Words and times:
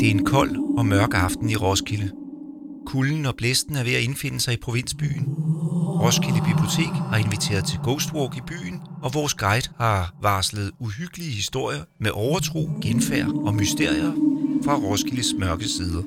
Det 0.00 0.06
er 0.06 0.10
en 0.10 0.24
kold 0.24 0.78
og 0.78 0.86
mørk 0.86 1.14
aften 1.14 1.50
i 1.50 1.56
Roskilde. 1.56 2.12
Kulden 2.86 3.26
og 3.26 3.36
blæsten 3.36 3.76
er 3.76 3.84
ved 3.84 3.94
at 3.94 4.02
indfinde 4.02 4.40
sig 4.40 4.54
i 4.54 4.56
provinsbyen. 4.56 5.34
Roskilde 6.02 6.40
Bibliotek 6.46 6.92
har 7.10 7.16
inviteret 7.16 7.64
til 7.64 7.78
Ghostwalk 7.78 8.36
i 8.36 8.40
byen, 8.46 8.80
og 9.02 9.14
vores 9.14 9.34
guide 9.34 9.68
har 9.76 10.14
varslet 10.20 10.70
uhyggelige 10.78 11.30
historier 11.30 11.84
med 11.98 12.10
overtro, 12.10 12.70
genfærd 12.82 13.28
og 13.28 13.54
mysterier 13.54 14.12
fra 14.64 14.76
Roskildes 14.76 15.34
mørke 15.38 15.68
sider. 15.68 16.02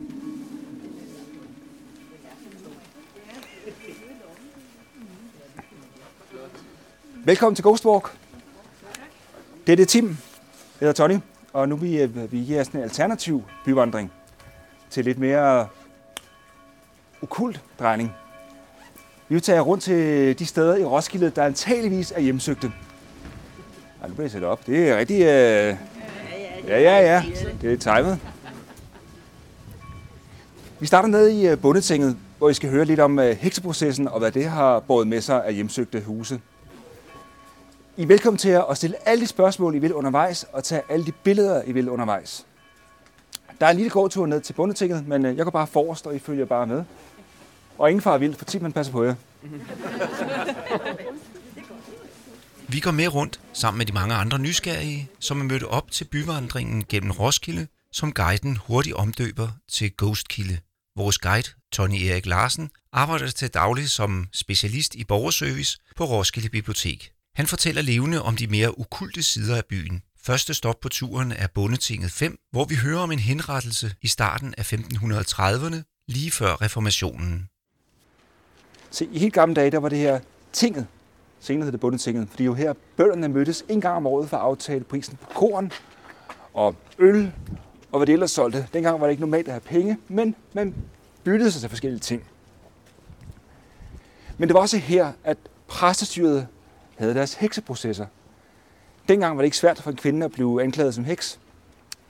Velkommen 7.25 7.55
til 7.55 7.63
Ghostwalk. 7.63 8.17
Det 9.67 9.71
er 9.71 9.77
det 9.77 9.87
Tim, 9.87 10.07
jeg 10.07 10.15
hedder 10.79 10.93
Tony, 10.93 11.19
og 11.55 11.69
nu 11.69 11.75
vil 11.75 11.91
vi, 11.91 12.01
øh, 12.01 12.31
vi 12.31 12.37
giver 12.37 12.63
sådan 12.63 12.79
en 12.79 12.83
alternativ 12.83 13.43
byvandring 13.65 14.11
til 14.89 15.05
lidt 15.05 15.19
mere 15.19 15.67
okult 17.21 17.61
drejning. 17.79 18.11
Vi 19.27 19.35
vil 19.35 19.41
tage 19.41 19.59
rundt 19.59 19.83
til 19.83 20.39
de 20.39 20.45
steder 20.45 20.75
i 20.75 20.83
Roskilde, 20.83 21.29
der 21.29 21.43
antageligvis 21.43 22.13
er 22.15 22.19
hjemsøgte. 22.19 22.71
Ej, 24.01 24.07
nu 24.07 24.13
bliver 24.13 24.23
jeg 24.23 24.31
sat 24.31 24.43
op. 24.43 24.67
Det 24.67 24.89
er 24.89 24.97
rigtig... 24.97 25.21
Øh... 25.21 25.75
Ja, 26.67 26.79
ja, 26.79 26.99
ja. 26.99 27.23
Det 27.61 27.73
er 27.73 27.95
timet. 27.95 28.19
Vi 30.79 30.85
starter 30.85 31.09
nede 31.09 31.41
i 31.41 31.47
øh, 31.47 31.59
Bundetinget, 31.59 32.17
hvor 32.37 32.49
I 32.49 32.53
skal 32.53 32.69
høre 32.69 32.85
lidt 32.85 32.99
om 32.99 33.19
øh, 33.19 33.37
hekseprocessen 33.37 34.07
og 34.07 34.19
hvad 34.19 34.31
det 34.31 34.45
har 34.45 34.79
båret 34.79 35.07
med 35.07 35.21
sig 35.21 35.45
af 35.45 35.53
hjemsøgte 35.53 36.01
huse. 36.01 36.41
I 37.97 38.01
er 38.01 38.07
velkommen 38.07 38.37
til 38.37 38.49
at 38.69 38.77
stille 38.77 39.07
alle 39.09 39.21
de 39.21 39.27
spørgsmål, 39.27 39.75
I 39.75 39.79
vil 39.79 39.93
undervejs, 39.93 40.45
og 40.53 40.63
tage 40.63 40.81
alle 40.89 41.05
de 41.05 41.11
billeder, 41.11 41.63
I 41.63 41.71
vil 41.71 41.89
undervejs. 41.89 42.45
Der 43.59 43.65
er 43.65 43.69
en 43.69 43.77
lille 43.77 43.89
gåtur 43.89 44.25
ned 44.25 44.41
til 44.41 44.53
bundetinget, 44.53 45.07
men 45.07 45.25
øh, 45.25 45.37
jeg 45.37 45.45
går 45.45 45.51
bare 45.51 45.67
forrest, 45.67 46.07
og 46.07 46.15
I 46.15 46.19
følger 46.19 46.45
bare 46.45 46.67
med. 46.67 46.83
Og 47.77 47.89
ingen 47.89 48.01
far 48.01 48.17
vildt, 48.17 48.37
for 48.37 48.45
tit 48.45 48.61
man 48.61 48.71
passer 48.71 48.93
på 48.93 49.03
jer. 49.03 49.15
Vi 52.67 52.79
går 52.79 52.91
med 52.91 53.13
rundt 53.13 53.39
sammen 53.53 53.77
med 53.77 53.85
de 53.85 53.93
mange 53.93 54.15
andre 54.15 54.39
nysgerrige, 54.39 55.09
som 55.19 55.41
er 55.41 55.43
mødt 55.43 55.63
op 55.63 55.91
til 55.91 56.05
byvandringen 56.05 56.83
gennem 56.89 57.11
Roskilde, 57.11 57.67
som 57.91 58.11
guiden 58.11 58.57
hurtigt 58.67 58.95
omdøber 58.95 59.49
til 59.71 59.91
Ghostkilde. 59.97 60.57
Vores 60.95 61.17
guide, 61.17 61.49
Tony 61.71 61.95
Erik 61.95 62.25
Larsen, 62.25 62.69
arbejder 62.93 63.27
til 63.27 63.49
daglig 63.49 63.89
som 63.89 64.27
specialist 64.33 64.95
i 64.95 65.03
borgerservice 65.03 65.77
på 65.95 66.05
Roskilde 66.05 66.49
Bibliotek. 66.49 67.14
Han 67.35 67.47
fortæller 67.47 67.81
levende 67.81 68.21
om 68.21 68.35
de 68.35 68.47
mere 68.47 68.79
ukulte 68.79 69.23
sider 69.23 69.57
af 69.57 69.65
byen. 69.65 70.01
Første 70.23 70.53
stop 70.53 70.79
på 70.79 70.89
turen 70.89 71.31
er 71.31 71.47
Bondetinget 71.47 72.11
5, 72.11 72.39
hvor 72.51 72.65
vi 72.65 72.75
hører 72.75 72.99
om 72.99 73.11
en 73.11 73.19
henrettelse 73.19 73.95
i 74.01 74.07
starten 74.07 74.53
af 74.57 74.73
1530'erne, 74.73 76.05
lige 76.07 76.31
før 76.31 76.61
reformationen. 76.61 77.49
Se, 78.91 79.07
i 79.11 79.19
helt 79.19 79.33
gamle 79.33 79.55
dage, 79.55 79.71
der 79.71 79.77
var 79.77 79.89
det 79.89 79.97
her 79.97 80.19
tinget. 80.53 80.87
Senere 81.39 81.63
hed 81.63 81.71
det 81.71 81.79
bundetinget, 81.79 82.27
fordi 82.29 82.43
jo 82.43 82.53
her 82.53 82.73
bønderne 82.97 83.27
mødtes 83.27 83.63
en 83.69 83.81
gang 83.81 83.97
om 83.97 84.07
året 84.07 84.29
for 84.29 84.37
at 84.37 84.43
aftale 84.43 84.83
prisen 84.83 85.17
på 85.17 85.27
korn 85.33 85.71
og 86.53 86.75
øl 86.99 87.31
og 87.91 87.99
hvad 87.99 88.07
det 88.07 88.13
ellers 88.13 88.31
solgte. 88.31 88.67
Dengang 88.73 89.01
var 89.01 89.07
det 89.07 89.11
ikke 89.11 89.21
normalt 89.21 89.47
at 89.47 89.53
have 89.53 89.61
penge, 89.61 89.97
men 90.07 90.35
man 90.53 90.75
byttede 91.23 91.51
sig 91.51 91.61
til 91.61 91.69
forskellige 91.69 91.99
ting. 91.99 92.23
Men 94.37 94.49
det 94.49 94.53
var 94.53 94.59
også 94.59 94.77
her, 94.77 95.11
at 95.23 95.37
præstestyret 95.67 96.47
havde 96.95 97.13
deres 97.13 97.33
hekseprocesser. 97.33 98.05
Dengang 99.09 99.37
var 99.37 99.41
det 99.41 99.45
ikke 99.45 99.57
svært 99.57 99.81
for 99.81 99.91
en 99.91 99.97
kvinde 99.97 100.25
at 100.25 100.31
blive 100.31 100.63
anklaget 100.63 100.93
som 100.93 101.03
heks. 101.03 101.39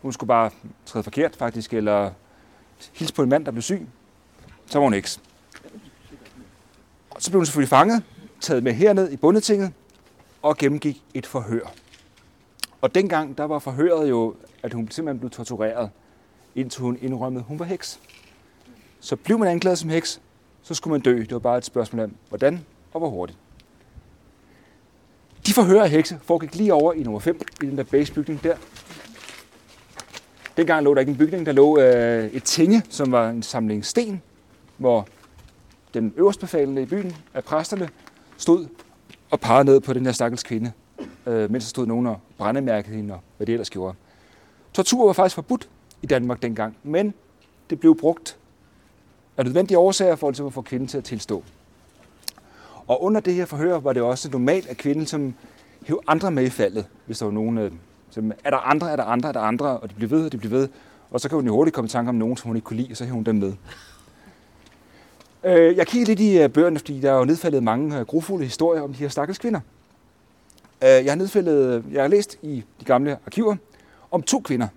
Hun 0.02 0.14
skulle 0.14 0.28
bare 0.28 0.52
træde 0.86 1.04
forkert 1.04 1.36
faktisk, 1.36 1.74
eller 1.74 2.12
hilse 2.94 3.14
på 3.14 3.24
en 3.24 3.30
mand, 3.30 3.46
der 3.46 3.52
blev 3.52 3.62
syg. 3.62 3.88
Så 4.66 4.80
var 4.80 4.84
hun 4.84 4.94
heks. 4.94 5.22
Og 7.10 7.22
så 7.22 7.32
blev 7.32 7.40
hun 7.40 7.46
selvfølgelig 7.46 7.70
fanget, 7.70 8.04
taget 8.42 8.64
med 8.64 8.74
herned 8.74 9.12
i 9.12 9.18
bundetinget 9.18 9.74
og 10.42 10.58
gennemgik 10.58 11.04
et 11.14 11.26
forhør. 11.26 11.74
Og 12.82 12.96
dengang, 12.96 13.38
der 13.38 13.44
var 13.44 13.60
forhøret 13.60 14.10
jo, 14.10 14.36
at 14.64 14.74
hun 14.74 14.92
simpelthen 14.92 15.20
blev 15.20 15.30
tortureret, 15.30 15.90
indtil 16.56 16.82
hun 16.82 16.98
indrømmede, 17.02 17.42
at 17.42 17.48
hun 17.48 17.60
var 17.60 17.66
heks. 17.66 18.00
Så 19.00 19.16
blev 19.16 19.40
man 19.40 19.48
anklaget 19.48 19.80
som 19.80 19.90
heks, 19.90 20.22
så 20.64 20.74
skulle 20.74 20.92
man 20.92 21.02
dø. 21.02 21.18
Det 21.18 21.32
var 21.32 21.40
bare 21.40 21.58
et 21.58 21.66
spørgsmål 21.66 22.04
om, 22.04 22.16
hvordan 22.30 22.66
og 22.94 23.00
hvor 23.00 23.10
hurtigt. 23.10 23.40
De 25.46 25.54
forhører 25.54 25.86
hekse 25.86 26.20
foregik 26.24 26.56
lige 26.56 26.74
over 26.74 26.94
i 26.94 27.04
nummer 27.04 27.20
5, 27.20 27.42
i 27.64 27.66
den 27.66 27.78
der 27.78 27.84
basebygning 27.84 28.44
der. 28.44 28.56
Dengang 30.58 30.84
lå 30.84 30.94
der 30.94 31.00
ikke 31.00 31.10
en 31.10 31.18
bygning, 31.18 31.46
der 31.46 31.52
lå 31.52 31.80
øh, 31.80 32.26
et 32.26 32.44
tinge, 32.44 32.84
som 32.90 33.12
var 33.12 33.30
en 33.30 33.44
samling 33.44 33.86
sten, 33.86 34.22
hvor 34.78 35.08
den 35.94 36.14
øverstbefalende 36.18 36.82
i 36.82 36.86
byen 36.86 37.16
af 37.34 37.44
præsterne 37.44 37.90
stod 38.38 38.68
og 39.30 39.40
pegede 39.40 39.66
ned 39.66 39.80
på 39.80 39.94
den 39.94 40.06
her 40.06 40.12
stakkels 40.12 40.44
kvinde, 40.44 40.72
øh, 41.26 41.52
mens 41.52 41.64
der 41.64 41.70
stod 41.70 41.88
nogen 41.88 42.08
og 42.08 42.20
brændemærkede 42.38 42.96
hende 42.96 43.14
og 43.14 43.20
hvad 43.38 43.48
det 43.48 43.54
ellers 43.54 43.70
gjorde. 43.70 43.96
Tortur 44.74 45.06
var 45.06 45.14
faktisk 45.14 45.36
forbudt 45.36 45.70
i 46.02 46.06
Danmark 46.06 46.42
dengang, 46.42 46.78
men 46.84 47.14
det 47.70 47.80
blev 47.80 47.98
brugt 47.98 48.38
af 49.38 49.46
nødvendige 49.46 49.78
årsager 49.78 50.16
for 50.16 50.48
at 50.48 50.54
få 50.54 50.62
kvinden 50.62 50.88
til 50.88 50.98
at 50.98 51.04
tilstå. 51.04 51.44
Og 52.88 53.04
under 53.04 53.22
det 53.22 53.34
her 53.34 53.46
forhør 53.46 53.80
var 53.80 53.94
det 53.94 54.02
også 54.02 54.30
normalt, 54.32 54.68
at 54.68 54.78
kvinden 54.78 55.06
som 55.06 55.34
hæv 55.86 56.02
andre 56.08 56.32
med 56.32 56.44
i 56.44 56.50
faldet, 56.50 56.86
hvis 57.06 57.18
der 57.18 57.26
var 57.26 57.34
nogen, 57.34 57.58
øh, 57.58 57.72
som, 58.10 58.32
er 58.44 58.50
der 58.50 58.58
andre, 58.58 58.92
er 58.92 58.96
der 58.96 59.04
andre, 59.04 59.30
er 59.30 59.34
der 59.34 59.40
andre, 59.40 59.80
og 59.80 59.90
de 59.90 59.96
bliver 59.96 60.10
ved, 60.10 60.26
og 60.26 60.32
de 60.32 60.38
bliver 60.38 60.58
ved. 60.58 60.68
Og 61.12 61.22
så 61.22 61.30
kan 61.30 61.36
hun 61.36 61.46
jo 61.46 61.54
hurtigt 61.56 61.76
komme 61.76 61.86
i 61.86 61.90
tanke 61.90 62.10
om 62.10 62.16
nogen, 62.16 62.38
som 62.38 62.48
hun 62.48 62.56
ikke 62.56 62.66
kunne 62.66 62.78
lide, 62.78 62.92
og 62.92 62.98
så 62.98 63.04
hæver 63.04 63.16
hun 63.16 63.24
dem 63.24 63.36
med. 63.36 63.54
Øh, 65.44 65.78
jeg 65.78 65.88
kiggede 65.88 66.10
lidt 66.10 66.20
i 66.20 66.42
øh, 66.42 66.50
bøgerne, 66.50 66.80
fordi 66.80 67.00
der 67.00 67.12
er 67.12 67.18
jo 67.18 67.26
nedfældet 67.26 67.64
mange 67.64 68.00
øh, 68.00 68.06
grufulde 68.06 68.44
historier 68.44 68.82
om 68.82 68.94
de 68.94 69.00
her 69.00 69.10
stakkels 69.10 69.38
kvinder. 69.38 69.60
Øh, 70.84 70.90
jeg 70.90 71.12
har, 71.12 71.16
nedfældet, 71.16 71.86
jeg 71.92 72.04
har 72.04 72.08
læst 72.08 72.38
i 72.42 72.64
de 72.80 72.86
gamle 72.86 73.18
arkiver 73.26 73.56
om 74.12 74.22
to 74.22 74.40
kvinder. 74.40 74.68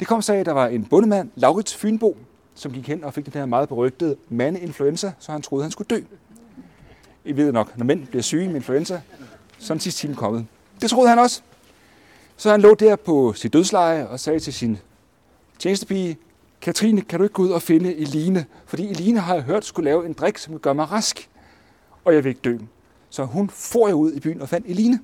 Det 0.00 0.08
kom 0.08 0.22
så 0.22 0.32
af, 0.32 0.38
at 0.38 0.46
der 0.46 0.52
var 0.52 0.66
en 0.66 0.84
bondemand, 0.84 1.30
Laurits 1.34 1.76
Fynbo, 1.76 2.16
som 2.54 2.72
gik 2.72 2.88
hen 2.88 3.04
og 3.04 3.14
fik 3.14 3.24
den 3.24 3.32
her 3.32 3.46
meget 3.46 3.68
berygtede 3.68 4.16
mandeinfluenza, 4.28 5.12
så 5.18 5.32
han 5.32 5.42
troede, 5.42 5.64
han 5.64 5.70
skulle 5.70 5.88
dø. 5.88 6.00
I 7.28 7.36
ved 7.36 7.52
nok, 7.52 7.78
når 7.78 7.84
mænd 7.84 8.06
bliver 8.06 8.22
syge 8.22 8.46
med 8.46 8.54
influenza, 8.54 9.00
så 9.58 9.72
er 9.72 9.74
den 9.74 9.80
sidste 9.80 10.00
time 10.00 10.14
kommet. 10.14 10.46
Det 10.80 10.90
troede 10.90 11.08
han 11.08 11.18
også. 11.18 11.42
Så 12.36 12.50
han 12.50 12.60
lå 12.60 12.74
der 12.74 12.96
på 12.96 13.32
sit 13.32 13.52
dødsleje 13.52 14.08
og 14.08 14.20
sagde 14.20 14.40
til 14.40 14.52
sin 14.52 14.78
tjenestepige, 15.58 16.18
Katrine, 16.60 17.00
kan 17.00 17.18
du 17.18 17.22
ikke 17.22 17.32
gå 17.32 17.42
ud 17.42 17.50
og 17.50 17.62
finde 17.62 17.96
Eline? 17.96 18.46
Fordi 18.66 18.88
Eline 18.88 19.20
har 19.20 19.34
jeg 19.34 19.42
hørt 19.42 19.64
skulle 19.64 19.84
lave 19.84 20.06
en 20.06 20.12
drik, 20.12 20.38
som 20.38 20.52
vil 20.52 20.60
gøre 20.60 20.74
mig 20.74 20.90
rask, 20.90 21.30
og 22.04 22.14
jeg 22.14 22.24
vil 22.24 22.28
ikke 22.28 22.40
dø. 22.40 22.58
Så 23.10 23.24
hun 23.24 23.50
får 23.50 23.86
jeg 23.88 23.94
ud 23.94 24.12
i 24.12 24.20
byen 24.20 24.42
og 24.42 24.48
fandt 24.48 24.66
Eline, 24.66 25.00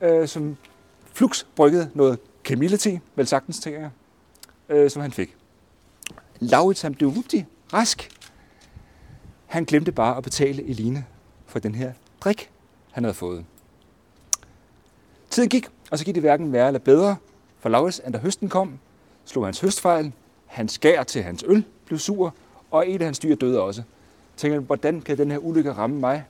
øh, 0.00 0.28
som 0.28 0.56
flux 1.12 1.44
bryggede 1.56 1.90
noget 1.94 2.18
kamillete, 2.44 3.00
vel 3.14 3.26
sagtens, 3.26 3.60
tænker 3.60 3.80
jeg, 3.80 3.90
øh, 4.68 4.90
som 4.90 5.02
han 5.02 5.12
fik. 5.12 5.36
Laurits, 6.40 6.82
han 6.82 6.94
blev 6.94 7.14
rask. 7.72 8.08
Han 9.46 9.64
glemte 9.64 9.92
bare 9.92 10.16
at 10.16 10.22
betale 10.22 10.62
Eline 10.62 11.04
for 11.50 11.58
den 11.58 11.74
her 11.74 11.92
drik, 12.20 12.50
han 12.90 13.04
havde 13.04 13.14
fået. 13.14 13.44
Tiden 15.30 15.48
gik, 15.48 15.68
og 15.90 15.98
så 15.98 16.04
gik 16.04 16.14
det 16.14 16.22
hverken 16.22 16.52
værre 16.52 16.66
eller 16.66 16.80
bedre, 16.80 17.16
for 17.58 17.68
Laurits, 17.68 18.00
da 18.12 18.18
høsten 18.18 18.48
kom, 18.48 18.78
slog 19.24 19.44
hans 19.44 19.60
høstfejl, 19.60 20.12
hans 20.46 20.72
skær 20.72 21.02
til 21.02 21.22
hans 21.22 21.44
øl 21.46 21.64
blev 21.86 21.98
sur, 21.98 22.34
og 22.70 22.90
et 22.90 23.00
af 23.00 23.04
hans 23.04 23.18
dyr 23.18 23.34
døde 23.34 23.60
også. 23.60 23.82
Tænker 24.36 24.56
han, 24.56 24.64
hvordan 24.64 25.00
kan 25.00 25.18
den 25.18 25.30
her 25.30 25.38
ulykke 25.38 25.72
ramme 25.72 26.00
mig? 26.00 26.24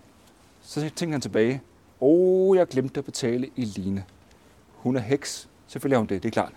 Så 0.62 0.80
tænkte 0.80 1.10
han 1.10 1.20
tilbage, 1.20 1.62
åh, 2.00 2.50
oh, 2.50 2.56
jeg 2.56 2.66
glemte 2.66 2.98
at 2.98 3.04
betale 3.04 3.50
Eline. 3.56 4.04
Hun 4.74 4.96
er 4.96 5.00
heks. 5.00 5.48
Selvfølgelig 5.66 5.94
er 5.94 5.98
hun 5.98 6.06
det, 6.06 6.22
det 6.22 6.28
er 6.28 6.32
klart. 6.32 6.52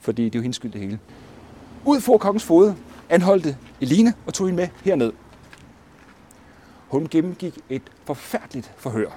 Fordi 0.00 0.24
det 0.24 0.34
er 0.34 0.38
jo 0.38 0.42
hendes 0.42 0.56
skyld 0.56 0.72
det 0.72 0.80
hele. 0.80 0.98
Ud 1.84 2.00
for 2.00 2.18
kongens 2.18 2.44
fod 2.44 2.74
anholdte 3.08 3.56
Eline 3.80 4.14
og 4.26 4.34
tog 4.34 4.46
hende 4.46 4.56
med 4.56 4.68
herned. 4.84 5.12
Hun 6.90 7.08
gennemgik 7.10 7.58
et 7.68 7.82
forfærdeligt 8.04 8.72
forhør, 8.76 9.10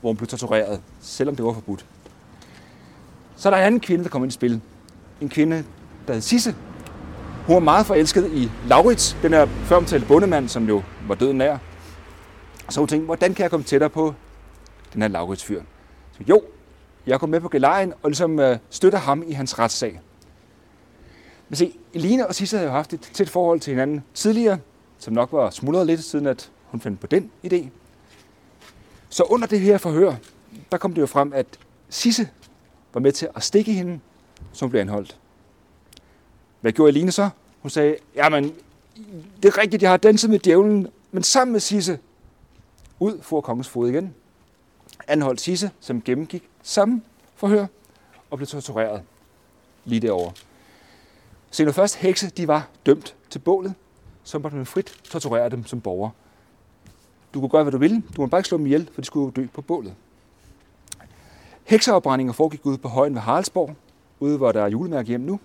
hvor 0.00 0.10
hun 0.10 0.16
blev 0.16 0.28
tortureret, 0.28 0.82
selvom 1.00 1.36
det 1.36 1.44
var 1.44 1.52
forbudt. 1.52 1.86
Så 3.36 3.48
er 3.48 3.50
der 3.50 3.58
en 3.58 3.66
anden 3.66 3.80
kvinde, 3.80 4.04
der 4.04 4.10
kom 4.10 4.22
ind 4.22 4.32
i 4.32 4.34
spil. 4.34 4.60
En 5.20 5.28
kvinde, 5.28 5.64
der 6.06 6.12
hed 6.12 6.20
Sisse. 6.20 6.54
Hun 7.46 7.54
var 7.54 7.60
meget 7.60 7.86
forelsket 7.86 8.30
i 8.32 8.50
Laurits, 8.68 9.16
den 9.22 9.32
her 9.32 9.46
føromtalte 9.46 10.06
bondemand, 10.06 10.48
som 10.48 10.68
jo 10.68 10.82
var 11.08 11.14
døden 11.14 11.38
nær. 11.38 11.58
Så 12.68 12.80
hun 12.80 12.88
tænkte, 12.88 13.04
hvordan 13.04 13.34
kan 13.34 13.42
jeg 13.42 13.50
komme 13.50 13.64
tættere 13.64 13.90
på 13.90 14.14
den 14.92 15.02
her 15.02 15.08
Laurits 15.08 15.44
fyr? 15.44 15.62
Så 16.12 16.18
jo, 16.28 16.42
jeg 17.06 17.20
går 17.20 17.26
med 17.26 17.40
på 17.40 17.48
galejen 17.48 17.92
og 18.02 18.10
ligesom 18.10 18.38
øh, 18.40 18.58
støtter 18.70 18.98
ham 18.98 19.22
i 19.26 19.32
hans 19.32 19.58
retssag. 19.58 20.00
Men 21.48 21.56
se, 21.56 21.78
Eline 21.94 22.26
og 22.26 22.34
Sisse 22.34 22.56
havde 22.56 22.68
jo 22.68 22.74
haft 22.76 22.92
et 22.92 23.00
tæt 23.00 23.28
forhold 23.28 23.60
til 23.60 23.70
hinanden 23.70 24.04
tidligere, 24.14 24.58
som 24.98 25.14
nok 25.14 25.32
var 25.32 25.50
smuldret 25.50 25.86
lidt, 25.86 26.04
siden 26.04 26.26
at 26.26 26.50
hun 26.70 26.80
fandt 26.80 27.00
på 27.00 27.06
den 27.06 27.30
idé. 27.44 27.68
Så 29.08 29.22
under 29.22 29.46
det 29.46 29.60
her 29.60 29.78
forhør, 29.78 30.14
der 30.72 30.78
kom 30.78 30.94
det 30.94 31.00
jo 31.00 31.06
frem, 31.06 31.32
at 31.32 31.46
Sisse 31.88 32.28
var 32.94 33.00
med 33.00 33.12
til 33.12 33.28
at 33.34 33.42
stikke 33.42 33.72
hende, 33.72 34.00
som 34.52 34.70
blev 34.70 34.80
anholdt. 34.80 35.18
Hvad 36.60 36.72
gjorde 36.72 36.88
Aline 36.88 37.12
så? 37.12 37.30
Hun 37.62 37.70
sagde, 37.70 37.96
jamen, 38.14 38.54
det 39.42 39.48
er 39.48 39.58
rigtigt, 39.58 39.82
jeg 39.82 39.90
har 39.90 39.96
danset 39.96 40.30
med 40.30 40.38
djævlen, 40.38 40.88
men 41.10 41.22
sammen 41.22 41.52
med 41.52 41.60
Sisse. 41.60 41.98
Ud 43.00 43.22
for 43.22 43.40
kongens 43.40 43.68
fod 43.68 43.88
igen. 43.88 44.14
Anholdt 45.06 45.40
Sisse, 45.40 45.70
som 45.80 46.02
gennemgik 46.02 46.48
samme 46.62 47.02
forhør 47.34 47.66
og 48.30 48.38
blev 48.38 48.46
tortureret 48.46 49.02
lige 49.84 50.00
derovre. 50.00 50.32
Se 51.50 51.64
nu 51.64 51.72
først, 51.72 51.96
hekse, 51.96 52.30
de 52.30 52.48
var 52.48 52.68
dømt 52.86 53.14
til 53.30 53.38
bålet, 53.38 53.74
så 54.24 54.38
måtte 54.38 54.56
man 54.56 54.66
frit 54.66 55.00
torturere 55.04 55.48
dem 55.48 55.66
som 55.66 55.80
borger. 55.80 56.10
Du 57.36 57.40
kunne 57.40 57.50
gøre, 57.50 57.62
hvad 57.62 57.72
du 57.72 57.78
ville. 57.78 58.02
Du 58.16 58.20
må 58.20 58.26
bare 58.26 58.38
ikke 58.38 58.48
slå 58.48 58.58
dem 58.58 58.66
ihjel, 58.66 58.88
for 58.92 59.00
de 59.00 59.06
skulle 59.06 59.24
jo 59.24 59.30
dø 59.30 59.46
på 59.54 59.62
bålet. 59.62 59.94
Hekseopbrændinger 61.64 62.32
foregik 62.32 62.66
ude 62.66 62.78
på 62.78 62.88
højen 62.88 63.14
ved 63.14 63.20
Haraldsborg, 63.20 63.76
ude 64.20 64.36
hvor 64.36 64.52
der 64.52 64.62
er 64.62 64.68
julemærke 64.68 65.08
hjem 65.08 65.20
nu. 65.20 65.40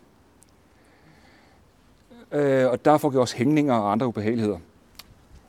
Øh, 2.32 2.70
og 2.70 2.86
der 2.86 2.98
foregik 2.98 3.20
også 3.20 3.36
hængninger 3.36 3.74
og 3.74 3.92
andre 3.92 4.08
ubehageligheder. 4.08 4.58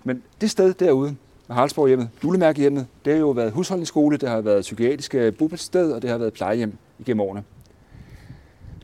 Men 0.05 0.23
det 0.41 0.51
sted 0.51 0.75
derude, 0.75 1.17
ved 1.49 1.55
Haraldsborg 1.55 1.89
hjemmet, 1.89 2.09
julemærkehjemmet, 2.25 2.87
det 3.05 3.13
har 3.13 3.21
jo 3.21 3.31
været 3.31 3.53
husholdningsskole, 3.53 4.17
det 4.17 4.29
har 4.29 4.41
været 4.41 4.61
psykiatriske 4.61 5.33
bopælssted, 5.33 5.93
og 5.93 6.03
det 6.03 6.11
har 6.11 6.19
været 6.19 6.33
plejehjem 6.33 6.77
igennem 6.99 7.21
årene. 7.21 7.45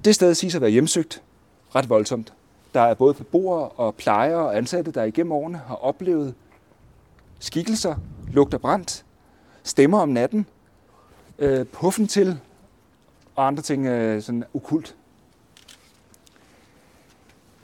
Det 0.04 0.14
sted 0.14 0.34
siges 0.34 0.54
at 0.54 0.60
være 0.60 0.70
hjemsøgt 0.70 1.22
ret 1.74 1.88
voldsomt. 1.88 2.32
Der 2.74 2.80
er 2.80 2.94
både 2.94 3.14
beboere 3.14 3.68
og 3.68 3.94
plejere 3.94 4.38
og 4.38 4.56
ansatte, 4.56 4.90
der 4.90 5.04
igennem 5.04 5.32
årene 5.32 5.60
har 5.66 5.74
oplevet 5.74 6.34
skikkelser, 7.38 7.96
lugter 8.32 8.58
brændt, 8.58 9.04
stemmer 9.64 9.98
om 10.00 10.08
natten, 10.08 10.46
øh, 11.38 11.66
puffen 11.66 12.08
til 12.08 12.40
og 13.34 13.46
andre 13.46 13.62
ting 13.62 13.86
øh, 13.86 14.22
sådan 14.22 14.44
ukult. 14.52 14.96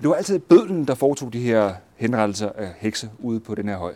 Det 0.00 0.08
var 0.08 0.14
altid 0.14 0.38
bødlen, 0.38 0.86
der 0.86 0.94
foretog 0.94 1.32
de 1.32 1.40
her 1.40 1.74
henrettelser 1.96 2.52
af 2.52 2.74
hekse 2.78 3.10
ude 3.18 3.40
på 3.40 3.54
den 3.54 3.68
her 3.68 3.76
høj. 3.76 3.94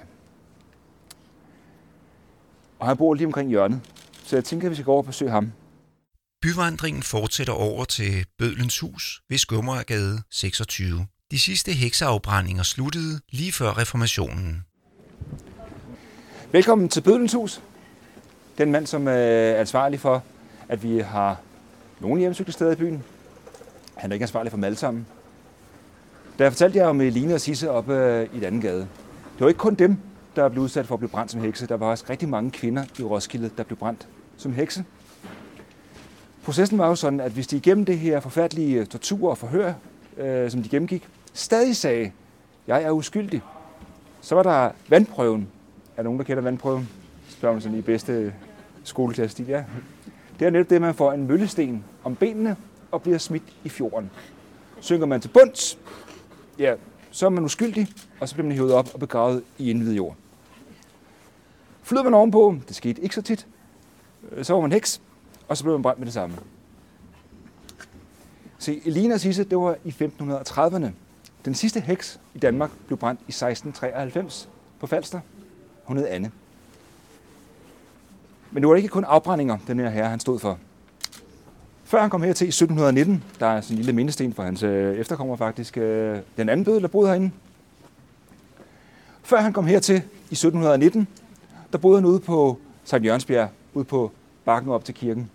Og 2.78 2.86
han 2.86 2.96
bor 2.96 3.14
lige 3.14 3.26
omkring 3.26 3.50
hjørnet, 3.50 3.80
så 4.25 4.36
jeg 4.36 4.44
tænker, 4.44 4.66
at 4.66 4.70
vi 4.70 4.75
skal 4.76 4.84
gå 4.84 4.92
over 4.92 5.02
og 5.02 5.06
besøge 5.06 5.30
ham. 5.30 5.52
Byvandringen 6.42 7.02
fortsætter 7.02 7.52
over 7.52 7.84
til 7.84 8.26
Bødlens 8.38 8.78
hus 8.78 9.22
ved 9.28 9.38
Skummergade 9.38 10.22
26. 10.30 11.06
De 11.30 11.40
sidste 11.40 11.72
hekseafbrændinger 11.72 12.62
sluttede 12.62 13.20
lige 13.30 13.52
før 13.52 13.78
reformationen. 13.78 14.64
Velkommen 16.53 16.89
til 16.89 17.00
Bødlens 17.00 17.33
hus. 17.33 17.62
Den 18.59 18.73
mand, 18.73 18.87
som 18.87 19.09
øh, 19.09 19.15
er 19.15 19.56
ansvarlig 19.56 20.00
for, 20.00 20.23
at 20.69 20.83
vi 20.83 20.99
har 20.99 21.41
nogle 22.00 22.21
hjemsøgte 22.21 22.53
steder 22.53 22.73
i 22.73 22.77
byen. 22.77 23.05
Han 23.95 24.11
er 24.11 24.15
ikke 24.15 24.23
ansvarlig 24.23 24.53
for 24.53 24.56
dem 24.56 24.65
alle 24.65 24.77
sammen. 24.77 25.06
Da 26.39 26.45
jeg 26.45 26.53
fortalte 26.53 26.79
jer 26.79 26.87
om 26.87 27.00
Eline 27.00 27.35
og 27.35 27.41
Sisse 27.41 27.71
oppe 27.71 27.95
øh, 27.95 28.29
i 28.35 28.37
den 28.37 28.45
anden 28.45 28.61
gade, 28.61 28.79
det 28.79 29.41
var 29.41 29.49
ikke 29.49 29.59
kun 29.59 29.75
dem, 29.75 29.97
der 30.37 30.49
blev 30.49 30.62
udsat 30.62 30.87
for 30.87 30.95
at 30.95 30.99
blive 30.99 31.11
brændt 31.11 31.31
som 31.31 31.41
hekse. 31.41 31.67
Der 31.67 31.77
var 31.77 31.87
også 31.87 32.05
rigtig 32.11 32.29
mange 32.29 32.50
kvinder 32.50 32.85
i 32.99 33.03
Roskilde, 33.03 33.50
der 33.56 33.62
blev 33.62 33.79
brændt 33.79 34.09
som 34.37 34.53
hekse. 34.53 34.85
Processen 36.45 36.79
var 36.79 36.89
jo 36.89 36.95
sådan, 36.95 37.21
at 37.21 37.33
hvis 37.33 37.47
de 37.47 37.56
igennem 37.56 37.85
det 37.85 37.99
her 37.99 38.21
forfærdelige 38.21 38.81
øh, 38.81 38.87
tortur 38.87 39.31
og 39.31 39.39
forhør, 39.39 39.73
øh, 40.17 40.50
som 40.50 40.62
de 40.62 40.69
gennemgik, 40.69 41.09
stadig 41.33 41.77
sagde, 41.77 42.12
jeg 42.67 42.83
er 42.83 42.91
uskyldig, 42.91 43.43
så 44.21 44.35
var 44.35 44.43
der 44.43 44.71
vandprøven. 44.89 45.49
Er 45.99 46.03
der 46.03 46.05
nogen, 46.05 46.19
der 46.19 46.25
kender 46.25 46.43
vandprøven? 46.43 46.89
Spørger 47.29 47.55
man 47.55 47.62
sådan 47.62 47.79
i 47.79 47.81
bedste 47.81 48.35
skoleklasse. 48.85 49.43
Ja. 49.43 49.65
Det 50.39 50.47
er 50.47 50.50
netop 50.50 50.71
det, 50.71 50.81
man 50.81 50.95
får 50.95 51.12
en 51.12 51.27
møllesten 51.27 51.85
om 52.05 52.17
benene 52.17 52.56
og 52.91 53.03
bliver 53.03 53.19
smidt 53.19 53.43
i 53.65 53.69
fjorden. 53.69 54.11
Synker 54.81 55.06
man 55.06 55.21
til 55.21 55.29
bunds, 55.29 55.79
ja, 56.59 56.75
så 57.11 57.27
er 57.27 57.31
man 57.31 57.45
uskyldig, 57.45 57.89
og 58.21 58.29
så 58.29 58.35
bliver 58.35 58.47
man 58.47 58.56
hævet 58.56 58.73
op 58.73 58.95
og 58.95 59.00
begravet 59.00 59.43
i 59.59 59.71
indvidet 59.71 59.97
jord. 59.97 60.17
Flyder 61.83 62.03
man 62.03 62.15
ovenpå, 62.15 62.56
det 62.69 62.77
skete 62.77 63.03
ikke 63.03 63.15
så 63.15 63.23
tit, 63.23 63.47
øh, 64.33 64.45
så 64.45 64.53
var 64.53 64.61
man 64.61 64.73
heks, 64.73 65.00
og 65.49 65.56
så 65.56 65.65
blev 65.65 65.75
man 65.75 65.83
brændt 65.83 65.99
med 65.99 66.06
det 66.06 66.15
samme. 66.15 66.37
Se, 68.59 68.81
Elina 68.85 69.17
Sisse, 69.17 69.45
det 69.45 69.59
var 69.59 69.77
i 69.85 69.95
1530'erne. 70.03 70.89
Den 71.45 71.55
sidste 71.55 71.81
heks 71.81 72.21
i 72.35 72.39
Danmark 72.39 72.71
blev 72.87 72.99
brændt 72.99 73.21
i 73.21 73.31
1693 73.31 74.49
på 74.81 74.87
Falster. 74.87 75.21
Hun 75.88 75.96
hed 75.96 76.06
Anne. 76.06 76.31
Men 78.50 78.62
det 78.62 78.69
var 78.69 78.76
ikke 78.76 78.88
kun 78.88 79.05
afbrændinger, 79.05 79.58
den 79.67 79.81
her 79.81 79.90
herre 79.90 80.08
han 80.08 80.20
stod 80.20 80.38
for. 80.38 80.58
Før 81.85 82.00
han 82.00 82.11
kom 82.11 82.23
her 82.23 82.32
til 82.32 82.44
i 82.44 82.49
1719, 82.49 83.25
der 83.40 83.46
er 83.46 83.61
sådan 83.61 83.75
en 83.75 83.76
lille 83.76 83.93
mindesten 83.93 84.32
for 84.32 84.43
hans 84.43 84.62
øh, 84.62 84.96
efterkommer 84.96 85.37
faktisk, 85.37 85.76
øh, 85.76 86.19
den 86.37 86.49
anden 86.49 86.64
bøde, 86.64 86.81
der 86.81 86.88
boede 86.88 87.08
herinde. 87.08 87.31
Før 89.23 89.40
han 89.40 89.52
kom 89.52 89.67
her 89.67 89.81
til 89.81 89.96
i 90.31 90.35
1719, 90.35 91.08
der 91.73 91.79
boede 91.79 92.00
han 92.00 92.05
ude 92.05 92.20
på 92.20 92.58
Sankt 92.85 93.06
Jørgensbjerg, 93.06 93.49
ude 93.75 93.85
på 93.85 94.12
bakken 94.44 94.73
op 94.73 94.85
til 94.85 94.94
kirken. 94.94 95.31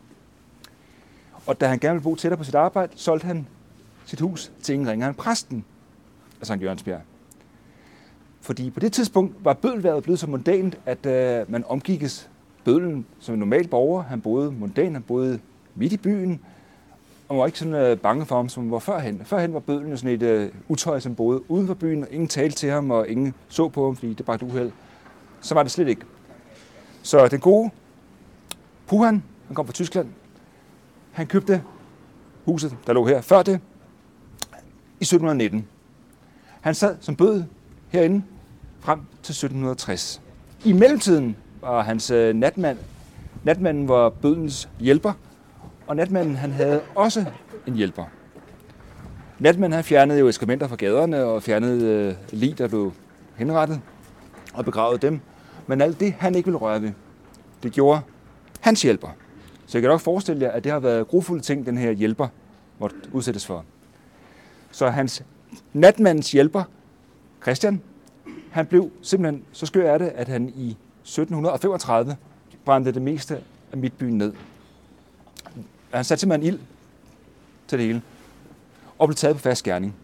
Og 1.46 1.62
da 1.62 1.68
han 1.68 1.80
gerne 1.80 1.94
ville 1.94 2.04
bo 2.04 2.16
tættere 2.16 2.38
på 2.38 2.44
sit 2.44 2.56
arbejde, 2.56 2.94
solgte 2.96 3.28
han 3.28 3.48
sit 4.06 4.20
hus 4.20 4.52
til 4.62 4.74
ingen 4.74 4.90
ringer 4.90 5.08
end 5.08 5.16
præsten 5.16 5.66
af 6.42 6.48
Sankt 6.48 6.64
Jørgensbjerg. 6.64 7.02
Fordi 8.44 8.70
på 8.70 8.80
det 8.80 8.94
tidspunkt 8.94 9.36
var 9.46 9.54
bødelværet 9.54 10.04
blevet 10.04 10.20
så 10.20 10.28
mondant, 10.28 10.80
at 10.86 11.06
øh, 11.06 11.52
man 11.52 11.64
omgikkes 11.68 12.30
bødlen 12.64 13.06
som 13.20 13.34
en 13.34 13.40
normal 13.40 13.68
borger. 13.68 14.04
Han 14.04 14.22
boede 14.22 14.52
mondant, 14.52 14.94
han 14.94 15.02
boede 15.02 15.40
midt 15.76 15.94
i 15.94 15.98
byen, 15.98 16.40
og 17.30 17.38
var 17.38 17.46
ikke 17.46 17.60
sådan 17.60 17.74
øh, 17.74 17.98
bange 17.98 18.26
for 18.26 18.36
ham, 18.36 18.50
som 18.50 18.72
var 18.72 18.80
førhen. 18.80 19.22
Førhen 19.26 19.54
var 19.54 19.60
bødlen 19.60 19.90
jo 19.90 19.98
sådan 19.98 20.16
et 20.16 20.24
øh, 20.24 20.50
utøj, 20.68 21.00
som 21.00 21.16
boede 21.16 21.52
uden 21.52 21.68
for 21.68 21.74
byen, 21.74 22.04
og 22.04 22.08
ingen 22.12 22.28
talte 22.28 22.56
til 22.56 22.70
ham, 22.70 22.92
og 22.92 23.08
ingen 23.08 23.34
så 23.48 23.70
på 23.70 23.86
ham, 23.86 23.96
fordi 23.96 24.14
det 24.14 24.26
bragte 24.26 24.46
uheld. 24.46 24.72
Så 25.42 25.54
var 25.54 25.64
det 25.64 25.72
slet 25.72 25.88
ikke. 25.88 26.02
Så 27.04 27.28
den 27.28 27.40
gode 27.40 27.70
Puhan, 28.88 29.24
han 29.48 29.56
kom 29.56 29.66
fra 29.66 29.74
Tyskland, 29.74 30.08
han 31.12 31.28
købte 31.28 31.64
huset, 32.46 32.78
der 32.88 32.94
lå 32.94 33.06
her 33.06 33.22
før 33.22 33.44
det, 33.44 33.60
i 35.00 35.04
1719. 35.04 35.68
Han 36.62 36.76
sad 36.76 36.98
som 37.02 37.16
bød 37.16 37.44
herinde 37.90 38.24
frem 38.84 39.00
til 39.00 39.32
1760. 39.32 40.22
I 40.66 40.74
mellemtiden 40.74 41.36
var 41.62 41.84
hans 41.84 42.12
øh, 42.12 42.36
natmand, 42.36 42.78
natmanden 43.44 43.88
var 43.88 44.10
bødens 44.10 44.70
hjælper, 44.80 45.14
og 45.88 45.96
natmanden 45.96 46.36
han 46.36 46.52
havde 46.52 46.82
også 46.96 47.26
en 47.68 47.74
hjælper. 47.74 48.06
Natmanden 49.40 49.76
han 49.76 49.84
fjernede 49.84 50.20
jo 50.20 50.28
eskrementer 50.28 50.68
fra 50.68 50.76
gaderne 50.76 51.24
og 51.24 51.44
fjernede 51.44 51.86
øh, 51.86 52.40
lig, 52.40 52.58
der 52.58 52.68
blev 52.68 52.94
henrettet 53.36 53.82
og 54.54 54.66
begravet 54.66 55.02
dem. 55.02 55.20
Men 55.68 55.82
alt 55.82 56.00
det, 56.00 56.14
han 56.14 56.36
ikke 56.36 56.46
ville 56.46 56.60
røre 56.60 56.82
ved, 56.82 56.92
det 57.64 57.72
gjorde 57.72 58.02
hans 58.60 58.82
hjælper. 58.82 59.08
Så 59.66 59.78
jeg 59.78 59.82
kan 59.82 59.90
nok 59.90 60.02
forestille 60.02 60.42
jer, 60.46 60.52
at 60.52 60.64
det 60.64 60.72
har 60.72 60.80
været 60.80 61.08
grufulde 61.08 61.44
ting, 61.44 61.66
den 61.66 61.78
her 61.78 61.92
hjælper 61.92 62.28
måtte 62.80 62.96
udsættes 63.12 63.46
for. 63.46 63.66
Så 64.72 64.90
hans 64.90 65.24
natmandens 65.74 66.32
hjælper, 66.32 66.64
Christian, 67.44 67.82
han 68.54 68.66
blev 68.66 68.92
simpelthen 69.02 69.44
så 69.52 69.66
skør 69.66 69.94
af 69.94 70.00
det, 70.00 70.08
at 70.08 70.28
han 70.28 70.50
i 70.50 70.70
1735 70.70 72.16
brændte 72.66 72.92
det 72.92 73.02
meste 73.02 73.42
af 73.72 73.78
midtbyen 73.78 74.18
ned. 74.18 74.34
Han 75.94 76.04
satte 76.04 76.20
simpelthen 76.20 76.54
ild 76.54 76.60
til 77.68 77.80
det 77.80 77.88
hele, 77.88 78.02
og 79.00 79.08
blev 79.08 79.16
taget 79.16 79.36
på 79.36 79.42
fast 79.42 79.64
gerning. 79.64 79.96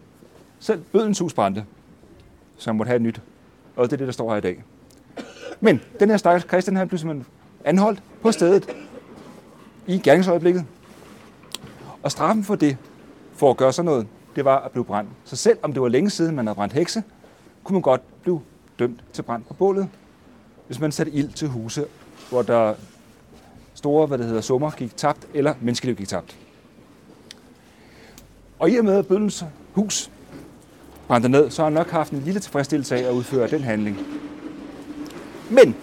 Selv 0.59 0.81
bødens 0.81 1.19
hus 1.19 1.33
brændte, 1.33 1.65
så 2.57 2.69
han 2.69 2.77
måtte 2.77 2.87
have 2.87 2.95
et 2.95 3.01
nyt. 3.01 3.21
Og 3.75 3.85
det 3.85 3.93
er 3.93 3.97
det, 3.97 4.07
der 4.07 4.13
står 4.13 4.29
her 4.29 4.37
i 4.37 4.41
dag. 4.41 4.63
Men 5.59 5.81
den 5.99 6.09
her 6.09 6.17
stakkels 6.17 6.47
Christian, 6.47 6.75
han 6.75 6.87
blev 6.87 6.97
simpelthen 6.97 7.25
anholdt 7.65 8.03
på 8.21 8.31
stedet 8.31 8.75
i 9.87 9.97
gerningsøjeblikket. 9.97 10.65
Og 12.03 12.11
straffen 12.11 12.43
for 12.43 12.55
det, 12.55 12.77
for 13.33 13.49
at 13.49 13.57
gøre 13.57 13.73
sådan 13.73 13.85
noget, 13.85 14.07
det 14.35 14.45
var 14.45 14.59
at 14.59 14.71
blive 14.71 14.85
brændt. 14.85 15.09
Så 15.23 15.35
selv 15.35 15.57
om 15.61 15.73
det 15.73 15.81
var 15.81 15.87
længe 15.87 16.09
siden, 16.09 16.35
man 16.35 16.47
havde 16.47 16.55
brændt 16.55 16.73
hekse, 16.73 17.03
kunne 17.63 17.73
man 17.73 17.81
godt 17.81 18.21
blive 18.21 18.41
dømt 18.79 19.03
til 19.13 19.21
brand 19.21 19.43
på 19.43 19.53
bålet, 19.53 19.89
hvis 20.67 20.79
man 20.79 20.91
satte 20.91 21.11
ild 21.11 21.31
til 21.31 21.47
huse, 21.47 21.85
hvor 22.29 22.41
der 22.41 22.73
store, 23.73 24.07
hvad 24.07 24.17
det 24.17 24.25
hedder, 24.25 24.41
summer 24.41 24.71
gik 24.71 24.97
tabt, 24.97 25.27
eller 25.33 25.53
menneskeliv 25.61 25.95
gik 25.95 26.07
tabt. 26.07 26.37
Og 28.59 28.69
i 28.69 28.75
og 28.75 28.85
med, 28.85 28.97
at 28.97 29.07
bødens 29.07 29.45
hus 29.73 30.11
brændte 31.07 31.29
ned, 31.29 31.49
så 31.49 31.61
har 31.61 31.69
han 31.69 31.73
nok 31.73 31.89
haft 31.89 32.11
en 32.11 32.19
lille 32.19 32.39
tilfredsstillelse 32.39 32.95
af 32.95 33.03
at 33.03 33.13
udføre 33.13 33.49
den 33.49 33.61
handling. 33.61 33.97
Men 35.49 35.75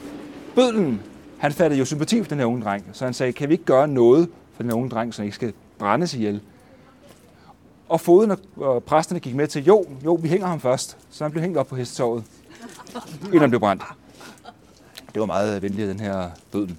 bødlen, 0.55 1.03
han 1.39 1.53
fattede 1.53 1.79
jo 1.79 1.85
sympati 1.85 2.23
for 2.23 2.29
den 2.29 2.39
her 2.39 2.47
unge 2.47 2.63
dreng, 2.63 2.85
så 2.93 3.05
han 3.05 3.15
sagde, 3.15 3.33
kan 3.33 3.49
vi 3.49 3.55
ikke 3.55 3.65
gøre 3.65 3.89
noget 3.89 4.29
for 4.55 4.63
den 4.63 4.71
her 4.71 4.77
unge 4.77 4.91
dreng, 4.91 5.15
så 5.15 5.23
han 5.23 5.27
ikke 5.27 5.35
skal 5.35 5.53
brændes 5.79 6.15
ihjel? 6.15 6.41
Og 7.89 8.01
foden 8.01 8.37
og 8.57 8.85
præsterne 8.85 9.21
gik 9.21 9.35
med 9.35 9.47
til, 9.47 9.65
jo, 9.65 9.85
jo, 10.05 10.15
vi 10.15 10.29
hænger 10.29 10.47
ham 10.47 10.61
først. 10.61 10.97
Så 11.11 11.25
han 11.25 11.31
blev 11.31 11.43
hængt 11.43 11.59
op 11.59 11.67
på 11.67 11.77
hestetoget, 11.77 12.25
inden 13.25 13.41
han 13.41 13.51
blev 13.51 13.61
brændt. 13.61 13.83
Det 15.15 15.21
var 15.21 15.27
meget 15.27 15.63
venligt, 15.63 15.89
den 15.89 16.01
her 16.01 16.31
bødlen. 16.53 16.79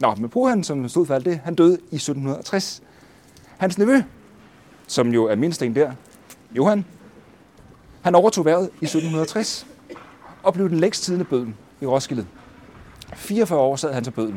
Nå, 0.00 0.14
men 0.14 0.30
Pohan, 0.30 0.64
som 0.64 0.88
stod 0.88 1.06
for 1.06 1.14
alt 1.14 1.24
det, 1.24 1.40
han 1.44 1.54
døde 1.54 1.72
i 1.72 1.96
1760. 1.96 2.82
Hans 3.58 3.78
nevø, 3.78 4.02
som 4.86 5.08
jo 5.08 5.24
er 5.24 5.36
mindst 5.36 5.62
en 5.62 5.74
der, 5.74 5.92
Johan. 6.56 6.84
Han 8.02 8.14
overtog 8.14 8.44
værvet 8.44 8.64
i 8.80 8.84
1760 8.84 9.66
og 10.42 10.54
blev 10.54 10.68
den 10.68 10.78
længst 10.78 11.04
tidende 11.04 11.24
bødel 11.24 11.54
i 11.80 11.86
Roskilde. 11.86 12.26
44 13.14 13.58
år 13.58 13.76
sad 13.76 13.92
han 13.92 14.04
til 14.04 14.10
bødel. 14.10 14.34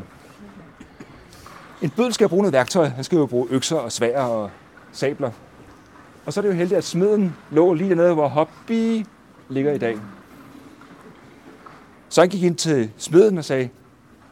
En 1.81 1.89
bødel 1.89 2.13
skal 2.13 2.29
bruge 2.29 2.41
noget 2.41 2.53
værktøj. 2.53 2.87
Han 2.87 3.03
skal 3.03 3.17
jo 3.17 3.25
bruge 3.25 3.47
økser 3.49 3.75
og 3.75 3.91
svær 3.91 4.21
og 4.21 4.49
sabler. 4.91 5.31
Og 6.25 6.33
så 6.33 6.39
er 6.39 6.41
det 6.41 6.49
jo 6.49 6.53
heldigt, 6.53 6.77
at 6.77 6.83
smeden 6.83 7.35
lå 7.51 7.73
lige 7.73 7.89
dernede, 7.89 8.13
hvor 8.13 8.27
Hobby 8.27 9.05
ligger 9.49 9.73
i 9.73 9.77
dag. 9.77 9.97
Så 12.09 12.21
han 12.21 12.29
gik 12.29 12.43
ind 12.43 12.55
til 12.55 12.91
smeden 12.97 13.37
og 13.37 13.45
sagde, 13.45 13.63
at 13.63 13.69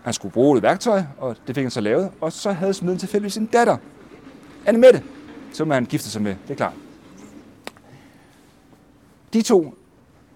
han 0.04 0.14
skulle 0.14 0.34
bruge 0.34 0.58
et 0.58 0.64
værktøj, 0.64 1.04
og 1.18 1.36
det 1.48 1.56
fik 1.56 1.64
han 1.64 1.72
så 1.72 1.82
lavet. 1.82 2.12
Og 2.22 2.32
så 2.32 2.52
havde 2.52 2.74
smeden 2.74 3.00
tilfældigvis 3.00 3.34
sin 3.34 3.46
datter, 3.46 3.78
Anne 4.66 4.80
Mette, 4.80 5.04
som 5.54 5.72
han 5.72 5.86
giftede 5.86 6.12
sig 6.12 6.22
med, 6.22 6.36
det 6.48 6.52
er 6.52 6.56
klart. 6.56 6.74
De 9.34 9.42
to, 9.42 9.74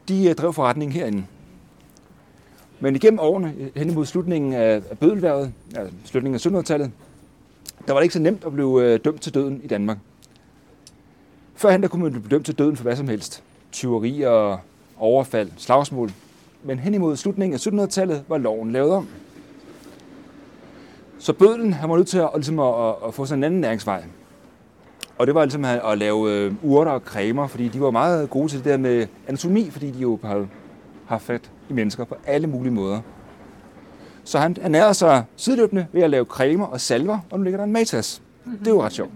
de 0.07 0.29
øh, 0.29 0.35
drev 0.35 0.53
forretningen 0.53 0.93
herinde. 0.93 1.25
Men 2.79 2.95
igennem 2.95 3.19
årene, 3.19 3.53
øh, 3.59 3.69
hen 3.75 3.89
imod 3.89 4.05
slutningen 4.05 4.53
af 4.53 4.81
bødelværvet, 4.99 5.53
altså 5.75 5.93
slutningen 6.05 6.55
af 6.55 6.61
1700-tallet, 6.61 6.91
der 7.87 7.93
var 7.93 7.99
det 7.99 8.03
ikke 8.03 8.13
så 8.13 8.19
nemt 8.19 8.45
at 8.45 8.53
blive 8.53 8.83
øh, 8.83 8.99
dømt 9.05 9.21
til 9.21 9.33
døden 9.33 9.61
i 9.63 9.67
Danmark. 9.67 9.97
Førhen 11.55 11.81
der 11.81 11.87
kunne 11.87 12.03
man 12.03 12.11
blive 12.11 12.29
dømt 12.29 12.45
til 12.45 12.57
døden 12.57 12.75
for 12.75 12.83
hvad 12.83 12.95
som 12.95 13.07
helst. 13.07 13.43
Tyverier, 13.71 14.57
overfald, 14.97 15.51
slagsmål. 15.57 16.11
Men 16.63 16.79
hen 16.79 16.93
imod 16.93 17.15
slutningen 17.15 17.53
af 17.53 17.67
1700-tallet 17.67 18.23
var 18.27 18.37
loven 18.37 18.71
lavet 18.71 18.91
om. 18.91 19.07
Så 21.19 21.33
bødlen 21.33 21.73
han 21.73 21.89
var 21.89 21.97
nødt 21.97 22.07
til 22.07 22.17
at, 22.17 22.29
ligesom 22.35 22.59
at, 22.59 22.93
at 23.07 23.13
få 23.13 23.25
sådan 23.25 23.39
en 23.39 23.43
anden 23.43 23.61
næringsvej. 23.61 24.03
Og 25.17 25.27
det 25.27 25.35
var 25.35 25.45
ligesom 25.45 25.65
at, 25.65 25.81
at 25.85 25.97
lave 25.97 26.31
øh, 26.31 26.53
urter 26.63 26.91
og 26.91 27.01
cremer, 27.05 27.47
fordi 27.47 27.67
de 27.67 27.81
var 27.81 27.91
meget 27.91 28.29
gode 28.29 28.47
til 28.47 28.57
det 28.57 28.65
der 28.65 28.77
med 28.77 29.07
anatomi, 29.27 29.69
fordi 29.69 29.91
de 29.91 29.99
jo 29.99 30.19
har 31.05 31.17
fat 31.17 31.51
i 31.69 31.73
mennesker 31.73 32.03
på 32.03 32.15
alle 32.25 32.47
mulige 32.47 32.73
måder. 32.73 33.01
Så 34.23 34.39
han 34.39 34.57
ernærede 34.61 34.93
sig 34.93 35.23
sideløbende 35.35 35.87
ved 35.91 36.01
at 36.01 36.09
lave 36.09 36.25
cremer 36.25 36.65
og 36.65 36.81
salver, 36.81 37.19
og 37.31 37.39
nu 37.39 37.43
ligger 37.43 37.57
der 37.57 37.63
en 37.63 37.71
matas. 37.71 38.21
Det 38.59 38.67
er 38.67 38.71
jo 38.71 38.83
ret 38.83 38.93
sjovt. 38.93 39.11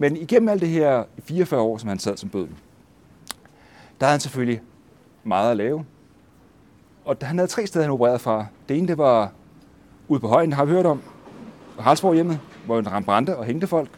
Men 0.00 0.16
igennem 0.16 0.48
alt 0.48 0.60
det 0.60 0.68
her 0.68 1.04
44 1.24 1.60
år, 1.60 1.78
som 1.78 1.88
han 1.88 1.98
sad 1.98 2.16
som 2.16 2.28
bødel, 2.28 2.48
der 4.00 4.06
havde 4.06 4.12
han 4.12 4.20
selvfølgelig 4.20 4.60
meget 5.24 5.50
at 5.50 5.56
lave. 5.56 5.84
Og 7.04 7.16
han 7.22 7.38
havde 7.38 7.50
tre 7.50 7.66
steder, 7.66 7.84
han 7.84 7.92
opererede 7.92 8.18
fra. 8.18 8.46
Det 8.68 8.78
ene, 8.78 8.88
det 8.88 8.98
var 8.98 9.32
ude 10.08 10.20
på 10.20 10.28
højen, 10.28 10.52
har 10.52 10.64
vi 10.64 10.72
hørt 10.72 10.86
om, 10.86 11.02
Halsborg 11.78 12.14
hjemme, 12.14 12.40
hvor 12.66 12.90
han 12.90 13.08
ramte 13.08 13.36
og 13.36 13.44
hængte 13.44 13.66
folk. 13.66 13.88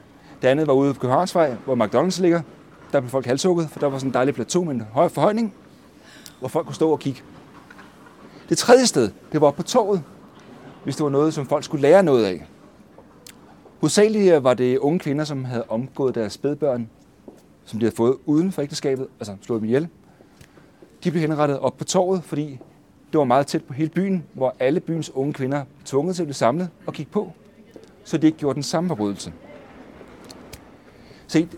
Det 0.43 0.49
andet 0.49 0.67
var 0.67 0.73
ude 0.73 0.95
på 0.95 1.01
Københavnsvej, 1.01 1.55
hvor 1.65 1.77
McDonald's 1.77 2.23
ligger. 2.23 2.43
Der 2.93 3.01
blev 3.01 3.11
folk 3.11 3.27
halshugget, 3.27 3.71
for 3.71 3.81
der 3.81 3.87
var 3.87 3.99
sådan 3.99 4.11
en 4.11 4.15
dejlig 4.15 4.35
plateau 4.35 4.65
med 4.65 4.75
en 4.75 4.87
høj 4.93 5.09
forhøjning, 5.09 5.55
hvor 6.39 6.49
folk 6.49 6.67
kunne 6.67 6.75
stå 6.75 6.91
og 6.91 6.99
kigge. 6.99 7.23
Det 8.49 8.59
tredje 8.59 8.87
sted, 8.87 9.11
det 9.33 9.41
var 9.41 9.51
på 9.51 9.63
torvet, 9.63 10.03
hvis 10.85 10.97
det 10.97 11.05
var 11.05 11.11
noget, 11.11 11.35
som 11.35 11.47
folk 11.47 11.65
skulle 11.65 11.83
lære 11.83 12.03
noget 12.03 12.25
af. 12.25 12.47
Hovedsageligt 13.83 14.45
var 14.45 14.55
det 14.55 14.79
unge 14.79 14.99
kvinder, 14.99 15.25
som 15.25 15.45
havde 15.45 15.65
omgået 15.69 16.15
deres 16.15 16.33
spædbørn, 16.33 16.89
som 17.65 17.79
de 17.79 17.85
havde 17.85 17.97
fået 17.97 18.17
uden 18.27 18.53
for 18.53 18.63
ægteskabet, 18.63 19.07
altså 19.21 19.37
slået 19.41 19.61
dem 19.61 19.69
ihjel. 19.69 19.89
De 21.05 21.11
blev 21.11 21.21
henrettet 21.21 21.59
op 21.59 21.77
på 21.77 21.85
torvet, 21.85 22.25
fordi 22.25 22.59
det 23.13 23.19
var 23.19 23.25
meget 23.25 23.47
tæt 23.47 23.65
på 23.65 23.73
hele 23.73 23.91
byen, 23.91 24.25
hvor 24.33 24.55
alle 24.61 24.81
byens 24.81 25.11
unge 25.11 25.33
kvinder 25.33 25.65
tvunget 25.85 26.17
til 26.17 26.23
at 26.23 26.27
blive 26.27 26.35
samlet 26.35 26.69
og 26.87 26.93
kigge 26.93 27.13
på, 27.13 27.33
så 28.05 28.19
de 28.19 28.27
ikke 28.27 28.39
gjorde 28.39 28.55
den 28.55 28.63
samme 28.63 28.89
forbrydelse. 28.89 29.33
Se, 31.27 31.49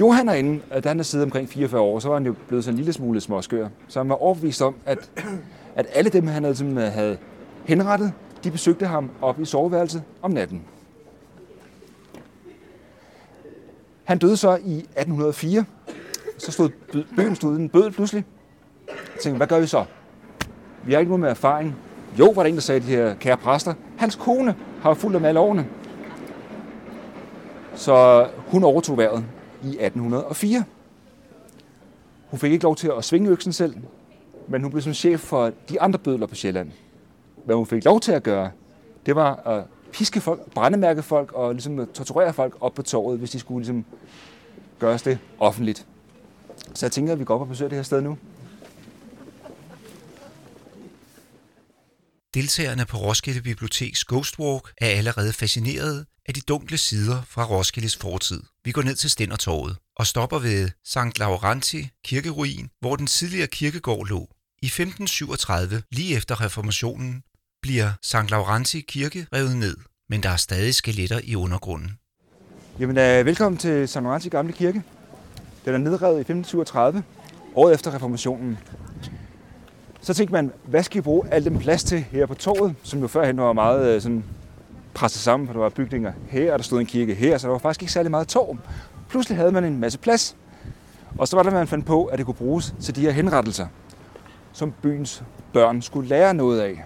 Johan 0.00 0.28
er 0.28 0.34
inde, 0.34 0.60
da 0.84 0.88
han 0.88 0.98
er 0.98 1.04
siddet 1.04 1.24
omkring 1.24 1.48
44 1.48 1.80
år, 1.80 1.98
så 1.98 2.08
var 2.08 2.16
han 2.16 2.26
jo 2.26 2.34
blevet 2.48 2.64
sådan 2.64 2.74
en 2.74 2.78
lille 2.78 2.92
smule 2.92 3.20
småskør. 3.20 3.68
Så 3.88 4.00
han 4.00 4.08
var 4.08 4.22
overbevist 4.22 4.62
om, 4.62 4.74
at, 4.86 5.10
at 5.76 5.86
alle 5.92 6.10
dem, 6.10 6.26
han 6.26 6.44
havde, 6.44 6.90
havde 6.90 7.18
henrettet, 7.64 8.12
de 8.44 8.50
besøgte 8.50 8.86
ham 8.86 9.10
op 9.22 9.40
i 9.40 9.44
soveværelset 9.44 10.02
om 10.22 10.30
natten. 10.30 10.62
Han 14.04 14.18
døde 14.18 14.36
så 14.36 14.50
i 14.50 14.78
1804. 14.78 15.64
Så 16.38 16.52
stod 16.52 16.70
byen 17.16 17.36
stod 17.36 17.56
en 17.56 17.68
bødel 17.68 17.92
pludselig. 17.92 18.24
Jeg 18.88 19.20
tænkte, 19.22 19.36
hvad 19.36 19.46
gør 19.46 19.60
vi 19.60 19.66
så? 19.66 19.84
Vi 20.84 20.92
har 20.92 21.00
ikke 21.00 21.10
noget 21.10 21.20
med 21.20 21.28
erfaring. 21.28 21.76
Jo, 22.18 22.30
var 22.30 22.42
der 22.42 22.48
en, 22.48 22.54
der 22.54 22.60
sagde, 22.60 22.80
de 22.80 22.86
her 22.86 23.14
kære 23.14 23.36
præster. 23.36 23.74
Hans 23.96 24.16
kone 24.16 24.54
har 24.82 24.94
fulgt 24.94 25.14
dem 25.14 25.24
alle 25.24 25.40
årene. 25.40 25.66
Så 27.74 28.26
hun 28.46 28.64
overtog 28.64 28.96
vejret 28.96 29.24
i 29.62 29.68
1804. 29.68 30.64
Hun 32.30 32.38
fik 32.38 32.52
ikke 32.52 32.64
lov 32.64 32.76
til 32.76 32.92
at 32.98 33.04
svinge 33.04 33.30
øksen 33.30 33.52
selv, 33.52 33.74
men 34.48 34.62
hun 34.62 34.70
blev 34.70 34.82
som 34.82 34.94
chef 34.94 35.20
for 35.20 35.52
de 35.68 35.80
andre 35.80 35.98
bødler 35.98 36.26
på 36.26 36.34
Sjælland. 36.34 36.70
Hvad 37.44 37.56
hun 37.56 37.66
fik 37.66 37.84
lov 37.84 38.00
til 38.00 38.12
at 38.12 38.22
gøre, 38.22 38.50
det 39.06 39.16
var 39.16 39.34
at 39.34 39.64
piske 39.92 40.20
folk, 40.20 40.52
brændemærke 40.54 41.02
folk 41.02 41.32
og 41.32 41.52
ligesom 41.52 41.88
torturere 41.94 42.32
folk 42.32 42.56
op 42.60 42.74
på 42.74 42.82
torvet, 42.82 43.18
hvis 43.18 43.30
de 43.30 43.38
skulle 43.38 43.60
ligesom 43.60 43.84
gøres 44.78 45.02
det 45.02 45.18
offentligt. 45.38 45.86
Så 46.74 46.86
jeg 46.86 46.92
tænker, 46.92 47.12
at 47.12 47.18
vi 47.18 47.24
går 47.24 47.34
op 47.34 47.40
og 47.40 47.48
besøger 47.48 47.68
det 47.68 47.78
her 47.78 47.82
sted 47.82 48.00
nu. 48.00 48.18
Deltagerne 52.34 52.84
på 52.86 52.96
Roskilde 52.96 53.42
Biblioteks 53.42 54.04
Ghost 54.04 54.38
Walk 54.38 54.72
er 54.78 54.86
allerede 54.86 55.32
fascineret 55.32 56.06
af 56.26 56.34
de 56.34 56.40
dunkle 56.40 56.78
sider 56.78 57.22
fra 57.28 57.44
Roskildes 57.44 57.96
fortid. 57.96 58.42
Vi 58.64 58.72
går 58.72 58.82
ned 58.82 58.94
til 58.94 59.10
Stændertorvet 59.10 59.76
og 59.96 60.06
stopper 60.06 60.38
ved 60.38 60.70
St. 60.84 61.18
Laurenti 61.18 61.88
kirkeruin, 62.04 62.70
hvor 62.80 62.96
den 62.96 63.06
tidligere 63.06 63.46
kirkegård 63.46 64.08
lå. 64.08 64.28
I 64.62 64.66
1537, 64.66 65.82
lige 65.92 66.16
efter 66.16 66.40
reformationen, 66.40 67.22
bliver 67.62 67.90
St. 68.02 68.30
Laurenti 68.30 68.80
kirke 68.80 69.26
revet 69.34 69.56
ned, 69.56 69.76
men 70.08 70.22
der 70.22 70.28
er 70.28 70.36
stadig 70.36 70.74
skeletter 70.74 71.20
i 71.24 71.36
undergrunden. 71.36 71.92
Jamen, 72.78 72.96
uh, 72.96 73.26
velkommen 73.26 73.58
til 73.58 73.88
St. 73.88 73.94
Laurenti 73.94 74.28
gamle 74.28 74.52
kirke. 74.52 74.82
Den 75.64 75.74
er 75.74 75.78
nedrevet 75.78 76.16
i 76.16 76.20
1537, 76.20 77.02
året 77.54 77.74
efter 77.74 77.94
reformationen. 77.94 78.58
Så 80.00 80.14
tænkte 80.14 80.32
man, 80.32 80.52
hvad 80.64 80.82
skal 80.82 80.96
vi 80.96 81.02
bruge 81.02 81.28
al 81.30 81.44
den 81.44 81.58
plads 81.58 81.84
til 81.84 82.04
her 82.10 82.26
på 82.26 82.34
torvet, 82.34 82.74
som 82.82 83.00
jo 83.00 83.06
førhen 83.06 83.36
var 83.36 83.52
meget 83.52 83.96
uh, 83.96 84.02
sådan 84.02 84.24
presset 84.94 85.20
sammen, 85.20 85.46
for 85.46 85.52
der 85.52 85.60
var 85.60 85.68
bygninger 85.68 86.12
her, 86.28 86.52
og 86.52 86.58
der 86.58 86.62
stod 86.62 86.80
en 86.80 86.86
kirke 86.86 87.14
her, 87.14 87.38
så 87.38 87.46
der 87.46 87.52
var 87.52 87.58
faktisk 87.58 87.82
ikke 87.82 87.92
særlig 87.92 88.10
meget 88.10 88.28
torv. 88.28 88.58
Pludselig 89.08 89.38
havde 89.38 89.52
man 89.52 89.64
en 89.64 89.78
masse 89.78 89.98
plads, 89.98 90.36
og 91.18 91.28
så 91.28 91.36
var 91.36 91.42
der, 91.42 91.50
man 91.50 91.68
fandt 91.68 91.86
på, 91.86 92.04
at 92.04 92.18
det 92.18 92.26
kunne 92.26 92.34
bruges 92.34 92.74
til 92.80 92.96
de 92.96 93.00
her 93.00 93.10
henrettelser, 93.10 93.66
som 94.52 94.72
byens 94.82 95.22
børn 95.52 95.82
skulle 95.82 96.08
lære 96.08 96.34
noget 96.34 96.60
af. 96.60 96.84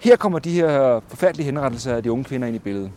Her 0.00 0.16
kommer 0.16 0.38
de 0.38 0.50
her 0.50 1.00
forfærdelige 1.08 1.44
henrettelser 1.44 1.96
af 1.96 2.02
de 2.02 2.12
unge 2.12 2.24
kvinder 2.24 2.46
ind 2.48 2.56
i 2.56 2.58
billedet. 2.58 2.90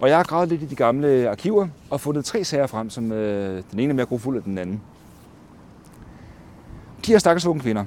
Og 0.00 0.08
jeg 0.08 0.16
har 0.16 0.24
gravet 0.24 0.48
lidt 0.48 0.62
i 0.62 0.66
de 0.66 0.74
gamle 0.74 1.30
arkiver 1.30 1.68
og 1.90 2.00
fundet 2.00 2.24
tre 2.24 2.44
sager 2.44 2.66
frem, 2.66 2.90
som 2.90 3.12
øh, 3.12 3.62
den 3.70 3.80
ene 3.80 3.90
er 3.90 3.94
mere 3.94 4.06
grofuld 4.06 4.36
end 4.36 4.44
den 4.44 4.58
anden. 4.58 4.82
De 7.06 7.12
her 7.12 7.18
stakkels 7.18 7.46
unge 7.46 7.60
kvinder. 7.62 7.84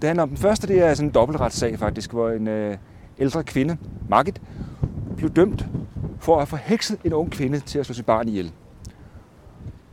Det 0.00 0.06
handler 0.06 0.22
om 0.22 0.28
den 0.28 0.38
første, 0.38 0.66
det 0.66 0.82
er 0.82 0.94
sådan 0.94 1.08
en 1.08 1.14
dobbeltretssag 1.14 1.78
faktisk, 1.78 2.12
hvor 2.12 2.30
en 2.30 2.48
øh, 2.48 2.76
ældre 3.18 3.44
kvinde, 3.44 3.76
Margit, 4.08 4.40
blev 5.16 5.30
dømt 5.30 5.66
for 6.18 6.32
at 6.32 6.40
have 6.40 6.46
forhekset 6.46 6.98
en 7.04 7.12
ung 7.12 7.30
kvinde 7.30 7.60
til 7.60 7.78
at 7.78 7.86
slå 7.86 7.94
sit 7.94 8.06
barn 8.06 8.28
ihjel. 8.28 8.52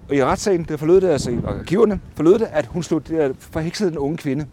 Og 0.10 0.16
i 0.16 0.24
retssagen, 0.24 0.64
der 0.64 0.78
forlød 0.78 1.02
det, 1.02 1.10
altså 1.10 1.32
i 1.32 1.38
arkiverne, 1.48 2.00
forlød 2.16 2.40
det, 2.40 2.48
at 2.52 2.66
hun 2.66 2.84
slog 2.84 3.08
det, 3.08 3.36
forheksede 3.40 3.90
den 3.90 3.98
unge 3.98 4.18
kvinde, 4.18 4.46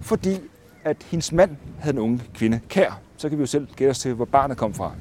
fordi 0.00 0.40
at 0.84 0.96
hendes 1.02 1.32
mand 1.32 1.56
havde 1.78 1.96
en 1.96 2.02
unge 2.02 2.22
kvinde 2.34 2.60
kær. 2.68 3.00
Så 3.16 3.28
kan 3.28 3.38
vi 3.38 3.42
jo 3.42 3.46
selv 3.46 3.68
gætte 3.76 3.90
os 3.90 3.98
til, 3.98 4.14
hvor 4.14 4.24
barnet 4.24 4.56
kom 4.56 4.74
fra. 4.74 4.92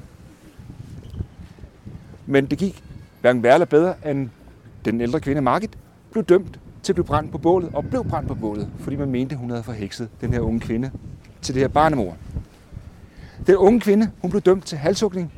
Men 2.25 2.45
det 2.45 2.57
gik 2.57 2.83
hverken 3.21 3.43
værre 3.43 3.53
eller 3.53 3.65
bedre, 3.65 3.95
end 4.11 4.29
den 4.85 5.01
ældre 5.01 5.19
kvinde 5.19 5.41
Margit 5.41 5.77
blev 6.11 6.23
dømt 6.23 6.59
til 6.83 6.91
at 6.91 6.95
blive 6.95 7.05
brændt 7.05 7.31
på 7.31 7.38
bålet, 7.38 7.69
og 7.73 7.85
blev 7.85 8.05
brændt 8.05 8.27
på 8.27 8.35
bålet, 8.35 8.69
fordi 8.79 8.95
man 8.95 9.11
mente, 9.11 9.35
hun 9.35 9.50
havde 9.50 9.63
forhekset 9.63 10.09
den 10.21 10.33
her 10.33 10.39
unge 10.39 10.59
kvinde 10.59 10.91
til 11.41 11.55
det 11.55 11.61
her 11.61 11.67
barnemor. 11.67 12.17
Den 13.47 13.55
unge 13.55 13.79
kvinde, 13.79 14.11
hun 14.21 14.31
blev 14.31 14.41
dømt 14.41 14.65
til 14.65 14.77
halshugning 14.77 15.33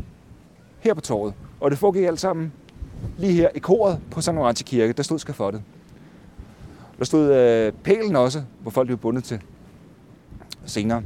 her 0.79 0.93
på 0.93 1.01
torvet, 1.01 1.33
og 1.59 1.71
det 1.71 1.79
foregik 1.79 2.03
alt 2.03 2.19
sammen 2.19 2.53
lige 3.17 3.33
her 3.33 3.50
i 3.55 3.59
koret 3.59 4.00
på 4.12 4.21
St. 4.21 4.27
Laurenti 4.27 4.63
Kirke, 4.63 4.93
der 4.93 5.03
stod 5.03 5.19
skafottet. 5.19 5.62
Der 7.00 7.05
stod 7.05 7.35
øh, 7.35 7.73
pælen 7.83 8.15
også, 8.15 8.43
hvor 8.62 8.71
folk 8.71 8.88
blev 8.88 8.97
bundet 8.97 9.23
til 9.23 9.41
senere. 10.65 11.03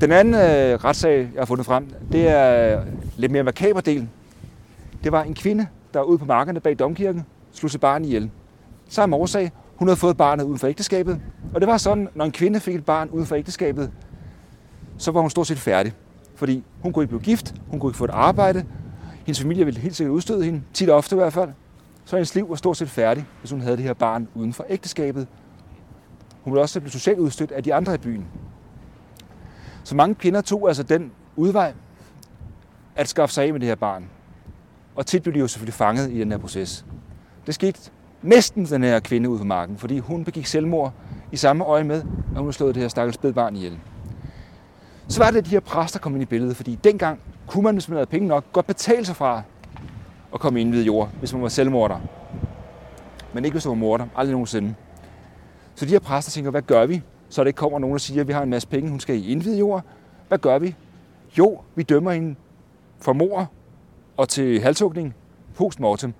Den 0.00 0.12
anden 0.12 0.34
øh, 0.34 0.84
retssag, 0.84 1.18
jeg 1.18 1.40
har 1.40 1.46
fundet 1.46 1.66
frem, 1.66 1.86
det 2.12 2.28
er 2.28 2.82
lidt 3.16 3.32
mere 3.32 3.42
makaber 3.42 3.80
del. 3.80 4.08
Det 5.04 5.12
var 5.12 5.22
en 5.22 5.34
kvinde, 5.34 5.66
der 5.94 6.02
ude 6.02 6.18
på 6.18 6.24
markerne 6.24 6.60
bag 6.60 6.78
domkirken 6.78 7.26
slog 7.52 7.70
sit 7.70 7.80
barn 7.80 8.04
ihjel. 8.04 8.30
Samme 8.88 9.16
årsag, 9.16 9.50
hun 9.76 9.88
havde 9.88 9.96
fået 9.96 10.16
barnet 10.16 10.44
uden 10.44 10.58
for 10.58 10.66
ægteskabet. 10.66 11.20
Og 11.54 11.60
det 11.60 11.68
var 11.68 11.76
sådan, 11.76 12.08
når 12.14 12.24
en 12.24 12.32
kvinde 12.32 12.60
fik 12.60 12.74
et 12.74 12.84
barn 12.84 13.08
uden 13.08 13.26
for 13.26 13.36
ægteskabet, 13.36 13.90
så 14.98 15.10
var 15.10 15.20
hun 15.20 15.30
stort 15.30 15.46
set 15.46 15.58
færdig. 15.58 15.92
Fordi 16.34 16.64
hun 16.80 16.92
kunne 16.92 17.02
ikke 17.02 17.10
blive 17.10 17.22
gift, 17.22 17.54
hun 17.68 17.80
kunne 17.80 17.90
ikke 17.90 17.98
få 17.98 18.04
et 18.04 18.10
arbejde. 18.10 18.64
Hendes 19.26 19.40
familie 19.40 19.64
ville 19.64 19.80
helt 19.80 19.96
sikkert 19.96 20.14
udstøde 20.14 20.44
hende, 20.44 20.62
tit 20.72 20.90
og 20.90 20.96
ofte 20.96 21.16
i 21.16 21.18
hvert 21.18 21.32
fald. 21.32 21.50
Så 22.04 22.16
hendes 22.16 22.34
liv 22.34 22.48
var 22.48 22.56
stort 22.56 22.76
set 22.76 22.90
færdig, 22.90 23.24
hvis 23.40 23.50
hun 23.50 23.60
havde 23.60 23.76
det 23.76 23.84
her 23.84 23.94
barn 23.94 24.28
uden 24.34 24.52
for 24.52 24.66
ægteskabet. 24.68 25.26
Hun 26.42 26.52
ville 26.52 26.62
også 26.62 26.80
blive 26.80 26.92
socialt 26.92 27.18
udstødt 27.18 27.52
af 27.52 27.62
de 27.62 27.74
andre 27.74 27.94
i 27.94 27.98
byen. 27.98 28.26
Så 29.84 29.94
mange 29.94 30.14
kvinder 30.14 30.40
tog 30.40 30.68
altså 30.68 30.82
den 30.82 31.12
udvej 31.36 31.72
at 32.96 33.08
skaffe 33.08 33.34
sig 33.34 33.44
af 33.44 33.52
med 33.52 33.60
det 33.60 33.68
her 33.68 33.74
barn. 33.74 34.04
Og 34.96 35.06
tit 35.06 35.22
blev 35.22 35.34
de 35.34 35.38
jo 35.38 35.48
selvfølgelig 35.48 35.74
fanget 35.74 36.10
i 36.10 36.20
den 36.20 36.30
her 36.30 36.38
proces. 36.38 36.84
Det 37.46 37.54
skete 37.54 37.90
næsten 38.22 38.64
den 38.64 38.82
her 38.82 39.00
kvinde 39.00 39.28
ud 39.28 39.38
på 39.38 39.44
marken, 39.44 39.78
fordi 39.78 39.98
hun 39.98 40.24
begik 40.24 40.46
selvmord 40.46 40.92
i 41.32 41.36
samme 41.36 41.64
øje 41.64 41.84
med, 41.84 41.96
at 41.96 42.06
hun 42.26 42.36
havde 42.36 42.52
slået 42.52 42.74
det 42.74 42.82
her 42.82 42.88
stakkels 42.88 43.14
spædbarn 43.14 43.56
ihjel. 43.56 43.78
Så 45.08 45.22
var 45.22 45.30
det, 45.30 45.38
at 45.38 45.44
de 45.44 45.50
her 45.50 45.60
præster 45.60 45.98
kom 45.98 46.14
ind 46.14 46.22
i 46.22 46.26
billedet, 46.26 46.56
fordi 46.56 46.78
dengang 46.84 47.20
kunne 47.46 47.64
man, 47.64 47.74
hvis 47.74 47.88
man 47.88 47.96
havde 47.96 48.06
penge 48.06 48.28
nok, 48.28 48.44
godt 48.52 48.66
betale 48.66 49.04
sig 49.04 49.16
fra 49.16 49.42
at 50.34 50.40
komme 50.40 50.60
ind 50.60 50.70
ved 50.70 50.84
jord, 50.84 51.10
hvis 51.18 51.32
man 51.32 51.42
var 51.42 51.48
selvmorder. 51.48 52.00
Men 53.32 53.44
ikke 53.44 53.54
hvis 53.54 53.64
man 53.64 53.70
var 53.70 53.76
morder. 53.76 54.06
Aldrig 54.16 54.32
nogensinde. 54.32 54.74
Så 55.80 55.86
de 55.86 55.90
her 55.90 55.98
præster 55.98 56.32
tænker, 56.32 56.50
hvad 56.50 56.62
gør 56.62 56.86
vi? 56.86 57.02
Så 57.28 57.42
der 57.42 57.46
ikke 57.46 57.56
kommer 57.56 57.78
nogen 57.78 57.94
og 57.94 58.00
siger, 58.00 58.20
at 58.20 58.28
vi 58.28 58.32
har 58.32 58.42
en 58.42 58.50
masse 58.50 58.68
penge, 58.68 58.90
hun 58.90 59.00
skal 59.00 59.16
i 59.16 59.32
indvide 59.32 59.58
jord. 59.58 59.84
Hvad 60.28 60.38
gør 60.38 60.58
vi? 60.58 60.74
Jo, 61.38 61.60
vi 61.74 61.82
dømmer 61.82 62.12
hende 62.12 62.34
for 62.98 63.12
mor 63.12 63.50
og 64.16 64.28
til 64.28 64.60
halshugning 64.60 65.14
postmortem. 65.54 66.14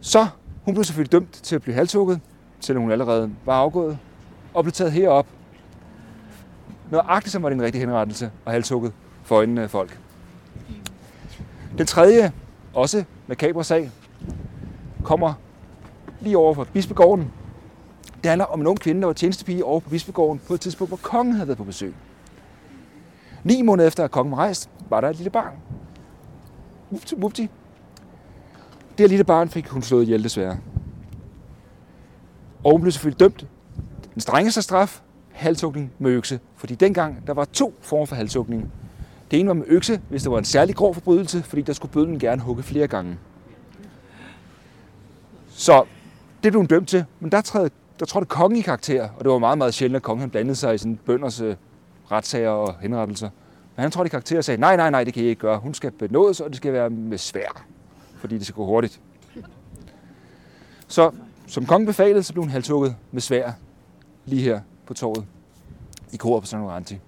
Så 0.00 0.26
hun 0.64 0.74
blev 0.74 0.84
selvfølgelig 0.84 1.12
dømt 1.12 1.32
til 1.32 1.56
at 1.56 1.62
blive 1.62 1.74
halshugget, 1.74 2.20
selvom 2.60 2.82
hun 2.82 2.92
allerede 2.92 3.30
var 3.44 3.54
afgået, 3.54 3.98
og 4.54 4.64
blev 4.64 4.72
taget 4.72 4.92
herop. 4.92 5.26
Nøjagtigt 6.90 7.32
som 7.32 7.42
var 7.42 7.48
det 7.48 7.56
en 7.56 7.62
rigtig 7.62 7.80
henrettelse 7.80 8.30
og 8.44 8.52
halshugget 8.52 8.92
for 9.22 9.36
øjnene 9.36 9.62
af 9.62 9.70
folk. 9.70 10.00
Den 11.78 11.86
tredje, 11.86 12.32
også 12.74 13.04
med 13.26 13.64
sag, 13.64 13.90
kommer 15.04 15.34
lige 16.20 16.38
over 16.38 16.54
for 16.54 16.64
Bispegården. 16.64 17.32
Det 18.22 18.28
handler 18.28 18.44
om 18.44 18.60
en 18.60 18.66
ung 18.66 18.80
kvinde, 18.80 19.00
der 19.00 19.06
var 19.06 19.12
tjenestepige 19.12 19.64
over 19.64 19.80
på 19.80 19.90
Bispegården 19.90 20.40
på 20.46 20.54
et 20.54 20.60
tidspunkt, 20.60 20.90
hvor 20.90 20.96
kongen 21.02 21.34
havde 21.34 21.48
været 21.48 21.58
på 21.58 21.64
besøg. 21.64 21.94
Ni 23.44 23.62
måneder 23.62 23.88
efter, 23.88 24.04
at 24.04 24.10
kongen 24.10 24.30
var 24.30 24.38
rejst, 24.38 24.70
var 24.90 25.00
der 25.00 25.08
et 25.08 25.16
lille 25.16 25.30
barn. 25.30 25.54
Wupti. 27.16 27.42
Det 28.90 29.00
her 29.00 29.08
lille 29.08 29.24
barn 29.24 29.48
fik 29.48 29.68
hun 29.68 29.82
slået 29.82 30.02
ihjel 30.02 30.24
desværre. 30.24 30.58
Og 32.64 32.72
hun 32.72 32.80
blev 32.80 32.92
selvfølgelig 32.92 33.20
dømt. 33.20 33.46
Den 34.14 34.20
strengeste 34.20 34.62
straf, 34.62 35.00
halshugning 35.32 35.92
med 35.98 36.10
økse. 36.10 36.40
Fordi 36.56 36.74
dengang, 36.74 37.26
der 37.26 37.34
var 37.34 37.44
to 37.44 37.74
former 37.80 38.06
for 38.06 38.16
halshugning. 38.16 38.72
Det 39.30 39.40
ene 39.40 39.48
var 39.48 39.54
med 39.54 39.64
økse, 39.66 40.00
hvis 40.08 40.22
det 40.22 40.32
var 40.32 40.38
en 40.38 40.44
særlig 40.44 40.76
grov 40.76 40.94
forbrydelse, 40.94 41.42
fordi 41.42 41.62
der 41.62 41.72
skulle 41.72 41.92
bøden 41.92 42.18
gerne 42.18 42.42
hugge 42.42 42.62
flere 42.62 42.88
gange. 42.88 43.18
Så 45.48 45.84
det 46.42 46.52
blev 46.52 46.60
hun 46.60 46.66
dømt 46.66 46.88
til, 46.88 47.04
men 47.20 47.32
der, 47.32 47.40
træder 47.40 47.68
der 48.02 48.06
trådte 48.06 48.26
kongen 48.26 48.58
i 48.58 48.62
karakter, 48.62 49.08
og 49.16 49.24
det 49.24 49.32
var 49.32 49.38
meget, 49.38 49.58
meget 49.58 49.74
sjældent, 49.74 49.96
at 49.96 50.02
kongen 50.02 50.30
blandede 50.30 50.56
sig 50.56 50.74
i 50.74 50.78
sådan 50.78 50.96
bønders 50.96 51.40
øh, 51.40 51.56
retssager 52.10 52.48
og 52.48 52.74
henrettelser. 52.80 53.30
Men 53.76 53.82
han 53.82 53.90
trådte 53.90 54.08
i 54.08 54.10
karakter 54.10 54.38
og 54.38 54.44
sagde, 54.44 54.60
nej, 54.60 54.76
nej, 54.76 54.90
nej, 54.90 55.04
det 55.04 55.14
kan 55.14 55.22
I 55.22 55.26
ikke 55.26 55.40
gøre. 55.40 55.58
Hun 55.58 55.74
skal 55.74 55.90
benådes, 55.90 56.40
og 56.40 56.48
det 56.48 56.56
skal 56.56 56.72
være 56.72 56.90
med 56.90 57.18
svær, 57.18 57.64
fordi 58.16 58.38
det 58.38 58.46
skal 58.46 58.54
gå 58.54 58.66
hurtigt. 58.66 59.00
Så 60.88 61.10
som 61.46 61.66
kongen 61.66 61.86
befalede, 61.86 62.22
så 62.22 62.32
blev 62.32 62.42
hun 62.42 62.50
halshugget 62.50 62.96
med 63.12 63.20
svær 63.20 63.52
lige 64.24 64.42
her 64.42 64.60
på 64.86 64.94
torvet 64.94 65.24
i 66.12 66.16
på 66.16 66.42
San 66.44 66.60
Lorenzi. 66.60 66.98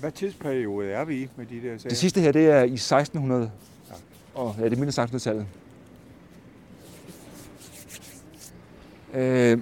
Hvad 0.00 0.12
tidsperiode 0.12 0.90
er 0.90 1.04
vi 1.04 1.22
i 1.22 1.28
med 1.36 1.46
de 1.46 1.54
der 1.54 1.78
sager? 1.78 1.88
Det 1.88 1.98
sidste 1.98 2.20
her, 2.20 2.32
det 2.32 2.46
er 2.46 2.62
i 2.62 2.74
1600, 2.74 3.50
og 4.34 4.54
ja, 4.58 4.64
det 4.64 4.72
er 4.72 4.76
mindre 4.76 5.04
1600-tallet. 5.04 5.46
Øh, 9.14 9.58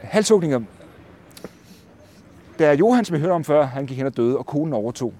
halshugninger. 0.00 0.60
Da 2.58 2.72
Johan, 2.72 3.04
som 3.04 3.14
jeg 3.14 3.20
hørte 3.20 3.32
om 3.32 3.44
før, 3.44 3.66
han 3.66 3.86
gik 3.86 3.96
hen 3.96 4.06
og 4.06 4.16
døde, 4.16 4.38
og 4.38 4.46
konen 4.46 4.72
overtog. 4.72 5.12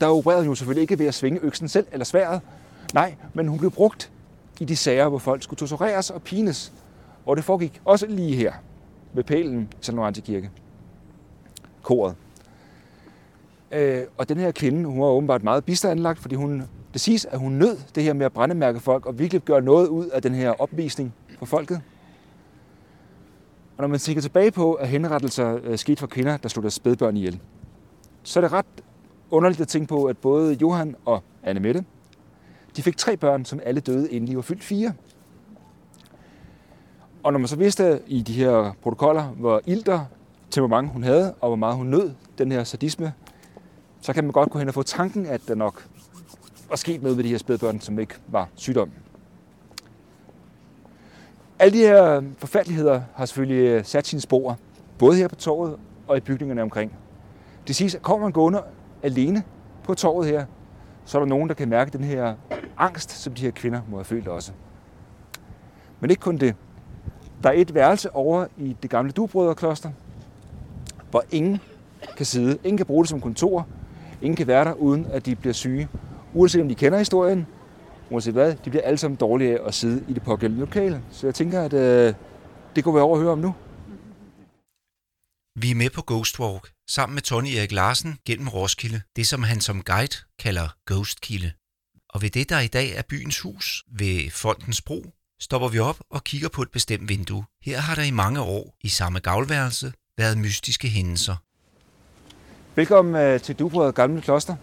Der 0.00 0.06
opererede 0.06 0.42
hun 0.42 0.48
jo 0.48 0.54
selvfølgelig 0.54 0.82
ikke 0.82 0.98
ved 0.98 1.06
at 1.06 1.14
svinge 1.14 1.40
øksen 1.42 1.68
selv 1.68 1.86
eller 1.92 2.04
sværet. 2.04 2.40
Nej, 2.94 3.14
men 3.34 3.48
hun 3.48 3.58
blev 3.58 3.70
brugt 3.70 4.10
i 4.60 4.64
de 4.64 4.76
sager, 4.76 5.08
hvor 5.08 5.18
folk 5.18 5.42
skulle 5.42 5.58
tortureres 5.58 6.10
og 6.10 6.22
pines. 6.22 6.72
Og 7.26 7.36
det 7.36 7.44
foregik 7.44 7.80
også 7.84 8.06
lige 8.06 8.36
her 8.36 8.52
ved 9.12 9.24
pælen 9.24 9.68
i 9.72 9.76
San 9.80 9.94
Lorenzo 9.94 10.22
Kirke. 10.22 10.50
Koret. 11.82 12.14
Øh, 13.72 14.02
og 14.18 14.28
den 14.28 14.36
her 14.36 14.50
kvinde, 14.52 14.84
hun 14.84 15.00
var 15.00 15.06
åbenbart 15.06 15.42
meget 15.42 15.64
bistandlagt, 15.64 16.18
fordi 16.18 16.34
hun, 16.34 16.62
det 16.92 17.00
siges, 17.00 17.24
at 17.24 17.38
hun 17.38 17.52
nød 17.52 17.76
det 17.94 18.02
her 18.02 18.12
med 18.12 18.26
at 18.26 18.32
brændemærke 18.32 18.80
folk 18.80 19.06
og 19.06 19.18
virkelig 19.18 19.42
gøre 19.42 19.62
noget 19.62 19.88
ud 19.88 20.06
af 20.06 20.22
den 20.22 20.34
her 20.34 20.50
opvisning 20.60 21.14
for 21.38 21.46
folket. 21.46 21.80
Og 23.76 23.82
når 23.82 23.86
man 23.86 23.98
tænker 23.98 24.22
tilbage 24.22 24.50
på, 24.50 24.74
at 24.74 24.88
henrettelser 24.88 25.58
øh, 25.62 25.78
skete 25.78 26.00
for 26.00 26.06
kvinder, 26.06 26.36
der 26.36 26.48
slog 26.48 26.62
deres 26.62 26.74
spædbørn 26.74 27.16
ihjel, 27.16 27.40
så 28.22 28.38
er 28.38 28.40
det 28.40 28.52
ret 28.52 28.66
underligt 29.30 29.60
at 29.60 29.68
tænke 29.68 29.88
på, 29.88 30.04
at 30.04 30.18
både 30.18 30.54
Johan 30.54 30.96
og 31.04 31.22
Anne 31.42 31.60
Mette, 31.60 31.84
de 32.76 32.82
fik 32.82 32.96
tre 32.96 33.16
børn, 33.16 33.44
som 33.44 33.60
alle 33.64 33.80
døde, 33.80 34.10
inden 34.10 34.30
de 34.30 34.36
var 34.36 34.42
fyldt 34.42 34.64
fire. 34.64 34.92
Og 37.22 37.32
når 37.32 37.38
man 37.38 37.48
så 37.48 37.56
vidste 37.56 38.00
i 38.06 38.22
de 38.22 38.32
her 38.32 38.72
protokoller, 38.82 39.22
hvor 39.22 39.60
ilter 39.66 40.04
temperament 40.50 40.92
hun 40.92 41.02
havde, 41.02 41.34
og 41.40 41.48
hvor 41.48 41.56
meget 41.56 41.76
hun 41.76 41.86
nød 41.86 42.10
den 42.38 42.52
her 42.52 42.64
sadisme, 42.64 43.12
så 44.00 44.12
kan 44.12 44.24
man 44.24 44.32
godt 44.32 44.50
gå 44.50 44.58
hen 44.58 44.68
og 44.68 44.74
få 44.74 44.82
tanken, 44.82 45.26
at 45.26 45.40
der 45.48 45.54
nok 45.54 45.88
var 46.68 46.76
sket 46.76 47.02
noget 47.02 47.16
ved 47.16 47.24
de 47.24 47.28
her 47.28 47.38
spædbørn, 47.38 47.80
som 47.80 47.98
ikke 47.98 48.14
var 48.28 48.48
sygdom. 48.54 48.90
Alle 51.62 51.78
de 51.78 51.86
her 51.86 52.22
forfærdeligheder 52.38 53.00
har 53.14 53.26
selvfølgelig 53.26 53.68
øh, 53.68 53.84
sat 53.84 54.06
sine 54.06 54.20
spor, 54.20 54.58
både 54.98 55.16
her 55.16 55.28
på 55.28 55.34
torvet 55.34 55.76
og 56.08 56.16
i 56.16 56.20
bygningerne 56.20 56.62
omkring. 56.62 56.92
Det 57.66 57.76
siges, 57.76 57.94
at 57.94 58.02
kommer 58.02 58.26
man 58.26 58.32
gående 58.32 58.62
alene 59.02 59.42
på 59.84 59.94
torvet 59.94 60.28
her, 60.28 60.44
så 61.04 61.18
er 61.18 61.22
der 61.22 61.28
nogen, 61.28 61.48
der 61.48 61.54
kan 61.54 61.68
mærke 61.68 61.90
den 61.90 62.04
her 62.04 62.34
angst, 62.78 63.10
som 63.10 63.34
de 63.34 63.42
her 63.42 63.50
kvinder 63.50 63.80
må 63.88 63.96
have 63.96 64.04
følt 64.04 64.28
også. 64.28 64.52
Men 66.00 66.10
ikke 66.10 66.20
kun 66.20 66.36
det. 66.36 66.54
Der 67.42 67.48
er 67.48 67.54
et 67.54 67.74
værelse 67.74 68.14
over 68.14 68.46
i 68.56 68.76
det 68.82 68.90
gamle 68.90 69.12
Dubrødrekloster, 69.12 69.90
hvor 71.10 71.24
ingen 71.30 71.60
kan 72.16 72.26
sidde. 72.26 72.58
Ingen 72.64 72.76
kan 72.76 72.86
bruge 72.86 73.04
det 73.04 73.10
som 73.10 73.20
kontor. 73.20 73.66
Ingen 74.22 74.36
kan 74.36 74.46
være 74.46 74.64
der, 74.64 74.72
uden 74.72 75.06
at 75.12 75.26
de 75.26 75.36
bliver 75.36 75.54
syge. 75.54 75.88
Uanset 76.34 76.62
om 76.62 76.68
de 76.68 76.74
kender 76.74 76.98
historien, 76.98 77.46
uanset 78.12 78.32
hvad, 78.32 78.54
de 78.64 78.70
bliver 78.70 78.82
alle 78.82 78.98
sammen 78.98 79.16
dårlige 79.16 79.58
af 79.58 79.66
at 79.66 79.74
sidde 79.74 80.04
i 80.08 80.12
det 80.12 80.22
pågældende 80.22 80.64
lokale. 80.64 81.02
Så 81.10 81.26
jeg 81.26 81.34
tænker, 81.34 81.62
at 81.62 81.72
øh, 81.72 82.14
det 82.76 82.84
går 82.84 82.92
vi 82.92 83.00
over 83.00 83.16
at 83.16 83.22
høre 83.22 83.32
om 83.32 83.38
nu. 83.38 83.54
Vi 85.60 85.70
er 85.70 85.74
med 85.74 85.90
på 85.90 86.02
Ghost 86.06 86.40
Walk 86.40 86.72
sammen 86.88 87.14
med 87.14 87.22
Tony 87.22 87.48
Erik 87.48 87.72
Larsen 87.72 88.18
gennem 88.26 88.48
Roskilde, 88.48 89.02
det 89.16 89.26
som 89.26 89.42
han 89.42 89.60
som 89.60 89.82
guide 89.82 90.16
kalder 90.38 90.68
Ghostkilde. 90.86 91.52
Og 92.10 92.22
ved 92.22 92.30
det, 92.30 92.48
der 92.48 92.60
i 92.60 92.66
dag 92.66 92.96
er 92.96 93.02
byens 93.08 93.40
hus 93.40 93.84
ved 93.98 94.30
Fondens 94.30 94.82
Bro, 94.82 95.04
stopper 95.40 95.68
vi 95.68 95.78
op 95.78 96.00
og 96.10 96.24
kigger 96.24 96.48
på 96.48 96.62
et 96.62 96.70
bestemt 96.70 97.08
vindue. 97.08 97.44
Her 97.64 97.78
har 97.78 97.94
der 97.94 98.02
i 98.02 98.10
mange 98.10 98.40
år 98.40 98.76
i 98.80 98.88
samme 98.88 99.18
gavlværelse 99.18 99.92
været 100.18 100.38
mystiske 100.38 100.88
hændelser. 100.88 101.36
Velkommen 102.74 103.14
øh, 103.14 103.40
til 103.40 103.58
Dubrød 103.58 103.92
Gamle 103.92 104.22
Kloster. 104.22 104.56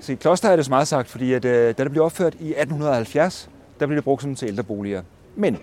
Så 0.00 0.16
kloster 0.16 0.48
er 0.48 0.56
det 0.56 0.64
så 0.64 0.70
meget 0.70 0.88
sagt, 0.88 1.08
fordi 1.08 1.32
at, 1.32 1.44
øh, 1.44 1.74
da 1.78 1.84
det 1.84 1.90
blev 1.90 2.04
opført 2.04 2.34
i 2.34 2.48
1870, 2.50 3.50
der 3.80 3.86
blev 3.86 3.96
det 3.96 4.04
brugt 4.04 4.22
som 4.22 4.34
til 4.34 4.48
ældreboliger. 4.48 5.02
Men 5.36 5.58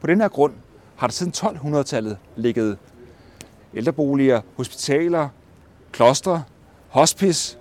på 0.00 0.06
den 0.06 0.20
her 0.20 0.28
grund 0.28 0.52
har 0.96 1.06
der 1.06 1.12
siden 1.12 1.32
1200-tallet 1.36 2.18
ligget 2.36 2.78
ældreboliger, 3.74 4.40
hospitaler, 4.56 5.28
klostre, 5.92 6.42
hospice 6.88 7.58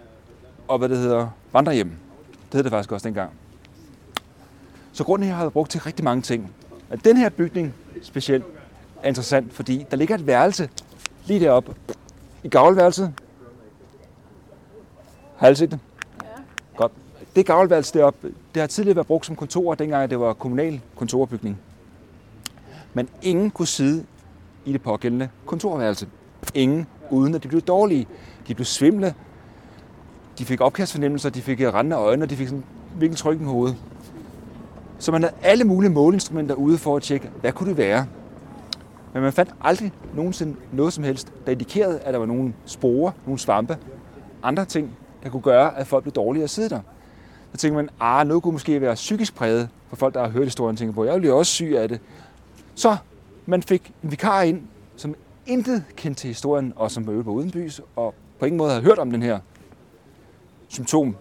og 0.67 0.77
hvad 0.77 0.89
det 0.89 0.97
hedder, 0.97 1.27
vandrehjem. 1.53 1.89
Det 2.29 2.53
hed 2.57 2.63
det 2.63 2.71
faktisk 2.71 2.91
også 2.91 3.07
dengang. 3.07 3.31
Så 4.93 5.03
grunden 5.03 5.27
her 5.27 5.35
har 5.35 5.43
været 5.43 5.53
brugt 5.53 5.71
til 5.71 5.81
rigtig 5.81 6.03
mange 6.03 6.21
ting. 6.21 6.53
At 6.89 7.05
den 7.05 7.17
her 7.17 7.29
bygning 7.29 7.73
specielt 8.01 8.43
er 9.03 9.07
interessant, 9.07 9.53
fordi 9.53 9.85
der 9.91 9.97
ligger 9.97 10.15
et 10.15 10.27
værelse 10.27 10.69
lige 11.25 11.39
deroppe 11.39 11.75
i 12.43 12.49
gavlværelset. 12.49 13.13
Har 15.41 15.47
alle 15.47 15.57
set 15.57 15.71
det? 15.71 15.79
Ja. 16.23 16.27
Godt. 16.75 16.91
Det 17.35 17.45
gavlværelse 17.45 17.93
deroppe, 17.93 18.33
det 18.53 18.59
har 18.59 18.67
tidligere 18.67 18.95
været 18.95 19.07
brugt 19.07 19.25
som 19.25 19.35
kontor, 19.35 19.75
dengang 19.75 20.09
det 20.09 20.19
var 20.19 20.33
kommunal 20.33 20.81
kontorbygning. 20.95 21.59
Men 22.93 23.09
ingen 23.21 23.51
kunne 23.51 23.67
sidde 23.67 24.05
i 24.65 24.73
det 24.73 24.81
pågældende 24.81 25.29
kontorværelse. 25.45 26.07
Ingen, 26.53 26.87
uden 27.09 27.35
at 27.35 27.43
de 27.43 27.47
blev 27.47 27.61
dårlige. 27.61 28.07
De 28.47 28.55
blev 28.55 28.65
svimle. 28.65 29.13
De 30.37 30.45
fik 30.45 30.61
opkastfornemmelser, 30.61 31.29
de 31.29 31.41
fik 31.41 31.61
rendende 31.61 31.95
øjne, 31.95 32.25
og 32.25 32.29
de 32.29 32.35
fik 32.35 32.47
sådan 32.47 32.63
virkelig 32.95 33.17
tryk 33.17 33.41
i 33.41 33.43
hovedet. 33.43 33.77
Så 34.99 35.11
man 35.11 35.23
havde 35.23 35.35
alle 35.41 35.63
mulige 35.63 35.91
måleinstrumenter 35.91 36.55
ude 36.55 36.77
for 36.77 36.95
at 36.95 37.03
tjekke, 37.03 37.29
hvad 37.41 37.51
kunne 37.51 37.69
det 37.69 37.77
være? 37.77 38.05
Men 39.13 39.23
man 39.23 39.33
fandt 39.33 39.51
aldrig 39.61 39.91
nogensinde 40.15 40.55
noget 40.73 40.93
som 40.93 41.03
helst, 41.03 41.33
der 41.45 41.51
indikerede, 41.51 41.99
at 41.99 42.13
der 42.13 42.19
var 42.19 42.25
nogle 42.25 42.53
sporer, 42.65 43.11
nogle 43.25 43.39
svampe, 43.39 43.77
andre 44.43 44.65
ting 44.65 44.97
der 45.23 45.29
kunne 45.29 45.41
gøre, 45.41 45.77
at 45.77 45.87
folk 45.87 46.03
blev 46.03 46.13
dårligere 46.13 46.43
at 46.43 46.49
sidde 46.49 46.69
der. 46.69 46.79
Så 47.51 47.57
tænker 47.57 47.75
man, 47.75 47.89
ah, 47.99 48.27
noget 48.27 48.43
kunne 48.43 48.51
måske 48.51 48.81
være 48.81 48.95
psykisk 48.95 49.35
præget 49.35 49.69
for 49.89 49.95
folk, 49.95 50.13
der 50.13 50.21
har 50.21 50.29
hørt 50.29 50.43
historien, 50.43 50.75
tænker 50.75 50.93
på, 50.93 51.05
jeg 51.05 51.19
bliver 51.19 51.33
også 51.35 51.51
syg 51.51 51.73
af 51.77 51.89
det. 51.89 51.99
Så 52.75 52.97
man 53.45 53.63
fik 53.63 53.91
en 54.03 54.11
vikar 54.11 54.41
ind, 54.41 54.61
som 54.95 55.15
intet 55.45 55.83
kendte 55.95 56.21
til 56.21 56.27
historien, 56.27 56.73
og 56.75 56.91
som 56.91 57.07
var 57.07 57.23
på 57.23 57.31
udenbys, 57.31 57.81
og 57.95 58.15
på 58.39 58.45
ingen 58.45 58.57
måde 58.57 58.69
havde 58.69 58.83
hørt 58.83 58.99
om 58.99 59.11
den 59.11 59.21
her 59.21 59.39
symptom, 60.67 61.15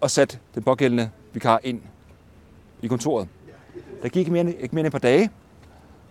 og 0.00 0.10
sat 0.10 0.40
den 0.54 0.62
pågældende 0.62 1.10
vikar 1.32 1.60
ind 1.64 1.80
i 2.82 2.86
kontoret. 2.86 3.28
Der 4.02 4.08
gik 4.08 4.30
mere, 4.30 4.54
ikke 4.54 4.74
mere 4.74 4.80
end 4.80 4.86
et 4.86 4.92
par 4.92 4.98
dage, 4.98 5.30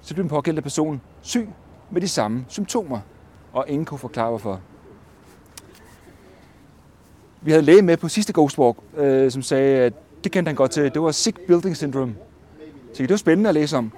så 0.01 0.13
blev 0.13 0.23
den 0.23 0.29
pågældende 0.29 0.61
person 0.61 1.01
syg 1.21 1.49
med 1.91 2.01
de 2.01 2.07
samme 2.07 2.45
symptomer, 2.47 2.99
og 3.53 3.65
ingen 3.67 3.85
kunne 3.85 3.97
forklare 3.97 4.29
hvorfor. 4.29 4.61
Vi 7.41 7.51
havde 7.51 7.63
læge 7.63 7.81
med 7.81 7.97
på 7.97 8.07
sidste 8.07 8.33
Ghost 8.33 8.59
Walk, 8.59 8.77
øh, 8.97 9.31
som 9.31 9.41
sagde, 9.41 9.77
at 9.77 9.93
det 10.23 10.31
kendte 10.31 10.49
han 10.49 10.55
godt 10.55 10.71
til. 10.71 10.93
Det 10.93 11.01
var 11.01 11.11
sick 11.11 11.39
building 11.47 11.77
syndrome. 11.77 12.15
Så 12.93 13.03
det 13.03 13.09
var 13.09 13.17
spændende 13.17 13.47
at 13.47 13.53
læse 13.53 13.77
om. 13.77 13.91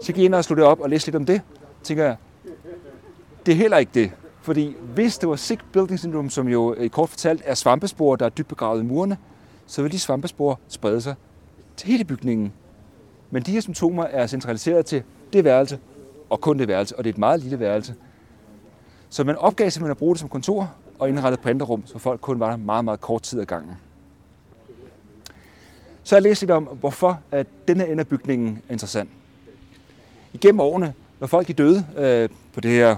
Så 0.00 0.06
gik 0.06 0.16
jeg 0.16 0.24
ind 0.24 0.34
og 0.34 0.44
slog 0.44 0.56
det 0.56 0.64
op 0.64 0.80
og 0.80 0.90
læste 0.90 1.06
lidt 1.06 1.16
om 1.16 1.26
det. 1.26 1.42
Så 1.82 1.88
tænker 1.88 2.04
jeg, 2.04 2.16
det 3.46 3.52
er 3.52 3.56
heller 3.56 3.76
ikke 3.76 3.92
det. 3.94 4.10
Fordi 4.42 4.76
hvis 4.94 5.18
det 5.18 5.28
var 5.28 5.36
sick 5.36 5.60
building 5.72 5.98
syndrome, 5.98 6.30
som 6.30 6.48
jo 6.48 6.74
i 6.74 6.88
kort 6.88 7.08
fortalt 7.08 7.42
er 7.44 7.54
svampespor, 7.54 8.16
der 8.16 8.26
er 8.26 8.30
dybt 8.30 8.48
begravet 8.48 8.82
i 8.82 8.84
murene, 8.84 9.16
så 9.66 9.82
vil 9.82 9.92
de 9.92 9.98
svampespor 9.98 10.60
sprede 10.68 11.00
sig 11.00 11.14
til 11.76 11.88
hele 11.88 12.04
bygningen. 12.04 12.52
Men 13.30 13.42
de 13.42 13.52
her 13.52 13.60
symptomer 13.60 14.04
er 14.04 14.26
centraliseret 14.26 14.86
til 14.86 15.02
det 15.32 15.44
værelse, 15.44 15.78
og 16.30 16.40
kun 16.40 16.58
det 16.58 16.68
værelse, 16.68 16.96
og 16.98 17.04
det 17.04 17.10
er 17.10 17.14
et 17.14 17.18
meget 17.18 17.40
lille 17.40 17.60
værelse. 17.60 17.94
Så 19.08 19.24
man 19.24 19.36
opgav 19.36 19.70
simpelthen 19.70 19.90
at 19.90 19.96
bruge 19.96 20.14
det 20.14 20.20
som 20.20 20.28
kontor 20.28 20.74
og 20.98 21.08
indrettet 21.08 21.40
printerrum, 21.40 21.86
så 21.86 21.98
folk 21.98 22.20
kun 22.20 22.40
var 22.40 22.50
der 22.50 22.56
meget, 22.56 22.84
meget 22.84 23.00
kort 23.00 23.22
tid 23.22 23.40
ad 23.40 23.46
gangen. 23.46 23.76
Så 26.02 26.16
jeg 26.16 26.22
læste 26.22 26.42
lidt 26.42 26.50
om, 26.50 26.64
hvorfor 26.64 27.20
at 27.30 27.46
denne 27.68 27.88
ende 27.88 28.00
af 28.00 28.08
bygningen 28.08 28.62
er 28.68 28.72
interessant. 28.72 29.10
Igennem 30.32 30.60
årene, 30.60 30.94
når 31.20 31.26
folk 31.26 31.48
de 31.48 31.52
døde 31.52 31.86
øh, 31.96 32.28
på 32.52 32.60
det 32.60 32.70
her 32.70 32.96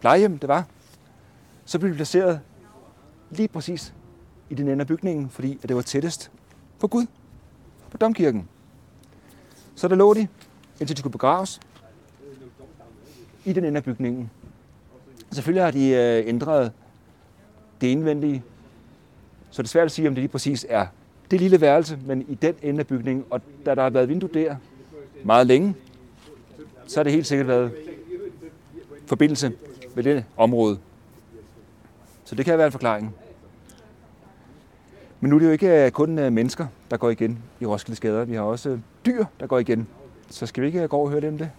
plejehjem, 0.00 0.38
det 0.38 0.48
var, 0.48 0.64
så 1.64 1.78
blev 1.78 1.90
de 1.90 1.96
placeret 1.96 2.40
lige 3.30 3.48
præcis 3.48 3.94
i 4.50 4.54
den 4.54 4.68
ende 4.68 4.80
af 4.80 4.86
bygningen, 4.86 5.30
fordi 5.30 5.58
at 5.62 5.68
det 5.68 5.76
var 5.76 5.82
tættest 5.82 6.30
på 6.78 6.88
Gud, 6.88 7.06
på 7.90 7.96
domkirken. 7.96 8.48
Så 9.74 9.88
der 9.88 9.94
lå 9.94 10.14
de, 10.14 10.28
indtil 10.80 10.96
de 10.96 11.02
kunne 11.02 11.12
begraves, 11.12 11.60
i 13.44 13.52
den 13.52 13.64
ende 13.64 13.76
af 13.76 13.84
bygningen. 13.84 14.30
Selvfølgelig 15.32 15.64
har 15.64 15.70
de 15.70 15.88
øh, 15.88 16.28
ændret 16.28 16.72
det 17.80 17.86
indvendige, 17.86 18.42
så 19.50 19.62
det 19.62 19.68
er 19.68 19.70
svært 19.70 19.84
at 19.84 19.92
sige, 19.92 20.08
om 20.08 20.14
det 20.14 20.22
lige 20.22 20.32
præcis 20.32 20.66
er 20.68 20.86
det 21.30 21.40
lille 21.40 21.60
værelse, 21.60 21.98
men 22.06 22.24
i 22.28 22.34
den 22.34 22.54
ende 22.62 22.80
af 22.80 22.86
bygningen, 22.86 23.24
og 23.30 23.40
da 23.66 23.74
der 23.74 23.82
har 23.82 23.90
været 23.90 24.08
vindue 24.08 24.30
der 24.34 24.56
meget 25.24 25.46
længe, 25.46 25.74
så 26.86 27.00
har 27.00 27.02
det 27.02 27.12
helt 27.12 27.26
sikkert 27.26 27.46
været 27.48 27.72
forbindelse 29.06 29.52
med 29.94 30.04
det 30.04 30.24
område. 30.36 30.78
Så 32.24 32.34
det 32.34 32.44
kan 32.44 32.58
være 32.58 32.66
en 32.66 32.72
forklaring. 32.72 33.14
Men 35.20 35.30
nu 35.30 35.36
er 35.36 35.40
det 35.40 35.46
jo 35.46 35.52
ikke 35.52 35.84
øh, 35.84 35.90
kun 35.90 36.18
øh, 36.18 36.32
mennesker, 36.32 36.66
der 36.90 36.96
går 36.96 37.10
igen 37.10 37.38
i 37.60 37.66
Roskilde 37.66 38.00
Gader. 38.00 38.24
Vi 38.24 38.34
har 38.34 38.42
også 38.42 38.68
øh, 38.68 38.78
dyr, 39.06 39.24
der 39.40 39.46
går 39.46 39.58
igen. 39.58 39.88
Så 40.30 40.46
skal 40.46 40.62
vi 40.62 40.66
ikke 40.66 40.88
gå 40.88 40.96
og 40.96 41.10
høre 41.10 41.20
dem 41.20 41.38
det? 41.38 41.50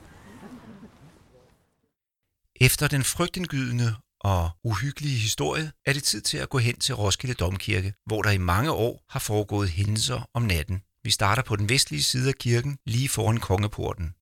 Efter 2.61 2.87
den 2.87 3.03
frygtindgydende 3.03 3.85
og 4.23 4.49
uhyggelige 4.63 5.17
historie 5.17 5.71
er 5.85 5.93
det 5.93 6.03
tid 6.03 6.21
til 6.21 6.37
at 6.37 6.49
gå 6.49 6.57
hen 6.57 6.75
til 6.75 6.95
Roskilde 6.95 7.33
Domkirke, 7.35 7.93
hvor 8.05 8.21
der 8.21 8.31
i 8.31 8.37
mange 8.37 8.71
år 8.71 9.03
har 9.09 9.19
foregået 9.19 9.69
hændelser 9.69 10.29
om 10.33 10.41
natten. 10.41 10.81
Vi 11.03 11.11
starter 11.11 11.43
på 11.43 11.55
den 11.55 11.69
vestlige 11.69 12.03
side 12.03 12.29
af 12.29 12.35
kirken, 12.35 12.77
lige 12.85 13.09
foran 13.09 13.37
kongeporten. 13.37 14.13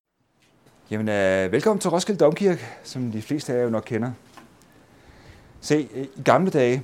Jamen, 0.90 1.08
øh, 1.08 1.52
velkommen 1.52 1.80
til 1.80 1.90
Roskilde 1.90 2.24
Domkirke, 2.24 2.60
som 2.84 3.12
de 3.12 3.22
fleste 3.22 3.52
af 3.52 3.56
jer 3.56 3.64
jo 3.64 3.70
nok 3.70 3.82
kender. 3.86 4.12
Se, 5.60 5.88
øh, 5.94 6.06
i 6.16 6.22
gamle 6.22 6.50
dage 6.50 6.82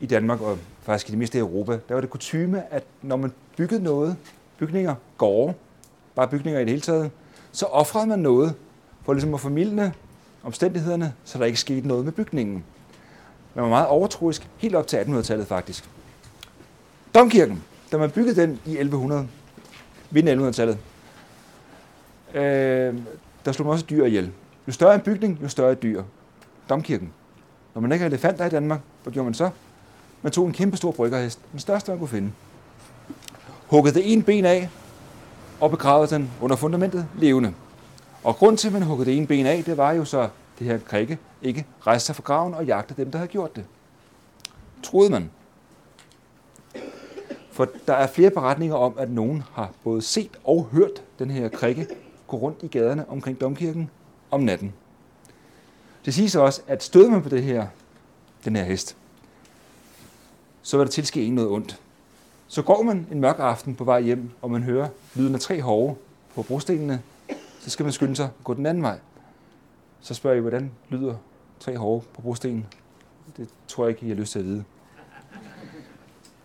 i 0.00 0.06
Danmark, 0.06 0.40
og 0.40 0.58
faktisk 0.82 1.08
i 1.08 1.10
det 1.10 1.18
meste 1.18 1.38
af 1.38 1.42
Europa, 1.42 1.72
der 1.88 1.94
var 1.94 2.00
det 2.00 2.10
kutume, 2.10 2.72
at 2.72 2.84
når 3.02 3.16
man 3.16 3.32
byggede 3.56 3.82
noget, 3.82 4.16
bygninger, 4.58 4.94
gårde, 5.18 5.54
bare 6.14 6.28
bygninger 6.28 6.60
i 6.60 6.64
det 6.64 6.70
hele 6.70 6.80
taget, 6.80 7.10
så 7.52 7.66
offrede 7.66 8.06
man 8.06 8.18
noget 8.18 8.54
for 9.02 9.12
ligesom 9.12 9.34
at 9.34 9.40
formidle 9.40 9.92
omstændighederne, 10.44 11.14
så 11.24 11.38
der 11.38 11.44
ikke 11.44 11.60
skete 11.60 11.88
noget 11.88 12.04
med 12.04 12.12
bygningen. 12.12 12.64
Man 13.54 13.62
var 13.62 13.70
meget 13.70 13.86
overtroisk, 13.86 14.48
helt 14.56 14.74
op 14.74 14.86
til 14.86 14.96
1800-tallet 14.96 15.46
faktisk. 15.46 15.88
Domkirken, 17.14 17.62
da 17.92 17.96
man 17.96 18.10
byggede 18.10 18.40
den 18.40 18.50
i 18.50 18.70
1100, 18.70 19.28
vind 20.10 20.28
1100-tallet, 20.28 20.78
øh, 22.34 22.94
der 23.44 23.52
slog 23.52 23.66
man 23.66 23.72
også 23.72 23.86
dyr 23.90 24.04
ihjel. 24.04 24.32
Jo 24.68 24.72
større 24.72 24.94
en 24.94 25.00
bygning, 25.00 25.38
jo 25.42 25.48
større 25.48 25.72
et 25.72 25.82
dyr. 25.82 26.02
Domkirken. 26.68 27.12
Når 27.74 27.80
man 27.80 27.92
ikke 27.92 28.02
havde 28.02 28.14
elefanter 28.14 28.46
i 28.46 28.50
Danmark, 28.50 28.80
hvad 29.02 29.12
gjorde 29.12 29.24
man 29.24 29.34
så? 29.34 29.50
Man 30.22 30.32
tog 30.32 30.46
en 30.46 30.52
kæmpe 30.52 30.76
stor 30.76 30.92
bryggerhest, 30.92 31.40
den 31.52 31.60
største 31.60 31.90
man 31.90 31.98
kunne 31.98 32.08
finde. 32.08 32.32
Huggede 33.66 33.94
det 33.94 34.12
ene 34.12 34.22
ben 34.22 34.44
af, 34.44 34.68
og 35.60 35.70
begravede 35.70 36.14
den 36.14 36.30
under 36.40 36.56
fundamentet 36.56 37.06
levende. 37.18 37.54
Og 38.26 38.36
grund 38.36 38.58
til, 38.58 38.68
at 38.68 38.72
man 38.72 38.82
huggede 38.82 39.10
det 39.10 39.16
ene 39.16 39.26
ben 39.26 39.46
af, 39.46 39.64
det 39.64 39.76
var 39.76 39.92
jo 39.92 40.04
så, 40.04 40.28
det 40.58 40.66
her 40.66 40.78
krikke 40.78 41.18
ikke 41.42 41.66
rejste 41.80 42.06
sig 42.06 42.16
fra 42.16 42.22
graven 42.22 42.54
og 42.54 42.64
jagte 42.66 42.94
dem, 42.96 43.10
der 43.10 43.18
havde 43.18 43.30
gjort 43.30 43.56
det. 43.56 43.64
Troede 44.82 45.10
man. 45.10 45.30
For 47.50 47.68
der 47.86 47.94
er 47.94 48.06
flere 48.06 48.30
beretninger 48.30 48.76
om, 48.76 48.94
at 48.98 49.10
nogen 49.10 49.42
har 49.52 49.70
både 49.84 50.02
set 50.02 50.30
og 50.44 50.68
hørt 50.72 51.02
den 51.18 51.30
her 51.30 51.48
krikke 51.48 51.86
gå 52.26 52.36
rundt 52.36 52.62
i 52.62 52.66
gaderne 52.66 53.08
omkring 53.08 53.40
domkirken 53.40 53.90
om 54.30 54.40
natten. 54.40 54.72
Det 56.04 56.14
siges 56.14 56.34
også, 56.34 56.62
at 56.66 56.82
stød 56.82 57.08
man 57.08 57.22
på 57.22 57.28
det 57.28 57.42
her, 57.42 57.66
den 58.44 58.56
her 58.56 58.64
hest, 58.64 58.96
så 60.62 60.76
vil 60.76 60.86
der 60.86 60.92
tilske 60.92 61.24
en 61.24 61.34
noget 61.34 61.50
ondt. 61.50 61.80
Så 62.48 62.62
går 62.62 62.82
man 62.82 63.06
en 63.12 63.20
mørk 63.20 63.36
aften 63.38 63.74
på 63.74 63.84
vej 63.84 64.00
hjem, 64.00 64.30
og 64.42 64.50
man 64.50 64.62
hører 64.62 64.88
lyden 65.14 65.34
af 65.34 65.40
tre 65.40 65.62
hove 65.62 65.96
på 66.34 66.42
brostenene, 66.42 67.02
så 67.66 67.70
skal 67.70 67.84
man 67.84 67.92
skynde 67.92 68.16
sig 68.16 68.24
at 68.24 68.44
gå 68.44 68.54
den 68.54 68.66
anden 68.66 68.82
vej. 68.82 68.98
Så 70.00 70.14
spørger 70.14 70.34
jeg, 70.34 70.40
hvordan 70.40 70.72
lyder 70.88 71.14
tre 71.60 71.76
hove 71.76 72.02
på 72.14 72.20
brostenen? 72.20 72.66
Det 73.36 73.48
tror 73.68 73.84
jeg 73.84 73.90
ikke, 73.90 74.06
I 74.06 74.08
har 74.08 74.16
lyst 74.16 74.32
til 74.32 74.38
at 74.38 74.44
vide. 74.44 74.64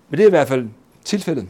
Men 0.09 0.17
det 0.17 0.23
er 0.23 0.27
i 0.27 0.29
hvert 0.29 0.47
fald 0.47 0.69
tilfældet. 1.03 1.47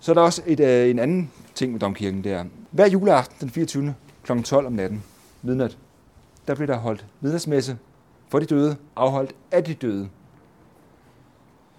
Så 0.00 0.12
er 0.12 0.14
der 0.14 0.22
også 0.22 0.42
et, 0.46 0.60
øh, 0.60 0.90
en 0.90 0.98
anden 0.98 1.30
ting 1.54 1.72
med 1.72 1.80
domkirken, 1.80 2.24
det 2.24 2.32
er, 2.32 2.44
hver 2.70 2.86
juleaften 2.86 3.36
den 3.40 3.50
24. 3.50 3.94
kl. 4.22 4.42
12 4.42 4.66
om 4.66 4.72
natten, 4.72 5.04
midnat, 5.42 5.78
der 6.48 6.54
bliver 6.54 6.66
der 6.66 6.76
holdt 6.76 7.06
midnatsmesse 7.20 7.78
for 8.28 8.38
de 8.38 8.46
døde, 8.46 8.76
afholdt 8.96 9.34
af 9.52 9.64
de 9.64 9.74
døde. 9.74 10.08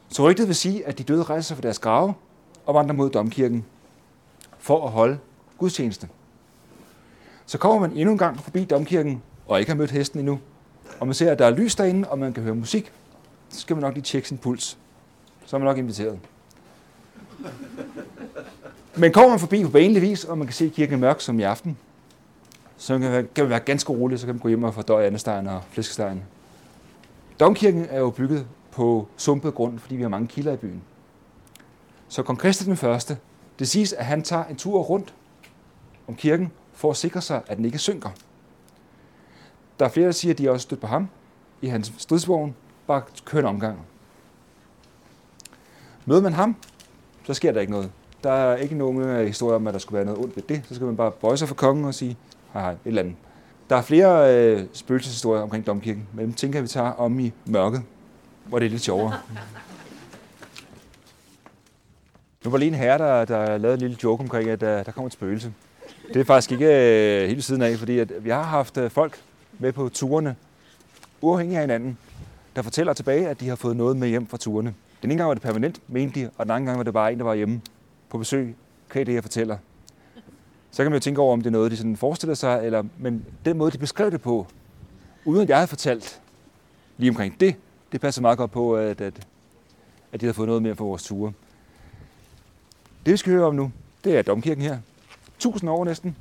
Så 0.10 0.30
rygtet 0.30 0.48
vil 0.48 0.56
sige, 0.56 0.86
at 0.88 0.98
de 0.98 1.04
døde 1.04 1.24
rejser 1.24 1.48
sig 1.48 1.58
fra 1.58 1.62
deres 1.62 1.80
grave 1.80 2.14
og 2.66 2.74
vandrer 2.74 2.96
mod 2.96 3.10
domkirken 3.10 3.66
for 4.58 4.86
at 4.86 4.92
holde 4.92 5.20
gudstjeneste. 5.60 6.08
Så 7.46 7.58
kommer 7.58 7.80
man 7.80 7.98
endnu 7.98 8.12
en 8.12 8.18
gang 8.18 8.40
forbi 8.40 8.66
domkirken 8.66 9.22
og 9.48 9.60
ikke 9.60 9.72
har 9.72 9.78
mødt 9.78 9.92
hesten 9.92 10.20
endnu, 10.20 10.40
og 11.00 11.08
man 11.08 11.14
ser, 11.14 11.32
at 11.32 11.40
der 11.40 11.46
er 11.46 11.50
lys 11.50 11.76
derinde, 11.76 12.08
og 12.10 12.20
man 12.20 12.34
kan 12.34 12.44
høre 12.44 12.56
musik, 12.56 12.92
så 13.50 13.60
skal 13.60 13.76
man 13.76 13.82
nok 13.82 13.94
lige 13.94 14.04
tjekke 14.04 14.28
sin 14.28 14.38
puls. 14.38 14.78
Så 15.46 15.56
er 15.56 15.60
man 15.60 15.68
nok 15.68 15.78
inviteret. 15.78 16.20
Men 18.96 19.12
kommer 19.12 19.30
man 19.30 19.40
forbi 19.40 19.64
på 19.64 19.70
vanlig 19.70 20.02
vis, 20.02 20.24
og 20.24 20.38
man 20.38 20.48
kan 20.48 20.54
se, 20.54 20.70
kirken 20.70 20.94
er 20.94 21.00
mørk 21.00 21.22
som 21.22 21.40
i 21.40 21.44
aften, 21.44 21.78
så 22.78 23.00
kan 23.36 23.44
man 23.44 23.50
være 23.50 23.60
ganske 23.60 23.94
rolig, 23.94 24.20
så 24.20 24.26
kan 24.26 24.36
man 24.36 24.42
gå 24.42 24.48
hjem 24.48 24.64
og 24.64 24.74
fordøje 24.74 25.08
andestegen 25.08 25.48
og 25.48 25.62
flæskestegen. 25.70 26.24
Domkirken 27.40 27.86
er 27.90 28.00
jo 28.00 28.10
bygget 28.10 28.48
på 28.72 29.08
sumpet 29.18 29.54
grund, 29.54 29.80
fordi 29.80 29.96
vi 29.96 30.02
har 30.02 30.10
mange 30.10 30.28
kilder 30.28 30.54
i 30.54 30.58
byen. 30.58 30.82
Så 32.08 32.24
kong 32.24 32.40
Christian 32.40 32.68
den 32.68 32.78
første, 32.78 33.18
det 33.60 33.68
siges, 33.68 33.94
at 33.94 34.06
han 34.06 34.24
tager 34.24 34.46
en 34.46 34.56
tur 34.56 34.82
rundt 34.82 35.14
om 36.10 36.16
kirken 36.16 36.52
for 36.74 36.92
at 36.92 36.98
sikre 36.98 37.22
sig, 37.22 37.42
at 37.48 37.58
den 37.58 37.66
ikke 37.66 37.78
synker. 37.78 38.10
Der 39.80 39.86
er 39.86 39.90
flere, 39.90 40.06
der 40.06 40.12
siger, 40.12 40.34
at 40.34 40.38
de 40.38 40.52
også 40.52 40.64
stødt 40.64 40.82
på 40.82 40.88
ham 40.88 41.10
i 41.62 41.68
hans 41.68 41.94
stridsvogn, 41.98 42.56
bare 42.88 43.02
kører 43.26 43.48
omgang. 43.48 43.80
Møder 46.06 46.22
man 46.22 46.34
ham, 46.34 46.56
så 47.24 47.34
sker 47.34 47.52
der 47.52 47.62
ikke 47.62 47.72
noget. 47.72 47.92
Der 48.24 48.32
er 48.32 48.56
ikke 48.56 48.76
nogen 48.76 49.28
historie 49.28 49.56
om, 49.56 49.68
at 49.68 49.74
der 49.74 49.80
skulle 49.80 49.96
være 49.96 50.06
noget 50.06 50.20
ondt 50.20 50.36
ved 50.36 50.44
det. 50.44 50.62
Så 50.68 50.76
skal 50.76 50.86
man 50.86 50.98
bare 50.98 51.12
bøje 51.12 51.38
sig 51.38 51.48
for 51.48 51.56
kongen 51.56 51.86
og 51.86 51.94
sige, 51.94 52.18
hej 52.54 52.62
hej, 52.62 52.72
et 52.72 52.78
eller 52.86 53.02
andet. 53.02 53.16
Der 53.70 53.76
er 53.76 53.82
flere 53.82 54.36
øh, 54.36 54.66
spøgelseshistorier 54.74 55.42
omkring 55.42 55.66
domkirken, 55.66 56.08
men 56.14 56.26
dem 56.26 56.34
tænker 56.34 56.62
vi 56.62 56.68
tager 56.68 56.92
om 56.92 57.20
i 57.20 57.34
mørket, 57.46 57.82
hvor 58.46 58.60
det 58.60 58.66
er 58.66 58.70
lidt 58.70 58.82
sjovere. 58.82 59.14
Nu 62.46 62.52
var 62.52 62.58
lige 62.58 62.68
en 62.68 62.76
herre, 62.76 62.98
der, 62.98 63.26
der 63.26 63.58
lavede 63.58 63.74
en 63.74 63.80
lille 63.80 63.98
joke 64.04 64.22
omkring, 64.22 64.50
at 64.50 64.64
øh, 64.64 64.70
der, 64.70 64.84
der 64.84 64.92
kommer 64.92 65.08
et 65.08 65.14
spøgelse. 65.14 65.54
Det 66.14 66.20
er 66.20 66.24
faktisk 66.24 66.52
ikke 66.52 66.66
øh, 66.66 67.30
tiden 67.30 67.42
siden 67.42 67.62
af, 67.62 67.78
fordi 67.78 68.00
at 68.00 68.12
vi 68.24 68.30
har 68.30 68.44
haft 68.44 68.78
øh, 68.78 68.92
folk 68.92 69.22
med 69.60 69.72
på 69.72 69.90
turene, 69.90 70.36
uafhængig 71.22 71.58
af 71.58 71.64
hinanden, 71.64 71.98
der 72.56 72.62
fortæller 72.62 72.94
tilbage, 72.94 73.28
at 73.28 73.40
de 73.40 73.50
har 73.50 73.56
fået 73.56 73.78
noget 73.78 73.98
med 73.98 74.08
hjem 74.08 74.28
fra 74.28 74.38
turene. 74.38 74.74
Den 75.02 75.12
ene 75.12 75.18
gang 75.18 75.28
var 75.28 75.34
det 75.34 75.44
permanent, 75.44 75.82
mente 75.88 76.20
de, 76.20 76.30
og 76.38 76.46
den 76.46 76.52
anden 76.52 76.66
gang 76.66 76.78
var 76.78 76.84
det 76.84 76.94
bare 76.94 77.12
en, 77.12 77.18
der 77.18 77.24
var 77.24 77.34
hjemme 77.34 77.62
på 78.10 78.18
besøg. 78.18 78.56
Kan 78.90 79.06
det, 79.06 79.14
jeg 79.14 79.24
fortæller. 79.24 79.58
Så 80.72 80.84
kan 80.84 80.92
man 80.92 81.00
jo 81.00 81.04
tænke 81.04 81.22
over, 81.22 81.34
om 81.34 81.42
det 81.42 81.48
er 81.48 81.52
noget, 81.52 81.72
de 81.72 81.78
sådan 81.78 81.98
forestiller 81.98 82.34
sig, 82.34 82.66
eller, 82.66 82.84
men 82.98 83.26
den 83.46 83.58
måde, 83.58 83.72
de 83.72 83.78
beskrev 83.78 84.12
det 84.12 84.22
på, 84.22 84.48
uden 85.26 85.42
at 85.42 85.50
jeg 85.50 85.58
havde 85.58 85.68
fortalt 85.68 86.22
lige 86.98 87.10
omkring 87.10 87.40
det, 87.40 87.56
det 87.92 88.02
passer 88.02 88.22
meget 88.22 88.38
godt 88.38 88.52
på, 88.52 88.76
at, 88.76 89.02
at, 89.02 89.28
at 90.12 90.22
de 90.22 90.26
har 90.26 90.34
fået 90.34 90.48
noget 90.48 90.62
mere 90.62 90.76
for 90.76 90.86
vores 90.86 91.04
ture. 91.04 91.32
Det 93.06 93.12
vi 93.12 93.18
skal 93.18 93.34
høre 93.34 93.46
om 93.46 93.56
nu, 93.56 93.72
det 94.04 94.18
er 94.18 94.22
domkirken 94.22 94.64
her. 94.64 94.78
1000 95.40 95.70
år 95.70 95.86
næsten. 95.86 96.16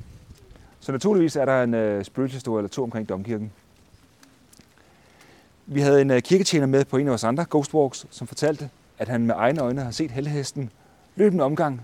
Så 0.81 0.93
naturligvis 0.93 1.37
er 1.37 1.45
der 1.45 1.63
en 1.63 1.75
øh, 1.75 2.05
spøgelseshistorie 2.05 2.61
eller 2.61 2.69
to 2.69 2.83
omkring 2.83 3.09
domkirken. 3.09 3.53
Vi 5.67 5.81
havde 5.81 6.01
en 6.01 6.11
øh, 6.11 6.23
kirketjener 6.23 6.67
med 6.67 6.85
på 6.85 6.97
en 6.97 7.07
af 7.07 7.11
vores 7.11 7.25
andre 7.25 7.47
Ghostwalks, 7.51 8.07
som 8.11 8.27
fortalte, 8.27 8.71
at 8.99 9.09
han 9.09 9.27
med 9.27 9.35
egne 9.39 9.61
øjne 9.61 9.83
har 9.83 9.91
set 9.91 10.11
helhesten 10.11 10.71
løbe 11.17 11.35
en 11.35 11.41
omgang 11.41 11.83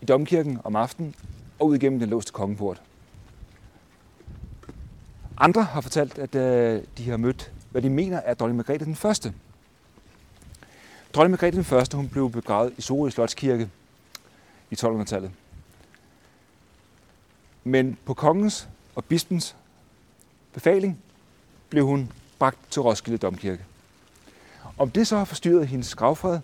i 0.00 0.04
domkirken 0.04 0.60
om 0.64 0.76
aftenen 0.76 1.14
og 1.58 1.66
ud 1.66 1.76
igennem 1.76 2.00
den 2.00 2.08
låste 2.08 2.32
kongeport. 2.32 2.82
Andre 5.38 5.62
har 5.62 5.80
fortalt, 5.80 6.18
at 6.18 6.34
øh, 6.34 6.82
de 6.98 7.10
har 7.10 7.16
mødt, 7.16 7.52
hvad 7.70 7.82
de 7.82 7.90
mener 7.90 8.18
er 8.18 8.34
dronning 8.34 8.56
Margrethe 8.56 8.84
den 8.84 8.96
første. 8.96 9.34
Dronning 11.14 11.30
Margrethe 11.30 11.56
den 11.56 11.64
første 11.64 11.96
hun 11.96 12.08
blev 12.08 12.30
begravet 12.30 12.72
i 12.76 12.82
Sorø 12.82 13.10
Slotskirke 13.10 13.68
i 14.70 14.74
1200-tallet. 14.74 15.30
Men 17.66 17.98
på 18.04 18.14
kongens 18.14 18.68
og 18.94 19.04
bispens 19.04 19.56
befaling 20.52 20.98
blev 21.68 21.86
hun 21.86 22.12
bragt 22.38 22.58
til 22.70 22.82
Roskilde 22.82 23.18
Domkirke. 23.18 23.64
Om 24.78 24.90
det 24.90 25.06
så 25.06 25.16
har 25.16 25.24
forstyrret 25.24 25.68
hendes 25.68 25.94
gravfred, 25.94 26.38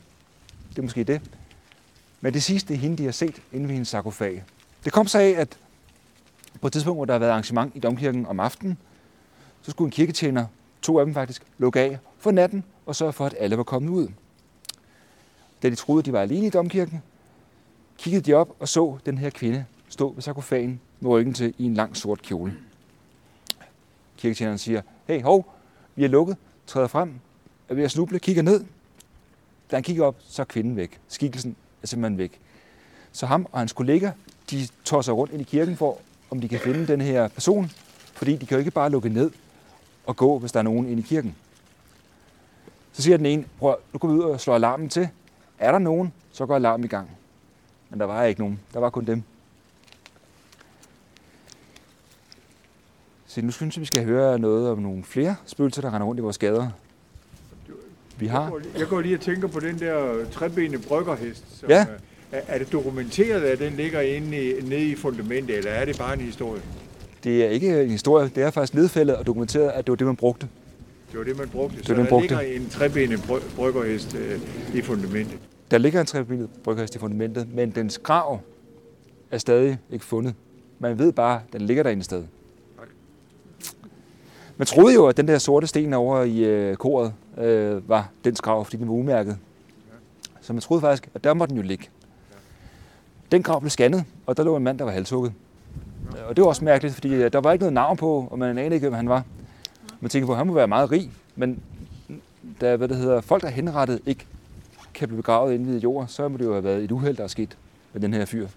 det 0.69 0.79
er 0.79 0.83
måske 0.83 1.05
det. 1.05 1.21
Men 2.21 2.33
det 2.35 2.43
sidste 2.43 2.75
er 2.75 2.79
hende, 2.79 2.99
de 2.99 3.05
har 3.05 3.13
set 3.13 3.43
inde 3.53 3.67
ved 3.67 3.73
hendes 3.73 3.89
sarkofag. 3.89 4.45
Det 4.85 4.93
kom 4.93 5.07
så 5.07 5.19
af, 5.19 5.29
at 5.29 5.59
på 6.61 6.67
et 6.67 6.73
tidspunkt, 6.73 6.99
hvor 6.99 7.05
der 7.05 7.13
har 7.13 7.19
været 7.19 7.31
arrangement 7.31 7.77
i 7.77 7.79
Domkirken 7.79 8.27
om 8.27 8.41
aftenen, 8.41 8.79
så 9.63 9.71
skulle 9.71 9.87
en 9.87 9.93
kirketjener, 9.93 10.47
to 10.83 10.99
af 10.99 11.05
dem 11.05 11.15
faktisk, 11.15 11.43
lukke 11.59 11.81
af 11.81 11.99
for 12.19 12.31
natten 12.31 12.65
og 12.87 12.97
sørge 12.97 13.13
for, 13.13 13.27
at 13.27 13.35
alle 13.39 13.57
var 13.57 13.65
kommet 13.65 13.91
ud. 13.91 14.09
Da 15.63 15.71
de 15.71 15.75
troede, 15.75 16.03
de 16.03 16.13
var 16.13 16.21
alene 16.21 16.47
i 16.47 16.51
Domkirken, 16.51 17.03
kiggede 17.99 18.25
de 18.25 18.35
op 18.35 18.57
og 18.61 18.69
så 18.69 18.99
den 19.07 19.19
her 19.19 19.31
kvinde 19.31 19.65
stå 19.89 20.13
ved 20.13 20.23
sarkofagen 20.23 20.81
med 21.03 21.11
ryggen 21.11 21.35
til 21.35 21.55
i 21.59 21.65
en 21.65 21.75
lang 21.75 21.97
sort 21.97 22.23
kjole. 22.23 22.55
Kirketjeneren 24.17 24.59
siger, 24.59 24.83
hey, 25.07 25.23
hov, 25.23 25.55
vi 25.95 26.05
er 26.05 26.09
lukket, 26.09 26.37
træder 26.67 26.87
frem, 26.87 27.15
er 27.69 27.75
ved 27.75 27.85
at 27.85 27.91
snuble, 27.91 28.19
kigger 28.19 28.43
ned. 28.43 28.65
Da 29.71 29.77
han 29.77 29.83
kigger 29.83 30.05
op, 30.05 30.17
så 30.29 30.43
er 30.43 30.47
kvinden 30.47 30.77
væk. 30.77 31.01
Skikkelsen 31.09 31.57
er 31.83 31.87
simpelthen 31.87 32.19
væk. 32.19 32.41
Så 33.13 33.27
ham 33.27 33.47
og 33.53 33.59
hans 33.59 33.73
kollega, 33.73 34.11
de 34.51 34.69
tosser 34.85 35.13
rundt 35.13 35.33
ind 35.33 35.41
i 35.41 35.45
kirken 35.45 35.77
for, 35.77 35.99
om 36.31 36.41
de 36.41 36.49
kan 36.49 36.61
finde 36.61 36.87
den 36.87 37.01
her 37.01 37.29
person, 37.29 37.71
fordi 38.13 38.37
de 38.37 38.47
kan 38.47 38.55
jo 38.55 38.59
ikke 38.59 38.71
bare 38.71 38.91
lukke 38.91 39.09
ned 39.09 39.31
og 40.07 40.17
gå, 40.17 40.39
hvis 40.39 40.53
der 40.53 40.59
er 40.59 40.63
nogen 40.65 40.89
inde 40.89 41.03
i 41.03 41.07
kirken. 41.07 41.35
Så 42.93 43.03
siger 43.03 43.17
den 43.17 43.27
ene, 43.27 43.45
prøv, 43.59 43.77
nu 43.93 43.99
går 43.99 44.09
vi 44.09 44.15
ud 44.15 44.21
og 44.21 44.41
slår 44.41 44.55
alarmen 44.55 44.89
til. 44.89 45.09
Er 45.59 45.73
der 45.73 45.79
nogen, 45.79 46.13
så 46.33 46.47
går 46.47 46.57
alarmen 46.57 46.85
i 46.85 46.89
gang. 46.89 47.11
Men 47.91 48.01
der 48.01 48.07
var 48.07 48.25
ikke 48.25 48.41
nogen. 48.41 48.61
Der 48.73 48.81
var 48.81 48.91
kun 48.91 49.05
dem. 49.05 49.23
Så 53.35 53.43
nu 53.43 53.51
synes 53.51 53.77
jeg, 53.77 53.81
vi 53.81 53.87
skal 53.87 54.05
høre 54.05 54.39
noget 54.39 54.71
om 54.71 54.79
nogle 54.79 55.05
flere 55.05 55.37
spøgelser, 55.47 55.83
der 55.83 55.95
render 55.95 56.07
rundt 56.07 56.19
i 56.19 56.23
vores 56.23 56.39
gader. 56.39 56.69
Vi 58.19 58.27
Jeg 58.27 58.33
har. 58.35 58.51
går, 58.51 58.61
jeg 58.79 58.87
går 58.89 59.01
lige 59.01 59.15
og 59.15 59.21
tænker 59.21 59.49
på 59.49 59.61
den 59.61 59.79
der 59.79 60.25
trebenede 60.33 60.83
bryggerhest. 60.83 61.45
Som, 61.61 61.69
Ja. 61.71 61.87
er, 62.33 62.41
er 62.49 62.59
det 62.59 62.73
dokumenteret, 62.73 63.41
at 63.43 63.59
den 63.59 63.73
ligger 63.73 64.01
inde 64.01 64.37
i, 64.51 64.61
nede 64.63 64.85
i 64.89 64.95
fundamentet, 64.95 65.57
eller 65.59 65.71
er 65.71 65.85
det 65.85 65.99
bare 65.99 66.15
en 66.15 66.21
historie? 66.21 66.63
Det 67.25 67.45
er 67.45 67.49
ikke 67.49 67.83
en 67.83 67.91
historie. 67.91 68.31
Det 68.35 68.43
er 68.43 68.51
faktisk 68.51 68.75
nedfældet 68.75 69.17
og 69.17 69.27
dokumenteret, 69.27 69.69
at 69.71 69.87
det 69.87 69.91
var 69.93 69.97
det, 69.97 70.07
man 70.07 70.17
brugte. 70.17 70.49
Det 71.11 71.19
var 71.19 71.25
det, 71.25 71.39
man 71.39 71.49
brugte. 71.49 71.77
Det 71.77 71.87
så 71.87 71.93
det, 71.93 71.97
der 71.97 72.03
man 72.03 72.09
brugte. 72.11 72.29
ligger 72.29 72.41
en 72.63 72.69
trebenet 72.71 73.19
bry- 73.19 73.55
bryggerhest 73.57 74.15
øh, 74.15 74.41
i 74.75 74.83
fundamentet. 74.83 75.39
Der 75.71 75.79
ligger 75.79 76.01
en 76.01 76.07
trebilet 76.07 76.49
bryghest 76.65 76.95
i 76.95 76.99
fundamentet, 76.99 77.55
men 77.55 77.71
dens 77.71 77.99
grav 77.99 78.41
er 79.31 79.39
stadig 79.39 79.79
ikke 79.91 80.05
fundet. 80.05 80.35
Man 80.79 80.99
ved 80.99 81.13
bare, 81.13 81.41
at 81.47 81.53
den 81.53 81.61
ligger 81.61 81.83
derinde 81.83 82.03
sted. 82.05 82.25
Man 84.57 84.67
troede 84.67 84.95
jo, 84.95 85.07
at 85.07 85.17
den 85.17 85.29
der 85.29 85.39
sorte 85.39 85.67
sten 85.67 85.93
over 85.93 86.23
i 86.23 86.39
øh, 86.45 86.77
koret 86.77 87.13
øh, 87.39 87.89
var 87.89 88.09
dens 88.25 88.41
grav, 88.41 88.65
fordi 88.65 88.77
den 88.77 88.89
var 88.89 88.95
umærket. 88.95 89.39
Så 90.41 90.53
man 90.53 90.63
troede 90.63 90.81
faktisk, 90.81 91.11
at 91.15 91.25
der 91.25 91.35
måtte 91.35 91.55
den 91.55 91.63
jo 91.63 91.67
ligge. 91.67 91.89
Den 93.33 93.43
grav 93.43 93.61
blev 93.61 93.71
scannet, 93.71 94.05
og 94.27 94.37
der 94.37 94.45
lå 94.45 94.57
en 94.57 94.65
mand, 94.65 94.79
der 94.79 94.85
var 94.85 94.93
halshugget. 94.93 95.33
Og 96.29 96.37
det 96.37 96.43
var 96.43 96.49
også 96.49 96.65
mærkeligt, 96.65 96.95
fordi 96.95 97.15
øh, 97.15 97.33
der 97.33 97.41
var 97.41 97.53
ikke 97.53 97.63
noget 97.63 97.73
navn 97.73 97.97
på, 97.97 98.29
og 98.31 98.39
man 98.39 98.59
anede 98.59 98.75
ikke, 98.75 98.85
hvem 98.85 98.97
han 98.97 99.09
var. 99.09 99.25
Man 100.01 100.11
tænkte 100.11 100.27
på, 100.27 100.33
at 100.33 100.39
han 100.39 100.47
må 100.47 100.53
være 100.53 100.69
meget 100.69 100.91
rig, 100.91 101.11
men 101.37 101.63
da 102.61 102.77
hvad 102.77 102.89
det 102.89 102.97
hedder, 102.97 103.21
folk, 103.21 103.43
der 103.43 103.49
er 103.49 103.53
henrettet, 103.53 104.01
ikke 104.07 104.27
kan 104.95 105.09
blive 105.09 105.17
begravet 105.17 105.55
inde 105.55 105.77
i 105.77 105.79
jord, 105.79 106.07
så 106.09 106.29
må 106.29 106.37
det 106.37 106.45
jo 106.45 106.53
have 106.53 106.65
været 106.65 106.85
et 106.85 106.93
uheld, 106.93 107.17
der 107.17 107.25
er 107.25 107.29
sket 107.29 107.57
med 107.93 108.03
den 108.03 108.15
her 108.15 108.25
fyr. 108.25 108.49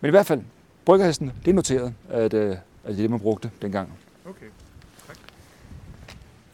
Men 0.00 0.08
i 0.08 0.10
hvert 0.10 0.26
fald, 0.26 0.40
bryggerhesten, 0.84 1.32
det 1.44 1.50
er 1.50 1.54
noteret, 1.54 1.94
at, 2.10 2.34
øh, 2.34 2.50
at 2.50 2.58
det 2.84 2.92
er 2.92 2.94
det, 2.94 3.10
man 3.10 3.20
brugte 3.20 3.50
dengang. 3.62 3.92
Okay. 4.24 4.46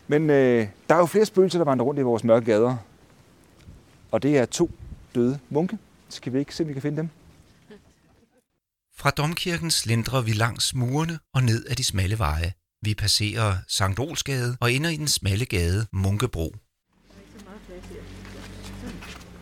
Men 0.08 0.30
øh, 0.30 0.68
der 0.88 0.94
er 0.94 0.98
jo 0.98 1.06
flere 1.06 1.26
spøgelser, 1.26 1.58
der 1.58 1.64
vandrer 1.64 1.86
rundt 1.86 2.00
i 2.00 2.02
vores 2.02 2.24
mørke 2.24 2.46
gader. 2.46 2.76
Og 4.10 4.22
det 4.22 4.38
er 4.38 4.46
to 4.46 4.70
døde 5.14 5.38
munke. 5.48 5.78
Skal 6.08 6.32
vi 6.32 6.38
ikke 6.38 6.54
se, 6.54 6.62
om 6.62 6.68
vi 6.68 6.72
kan 6.72 6.82
finde 6.82 6.96
dem? 6.96 7.08
Fra 8.96 9.10
domkirken 9.10 9.70
slindrer 9.70 10.20
vi 10.20 10.32
langs 10.32 10.74
murene 10.74 11.18
og 11.34 11.42
ned 11.42 11.66
ad 11.68 11.76
de 11.76 11.84
smalle 11.84 12.18
veje. 12.18 12.52
Vi 12.82 12.94
passerer 12.94 13.56
Sankt 13.68 14.00
Olsgade 14.00 14.56
og 14.60 14.72
ender 14.72 14.90
i 14.90 14.96
den 14.96 15.08
smalle 15.08 15.44
gade 15.44 15.86
Munkebro. 15.92 16.54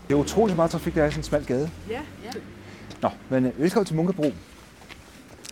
Det 0.09 0.15
er 0.15 0.19
utrolig 0.19 0.57
meget 0.57 0.71
trafik, 0.71 0.95
der 0.95 1.03
er 1.03 1.07
i 1.07 1.11
sådan 1.11 1.21
en 1.21 1.25
smal 1.25 1.45
gade. 1.45 1.71
Ja, 1.89 2.03
ja. 2.25 2.31
Nå, 3.03 3.11
men 3.29 3.47
øh, 3.47 3.61
velkommen 3.61 3.87
til 3.87 3.97
Munkebro. 3.97 4.33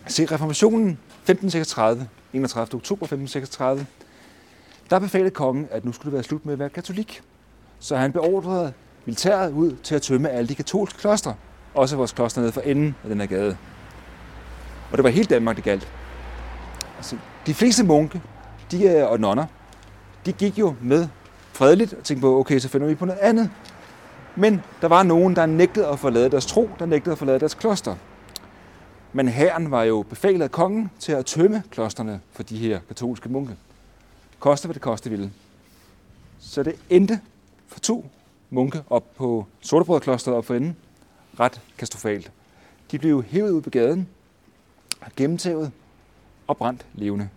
Se, 0.06 0.24
reformationen 0.24 0.88
1536, 0.88 2.08
31. 2.36 2.74
oktober 2.74 3.04
1536, 3.06 3.86
der 4.90 4.98
befalede 4.98 5.30
kongen, 5.30 5.68
at 5.70 5.84
nu 5.84 5.92
skulle 5.92 6.04
det 6.10 6.12
være 6.12 6.22
slut 6.22 6.46
med 6.46 6.52
at 6.52 6.58
være 6.58 6.68
katolik. 6.68 7.22
Så 7.78 7.96
han 7.96 8.12
beordrede 8.12 8.72
militæret 9.04 9.52
ud 9.52 9.76
til 9.82 9.94
at 9.94 10.02
tømme 10.02 10.30
alle 10.30 10.48
de 10.48 10.54
katolske 10.54 10.98
klostre. 10.98 11.34
Også 11.74 11.96
vores 11.96 12.12
kloster 12.12 12.40
nede 12.40 12.52
for 12.52 12.60
enden 12.60 12.94
af 13.02 13.08
den 13.08 13.20
her 13.20 13.26
gade. 13.26 13.56
Og 14.90 14.98
det 14.98 15.04
var 15.04 15.10
helt 15.10 15.30
Danmark, 15.30 15.56
det 15.56 15.64
galt. 15.64 15.88
Altså, 16.96 17.16
de 17.46 17.54
fleste 17.54 17.84
munke 17.84 18.22
de, 18.70 18.84
øh, 18.84 19.10
og 19.10 19.20
nonner, 19.20 19.46
de 20.26 20.32
gik 20.32 20.58
jo 20.58 20.74
med 20.82 21.08
fredeligt 21.52 21.92
og 21.92 22.04
tænkte 22.04 22.20
på, 22.20 22.38
okay, 22.38 22.58
så 22.58 22.68
finder 22.68 22.86
vi 22.86 22.94
på 22.94 23.04
noget 23.04 23.20
andet. 23.20 23.50
Men 24.36 24.62
der 24.82 24.88
var 24.88 25.02
nogen, 25.02 25.36
der 25.36 25.46
nægtede 25.46 25.86
at 25.86 25.98
forlade 25.98 26.30
deres 26.30 26.46
tro, 26.46 26.70
der 26.78 26.86
nægtede 26.86 27.12
at 27.12 27.18
forlade 27.18 27.40
deres 27.40 27.54
kloster. 27.54 27.94
Men 29.16 29.28
herren 29.28 29.70
var 29.70 29.82
jo 29.82 30.02
befalet 30.02 30.42
af 30.42 30.50
kongen 30.50 30.90
til 30.98 31.12
at 31.12 31.26
tømme 31.26 31.62
klosterne 31.70 32.20
for 32.32 32.42
de 32.42 32.58
her 32.58 32.80
katolske 32.88 33.28
munke. 33.28 33.56
Koste 34.38 34.66
hvad 34.66 34.74
det 34.74 34.82
koste 34.82 35.10
ville. 35.10 35.32
Så 36.38 36.62
det 36.62 36.74
endte 36.90 37.20
for 37.66 37.80
to 37.80 38.06
munke 38.50 38.82
op 38.90 39.14
på 39.14 39.46
Sortebrødklosteret 39.60 40.36
op 40.36 40.44
for 40.44 40.54
enden 40.54 40.76
ret 41.40 41.60
katastrofalt. 41.78 42.32
De 42.90 42.98
blev 42.98 43.22
hævet 43.22 43.50
ud 43.50 43.60
på 43.60 43.70
gaden, 43.70 44.08
gennemtævet 45.16 45.72
og 46.46 46.56
brændt 46.56 46.86
levende. 46.94 47.28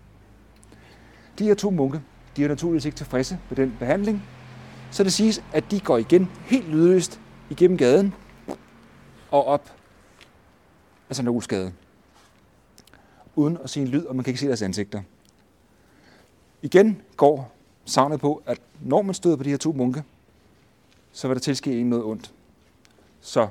De 1.39 1.44
her 1.44 1.56
to 1.56 1.70
munke, 1.70 2.02
de 2.38 2.44
er 2.44 2.48
naturligvis 2.48 2.86
ikke 2.86 2.98
tilfredse 2.98 3.39
med 3.50 3.58
den 3.58 3.76
behandling, 3.80 4.24
så 4.92 5.04
det 5.04 5.13
siges, 5.13 5.44
at 5.54 5.72
de 5.72 5.80
går 5.80 5.98
igen 5.98 6.32
helt 6.46 6.70
lydløst 6.70 7.20
igennem 7.50 7.78
gaden 7.78 8.13
og 9.32 9.46
op 9.46 9.79
Altså 11.10 11.24
St. 11.24 11.30
Olsgade. 11.30 11.74
Uden 13.36 13.58
at 13.63 13.69
sige 13.69 13.84
en 13.84 13.89
lyd, 13.89 14.06
og 14.06 14.15
man 14.15 14.24
kan 14.24 14.32
ikke 14.32 14.39
se 14.39 14.48
deres 14.48 14.62
ansigter. 14.62 15.02
Igen 16.62 17.02
går 17.17 17.52
savnet 17.86 18.19
på, 18.19 18.43
at 18.45 18.62
når 18.82 19.02
man 19.02 19.15
støder 19.15 19.36
på 19.36 19.43
de 19.43 19.50
her 19.50 19.58
to 19.58 19.72
munke, 19.72 20.04
så 21.12 21.28
vil 21.28 21.36
der 21.36 21.41
tilske 21.41 21.80
en 21.80 21.89
noget 21.89 22.06
ondt. 22.06 22.34
Så 23.22 23.48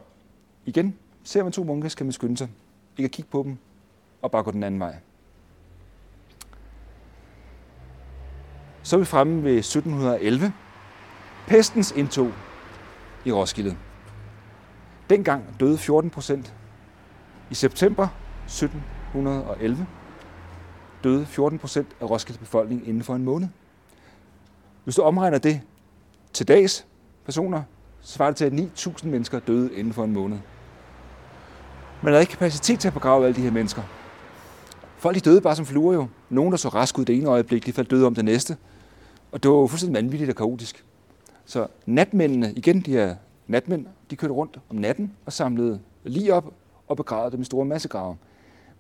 igen, 0.67 0.99
ser 1.25 1.43
man 1.43 1.53
to 1.53 1.65
munke, 1.65 1.91
skal 1.91 2.07
man 2.07 2.13
skynde 2.13 2.37
sig. 2.37 2.49
Ikke 2.97 3.07
at 3.07 3.11
kigge 3.11 3.31
på 3.31 3.43
dem, 3.43 3.57
og 4.23 4.31
bare 4.31 4.43
gå 4.43 4.51
den 4.51 4.63
anden 4.63 4.81
vej. 4.81 4.97
Så 8.83 8.97
er 8.97 9.01
vi 9.01 9.05
fremme 9.05 9.45
ved 9.45 9.59
1711. 9.59 10.53
Pestens 11.47 11.93
indtog 11.93 12.33
i 13.25 13.33
Roskilde. 13.33 13.77
Dengang 15.11 15.61
døde 15.61 15.79
14 15.79 16.11
procent. 16.11 16.55
I 17.51 17.55
september 17.55 18.09
1711 18.47 19.87
døde 21.05 21.27
14 21.27 21.59
procent 21.59 21.89
af 22.01 22.11
Roskildes 22.11 22.39
befolkning 22.39 22.89
inden 22.89 23.03
for 23.03 23.15
en 23.15 23.25
måned. 23.25 23.49
Hvis 24.85 24.95
du 24.95 25.03
omregner 25.03 25.39
det 25.39 25.61
til 26.33 26.49
dags 26.49 26.87
personer, 27.25 27.63
så 28.01 28.13
svarer 28.13 28.31
det 28.31 28.37
til, 28.37 28.45
at 28.45 28.53
9.000 28.53 29.07
mennesker 29.07 29.41
døde 29.41 29.75
inden 29.75 29.93
for 29.93 30.05
en 30.05 30.13
måned. 30.13 30.39
Man 32.03 32.13
havde 32.13 32.23
ikke 32.23 32.31
kapacitet 32.31 32.81
til 32.81 32.89
at 32.89 32.95
begrave 32.95 33.25
alle 33.25 33.37
de 33.37 33.41
her 33.41 33.51
mennesker. 33.51 33.83
Folk 34.97 35.15
de 35.15 35.21
døde 35.21 35.41
bare 35.41 35.57
som 35.57 35.67
fluer 35.67 35.95
jo. 35.95 36.07
Nogen, 36.31 36.51
der 36.51 36.57
så 36.57 36.69
rask 36.69 36.99
ud 36.99 37.05
det 37.05 37.17
ene 37.17 37.29
øjeblik, 37.29 37.67
de 37.67 37.73
faldt 37.73 37.91
døde 37.91 38.07
om 38.07 38.15
det 38.15 38.25
næste. 38.25 38.57
Og 39.33 39.43
det 39.43 39.51
var 39.51 39.57
jo 39.57 39.67
fuldstændig 39.67 40.03
vanvittigt 40.03 40.31
og 40.31 40.37
kaotisk. 40.37 40.85
Så 41.45 41.67
natmændene, 41.87 42.53
igen 42.53 42.81
de 42.81 42.91
her 42.91 43.17
natmænd, 43.47 43.87
de 44.11 44.17
kørte 44.17 44.35
rundt 44.35 44.59
om 44.71 44.77
natten 44.77 45.13
og 45.27 45.33
samlede 45.33 45.81
lige 46.05 46.35
op 46.35 46.53
og 46.89 46.97
begravede 46.97 47.33
dem 47.33 47.41
i 47.41 47.45
store 47.45 47.65
massegrave. 47.65 48.17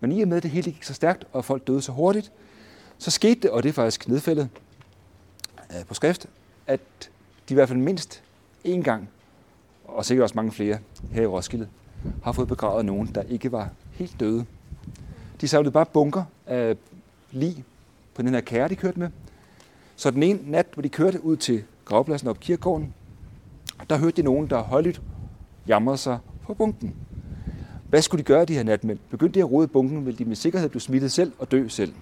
Men 0.00 0.12
i 0.12 0.22
og 0.22 0.28
med, 0.28 0.36
at 0.36 0.42
det 0.42 0.50
hele 0.50 0.72
gik 0.72 0.82
så 0.82 0.94
stærkt, 0.94 1.24
og 1.32 1.44
folk 1.44 1.66
døde 1.66 1.82
så 1.82 1.92
hurtigt, 1.92 2.32
så 2.98 3.10
skete 3.10 3.40
det, 3.40 3.50
og 3.50 3.62
det 3.62 3.68
er 3.68 3.72
faktisk 3.72 4.08
nedfældet 4.08 4.48
øh, 5.70 5.84
på 5.86 5.94
skrift, 5.94 6.26
at 6.66 6.80
de 7.48 7.52
i 7.52 7.54
hvert 7.54 7.68
fald 7.68 7.78
mindst 7.78 8.22
én 8.66 8.82
gang, 8.82 9.08
og 9.84 10.04
sikkert 10.04 10.22
også 10.22 10.34
mange 10.36 10.52
flere 10.52 10.78
her 11.12 11.22
i 11.22 11.26
Roskilde, 11.26 11.68
har 12.22 12.32
fået 12.32 12.48
begravet 12.48 12.84
nogen, 12.84 13.06
der 13.14 13.22
ikke 13.22 13.52
var 13.52 13.70
helt 13.92 14.20
døde. 14.20 14.46
De 15.40 15.48
samlede 15.48 15.72
bare 15.72 15.86
bunker 15.86 16.24
af 16.46 16.76
lig 17.30 17.64
på 18.14 18.22
den 18.22 18.34
her 18.34 18.40
kære, 18.40 18.68
de 18.68 18.76
kørte 18.76 18.98
med. 18.98 19.10
Så 19.96 20.10
den 20.10 20.22
ene 20.22 20.50
nat, 20.50 20.66
hvor 20.74 20.82
de 20.82 20.88
kørte 20.88 21.24
ud 21.24 21.36
til 21.36 21.64
gravpladsen 21.84 22.28
op 22.28 22.40
kirkegården, 22.40 22.94
der 23.90 23.98
hørte 23.98 24.16
de 24.16 24.22
nogen, 24.22 24.50
der 24.50 24.62
højligt 24.62 25.02
jamrede 25.66 25.98
sig 25.98 26.18
på 26.42 26.54
bunken. 26.54 26.94
Hvad 27.88 28.02
skulle 28.02 28.18
de 28.18 28.26
gøre, 28.26 28.44
de 28.44 28.54
her 28.54 28.62
natmænd? 28.62 28.98
Begyndte 29.10 29.34
de 29.34 29.44
at 29.44 29.50
rode 29.50 29.68
bunken, 29.68 30.06
ville 30.06 30.18
de 30.18 30.24
med 30.24 30.36
sikkerhed 30.36 30.68
blive 30.68 30.80
smittet 30.80 31.12
selv 31.12 31.32
og 31.38 31.50
dø 31.50 31.68
selv. 31.68 31.94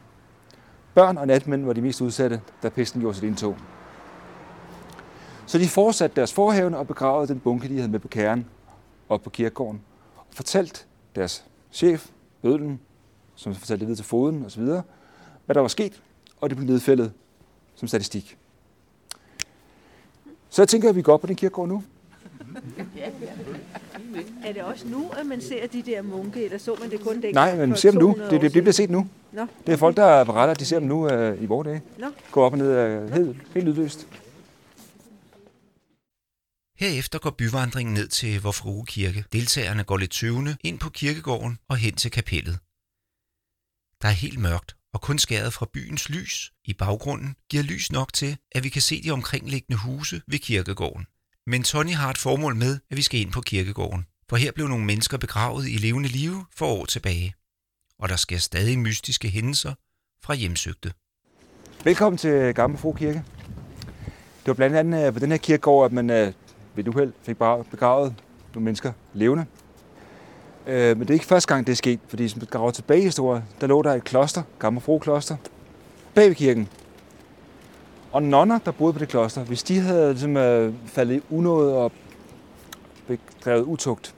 Børn 0.95 1.19
og 1.19 1.27
natmænd 1.27 1.65
var 1.65 1.73
de 1.73 1.83
mest 1.83 2.01
udsatte, 2.01 2.41
da 2.63 2.69
pesten 2.69 3.01
gjorde 3.01 3.15
sit 3.15 3.25
indtog. 3.25 3.57
Så 5.47 5.59
de 5.59 5.69
fortsatte 5.69 6.17
deres 6.17 6.33
forhævne 6.33 6.79
og 6.79 6.87
begravede 6.87 7.29
den 7.29 7.41
bunke, 7.41 7.69
de 7.69 7.77
havde 7.77 7.89
med 7.89 7.99
på 7.99 8.09
kæren 8.09 8.47
og 9.09 9.23
på 9.23 9.31
kirkegården. 9.31 9.81
Og 10.17 10.25
fortalt 10.31 10.87
deres 11.15 11.45
chef, 11.73 12.11
bødlen, 12.43 12.81
som 13.35 13.55
fortalte 13.55 13.81
det 13.81 13.87
videre 13.87 13.99
til 13.99 14.05
foden 14.05 14.45
osv., 14.45 14.63
hvad 14.63 15.55
der 15.55 15.61
var 15.61 15.69
sket, 15.69 16.03
og 16.41 16.51
det 16.51 16.57
blev 16.57 16.69
nedfældet 16.69 17.13
som 17.75 17.89
statistik. 17.89 18.39
Så 20.49 20.63
jeg 20.63 20.69
tænker, 20.69 20.89
at 20.89 20.97
vi 20.97 21.03
går 21.03 21.13
op 21.13 21.21
på 21.21 21.27
den 21.27 21.37
kirkegård 21.37 21.69
nu. 21.69 21.83
Er 24.45 24.53
det 24.53 24.63
også 24.63 24.87
nu, 24.89 25.11
at 25.11 25.27
man 25.27 25.41
ser 25.41 25.67
de 25.67 25.83
der 25.83 26.03
munke, 26.03 26.45
eller 26.45 26.59
så 26.59 26.77
man 26.81 26.91
det 26.91 27.01
kun 27.01 27.15
dengang? 27.15 27.35
Nej, 27.35 27.57
men 27.57 27.71
for 27.71 27.77
ser 27.77 27.91
dem 27.91 28.01
nu. 28.01 28.07
200 28.07 28.31
Det, 28.31 28.41
det, 28.41 28.55
det 28.55 28.63
bliver 28.63 28.73
set 28.73 28.91
nu. 28.91 29.09
Nå. 29.33 29.47
Det 29.67 29.73
er 29.73 29.77
folk, 29.77 29.97
der 29.97 30.25
beretter, 30.25 30.55
at 30.55 30.61
de 30.61 30.65
ser 30.65 30.79
dem 30.79 30.89
nu 30.89 31.11
øh, 31.11 31.43
i 31.43 31.47
vores 31.47 31.67
dage. 31.67 31.83
Nå. 31.99 32.07
Går 32.31 32.47
op 32.47 32.53
og 32.53 32.59
ned 32.59 32.71
øh, 32.71 33.13
helt, 33.13 33.37
helt 33.55 33.67
lydløst. 33.67 34.09
Herefter 36.79 37.19
går 37.19 37.31
byvandringen 37.31 37.95
ned 37.95 38.09
til 38.09 38.43
Vor 38.43 38.53
Frue 38.53 38.87
Kirke. 38.87 39.25
Deltagerne 39.33 39.85
går 39.85 39.97
lidt 39.97 40.11
tøvende 40.11 40.57
ind 40.65 40.79
på 40.79 40.91
kirkegården 40.91 41.59
og 41.69 41.77
hen 41.77 41.95
til 41.95 42.11
kapellet. 42.11 42.59
Der 44.03 44.09
er 44.09 44.13
helt 44.13 44.39
mørkt, 44.39 44.77
og 44.95 45.01
kun 45.01 45.19
skæret 45.19 45.53
fra 45.53 45.67
byens 45.73 46.09
lys 46.09 46.53
i 46.65 46.75
baggrunden 46.75 47.37
giver 47.51 47.63
lys 47.63 47.93
nok 47.93 48.13
til, 48.13 48.37
at 48.53 48.65
vi 48.65 48.69
kan 48.69 48.83
se 48.83 49.03
de 49.03 49.11
omkringliggende 49.11 49.81
huse 49.83 50.23
ved 50.27 50.39
kirkegården. 50.39 51.07
Men 51.49 51.63
Tony 51.63 51.95
har 51.95 52.11
et 52.11 52.19
formål 52.19 52.57
med, 52.57 52.79
at 52.91 52.97
vi 52.97 53.03
skal 53.03 53.21
ind 53.21 53.33
på 53.33 53.41
kirkegården, 53.41 54.07
for 54.29 54.37
her 54.37 54.53
blev 54.53 54.69
nogle 54.69 54.85
mennesker 54.85 55.19
begravet 55.19 55.69
i 55.69 55.77
levende 55.77 56.09
live 56.09 56.45
for 56.57 56.67
år 56.67 56.85
tilbage. 56.85 57.35
Og 57.99 58.09
der 58.09 58.17
sker 58.17 58.39
stadig 58.39 58.79
mystiske 58.79 59.29
hændelser 59.29 59.75
fra 60.23 60.35
hjemsøgte. 60.35 60.93
Velkommen 61.85 62.19
til 62.19 62.55
Gamle 62.55 62.79
Fro 62.79 62.93
Kirke. 62.93 63.23
Det 64.41 64.47
var 64.47 64.55
blandt 64.55 64.77
andet 64.77 65.07
øh, 65.07 65.13
på 65.13 65.19
den 65.19 65.31
her 65.31 65.39
kirkegård, 65.39 65.85
at 65.85 65.93
man 65.93 66.11
øh, 66.11 66.33
ved 66.75 66.85
et 66.85 66.89
uheld 66.89 67.13
fik 67.23 67.37
begravet 67.71 68.15
nogle 68.55 68.65
mennesker 68.65 68.93
levende. 69.15 69.47
Øh, 70.67 70.97
men 70.97 71.01
det 71.01 71.11
er 71.11 71.15
ikke 71.15 71.27
første 71.27 71.55
gang, 71.55 71.67
det 71.67 71.73
er 71.73 71.77
sket, 71.77 72.01
fordi 72.09 72.29
som 72.29 72.41
vi 72.41 72.47
graver 72.47 72.71
tilbage 72.71 73.01
i 73.01 73.05
historien, 73.05 73.45
der 73.61 73.67
lå 73.67 73.83
der 73.83 73.93
et 73.93 74.05
kloster, 74.05 74.43
Gamle 74.59 74.81
Fro 74.81 74.99
Kloster, 74.99 75.37
bag 76.15 76.29
ved 76.29 76.35
kirken. 76.35 76.69
Og 78.17 78.23
nonner, 78.23 78.59
der 78.59 78.71
boede 78.71 78.93
på 78.93 78.99
det 78.99 79.09
kloster, 79.09 79.45
hvis 79.45 79.63
de 79.63 79.81
havde 79.81 80.11
ligesom, 80.13 80.37
øh, 80.37 80.75
faldet 80.87 81.17
i 81.17 81.21
unåde 81.31 81.77
og 81.77 81.93
bedrevet 83.07 83.63
utugt, 83.63 84.15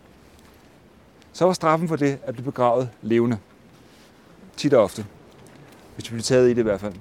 så 1.32 1.44
var 1.44 1.52
straffen 1.52 1.88
for 1.88 1.96
det 1.96 2.18
at 2.24 2.34
blive 2.34 2.44
begravet 2.44 2.90
levende. 3.02 3.38
Tit 4.56 4.74
og 4.74 4.82
ofte. 4.82 5.06
Hvis 5.94 6.04
de 6.04 6.10
blev 6.10 6.22
taget 6.22 6.46
i 6.46 6.50
det 6.50 6.58
i 6.58 6.62
hvert 6.62 6.80
fald. 6.80 6.94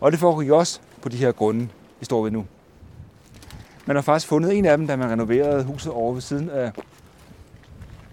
Og 0.00 0.12
det 0.12 0.20
foregik 0.20 0.50
også 0.50 0.80
på 1.00 1.08
de 1.08 1.16
her 1.16 1.32
grunde, 1.32 1.68
vi 2.00 2.04
står 2.04 2.22
ved 2.22 2.30
nu. 2.30 2.46
Man 3.86 3.96
har 3.96 4.02
faktisk 4.02 4.28
fundet 4.28 4.58
en 4.58 4.64
af 4.64 4.78
dem, 4.78 4.86
da 4.86 4.96
man 4.96 5.10
renoverede 5.10 5.64
huset 5.64 5.92
over 5.92 6.12
ved 6.12 6.20
siden 6.20 6.50
af 6.50 6.72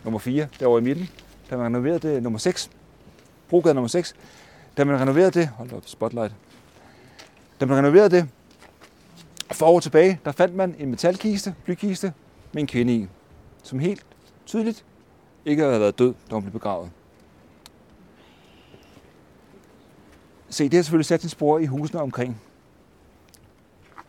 nummer 0.04 0.20
4, 0.20 0.48
derovre 0.60 0.80
i 0.80 0.84
midten. 0.84 1.10
Da 1.50 1.58
man 1.58 1.66
renoverede 1.66 2.00
det 2.00 2.24
nummer 2.24 2.40
6, 2.40 2.70
Brogade 3.50 3.74
nummer 3.74 3.88
6. 3.88 4.16
Da 4.78 4.84
man 4.84 5.02
renoverede 5.02 5.32
det, 5.32 5.48
hold 5.48 5.74
op, 5.74 5.84
spotlight. 5.86 6.34
Da 7.60 7.66
man 7.66 7.78
renoverede 7.78 8.10
det, 8.10 8.30
for 9.52 9.66
år 9.66 9.80
tilbage, 9.80 10.20
der 10.26 10.32
fandt 10.32 10.56
man 10.56 10.76
en 10.80 10.90
metalkiste, 10.90 11.56
blykiste, 11.64 12.14
med 12.52 12.62
en 12.62 12.68
kvinde 12.68 12.96
i, 12.96 13.08
som 13.64 13.80
helt 13.80 14.06
tydeligt 14.46 14.86
ikke 15.46 15.64
havde 15.64 15.80
været 15.80 16.00
død, 16.00 16.14
da 16.30 16.34
hun 16.36 16.44
blev 16.44 16.54
begravet. 16.54 16.92
Se, 20.50 20.64
det 20.64 20.74
har 20.74 20.84
selvfølgelig 20.84 21.06
sat 21.06 21.22
sin 21.22 21.30
spor 21.30 21.60
i 21.60 21.66
husene 21.66 22.02
omkring. 22.02 22.42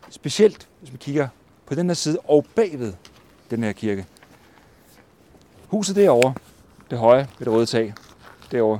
Specielt, 0.09 0.67
hvis 0.79 0.91
man 0.91 0.97
kigger 0.97 1.27
på 1.65 1.75
den 1.75 1.87
her 1.87 1.93
side 1.93 2.17
og 2.23 2.45
bagved 2.55 2.93
den 3.49 3.63
her 3.63 3.71
kirke. 3.71 4.05
Huset 5.67 5.95
derovre, 5.95 6.33
det 6.89 6.97
høje 6.97 7.27
ved 7.39 7.45
det 7.45 7.53
røde 7.53 7.65
tag, 7.65 7.93
derovre. 8.51 8.79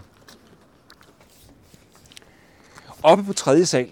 Oppe 3.04 3.24
på 3.24 3.34
tredje 3.34 3.66
sal, 3.66 3.92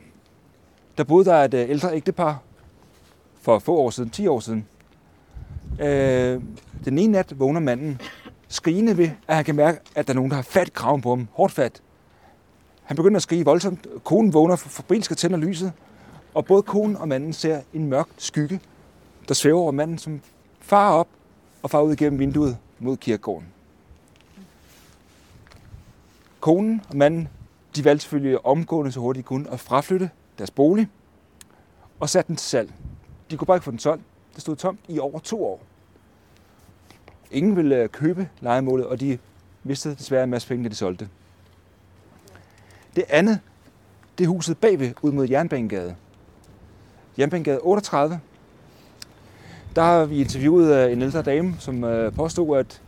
der 1.00 1.06
boede 1.06 1.26
der 1.26 1.44
et 1.44 1.54
øh, 1.54 1.70
ældre 1.70 1.96
ægtepar 1.96 2.42
for 3.42 3.60
få 3.60 3.76
år 3.76 3.90
siden, 3.90 4.10
10 4.10 4.28
år 4.28 4.40
siden. 4.40 4.68
Øh, 5.80 6.42
den 6.86 6.98
ene 6.98 7.12
nat 7.12 7.40
vågner 7.40 7.60
manden 7.60 8.02
skrigende 8.48 8.98
ved, 8.98 9.10
at 9.28 9.36
han 9.36 9.46
kan 9.46 9.56
mærke, 9.56 9.80
at 9.96 10.08
der 10.08 10.14
er 10.14 10.16
nogen, 10.16 10.32
der 10.32 10.36
har 10.36 10.44
fat 10.44 10.74
kraven 10.74 11.02
på 11.02 11.10
ham. 11.10 11.28
Hårdt 11.34 11.54
fat. 11.54 11.82
Han 12.84 12.96
begynder 12.96 13.16
at 13.16 13.22
skrige 13.22 13.46
voldsomt. 13.46 13.88
Konen 14.04 14.34
vågner 14.34 14.56
fabrilsk 14.56 15.18
tænder 15.18 15.38
lyset. 15.38 15.72
Og 16.34 16.46
både 16.46 16.62
konen 16.62 16.98
og 16.98 17.08
manden 17.08 17.34
ser 17.34 17.62
en 17.74 17.88
mørk 17.88 18.08
skygge, 18.18 18.60
der 19.28 19.34
svæver 19.34 19.60
over 19.60 19.72
manden, 19.72 19.98
som 19.98 20.22
farer 20.62 20.94
op 20.94 21.08
og 21.62 21.70
farer 21.70 21.84
ud 21.84 21.94
igennem 21.94 22.20
vinduet 22.20 22.58
mod 22.80 22.98
kirkegården. 22.98 23.48
Konen 26.40 26.82
og 26.90 26.98
manden, 26.98 27.28
de 27.76 27.86
valgte 27.86 28.04
selvfølgelig 28.04 28.46
omgående 28.46 28.92
så 28.92 29.00
hurtigt 29.00 29.24
de 29.24 29.28
kunne 29.28 29.52
at 29.52 29.60
fraflytte 29.60 30.10
deres 30.40 30.52
bolig 30.52 30.90
og 32.00 32.10
satte 32.10 32.28
den 32.28 32.36
til 32.36 32.48
salg. 32.48 32.74
De 33.32 33.38
kunne 33.38 33.46
bare 33.46 33.58
ikke 33.58 33.64
få 33.64 33.72
den 33.72 33.80
solgt. 33.80 34.04
Det 34.34 34.42
stod 34.42 34.56
tomt 34.56 34.80
i 34.88 35.00
over 35.00 35.20
to 35.20 35.46
år. 35.46 35.62
Ingen 37.32 37.56
ville 37.56 37.76
øh, 37.76 37.90
købe 37.90 38.30
lejemålet, 38.42 38.86
og 38.86 39.00
de 39.00 39.18
mistede 39.64 39.96
desværre 39.96 40.24
en 40.24 40.30
masse 40.30 40.48
penge, 40.48 40.64
da 40.64 40.70
de 40.70 40.76
solgte 40.76 41.10
det. 42.96 43.06
Andet, 43.10 43.40
det 44.18 44.24
er 44.24 44.28
huset 44.28 44.58
bagved, 44.58 44.94
ud 45.02 45.12
mod 45.12 45.28
Jernbanegade. 45.28 45.96
Jernbanegade 47.20 47.60
38. 47.60 48.20
Der 49.76 49.82
har 49.82 50.06
vi 50.06 50.20
interviewet 50.20 50.76
øh, 50.76 50.92
en 50.92 51.02
ældre 51.02 51.22
dame, 51.22 51.56
som 51.60 51.84
øh, 51.84 52.14
påstod, 52.14 52.58
at 52.58 52.82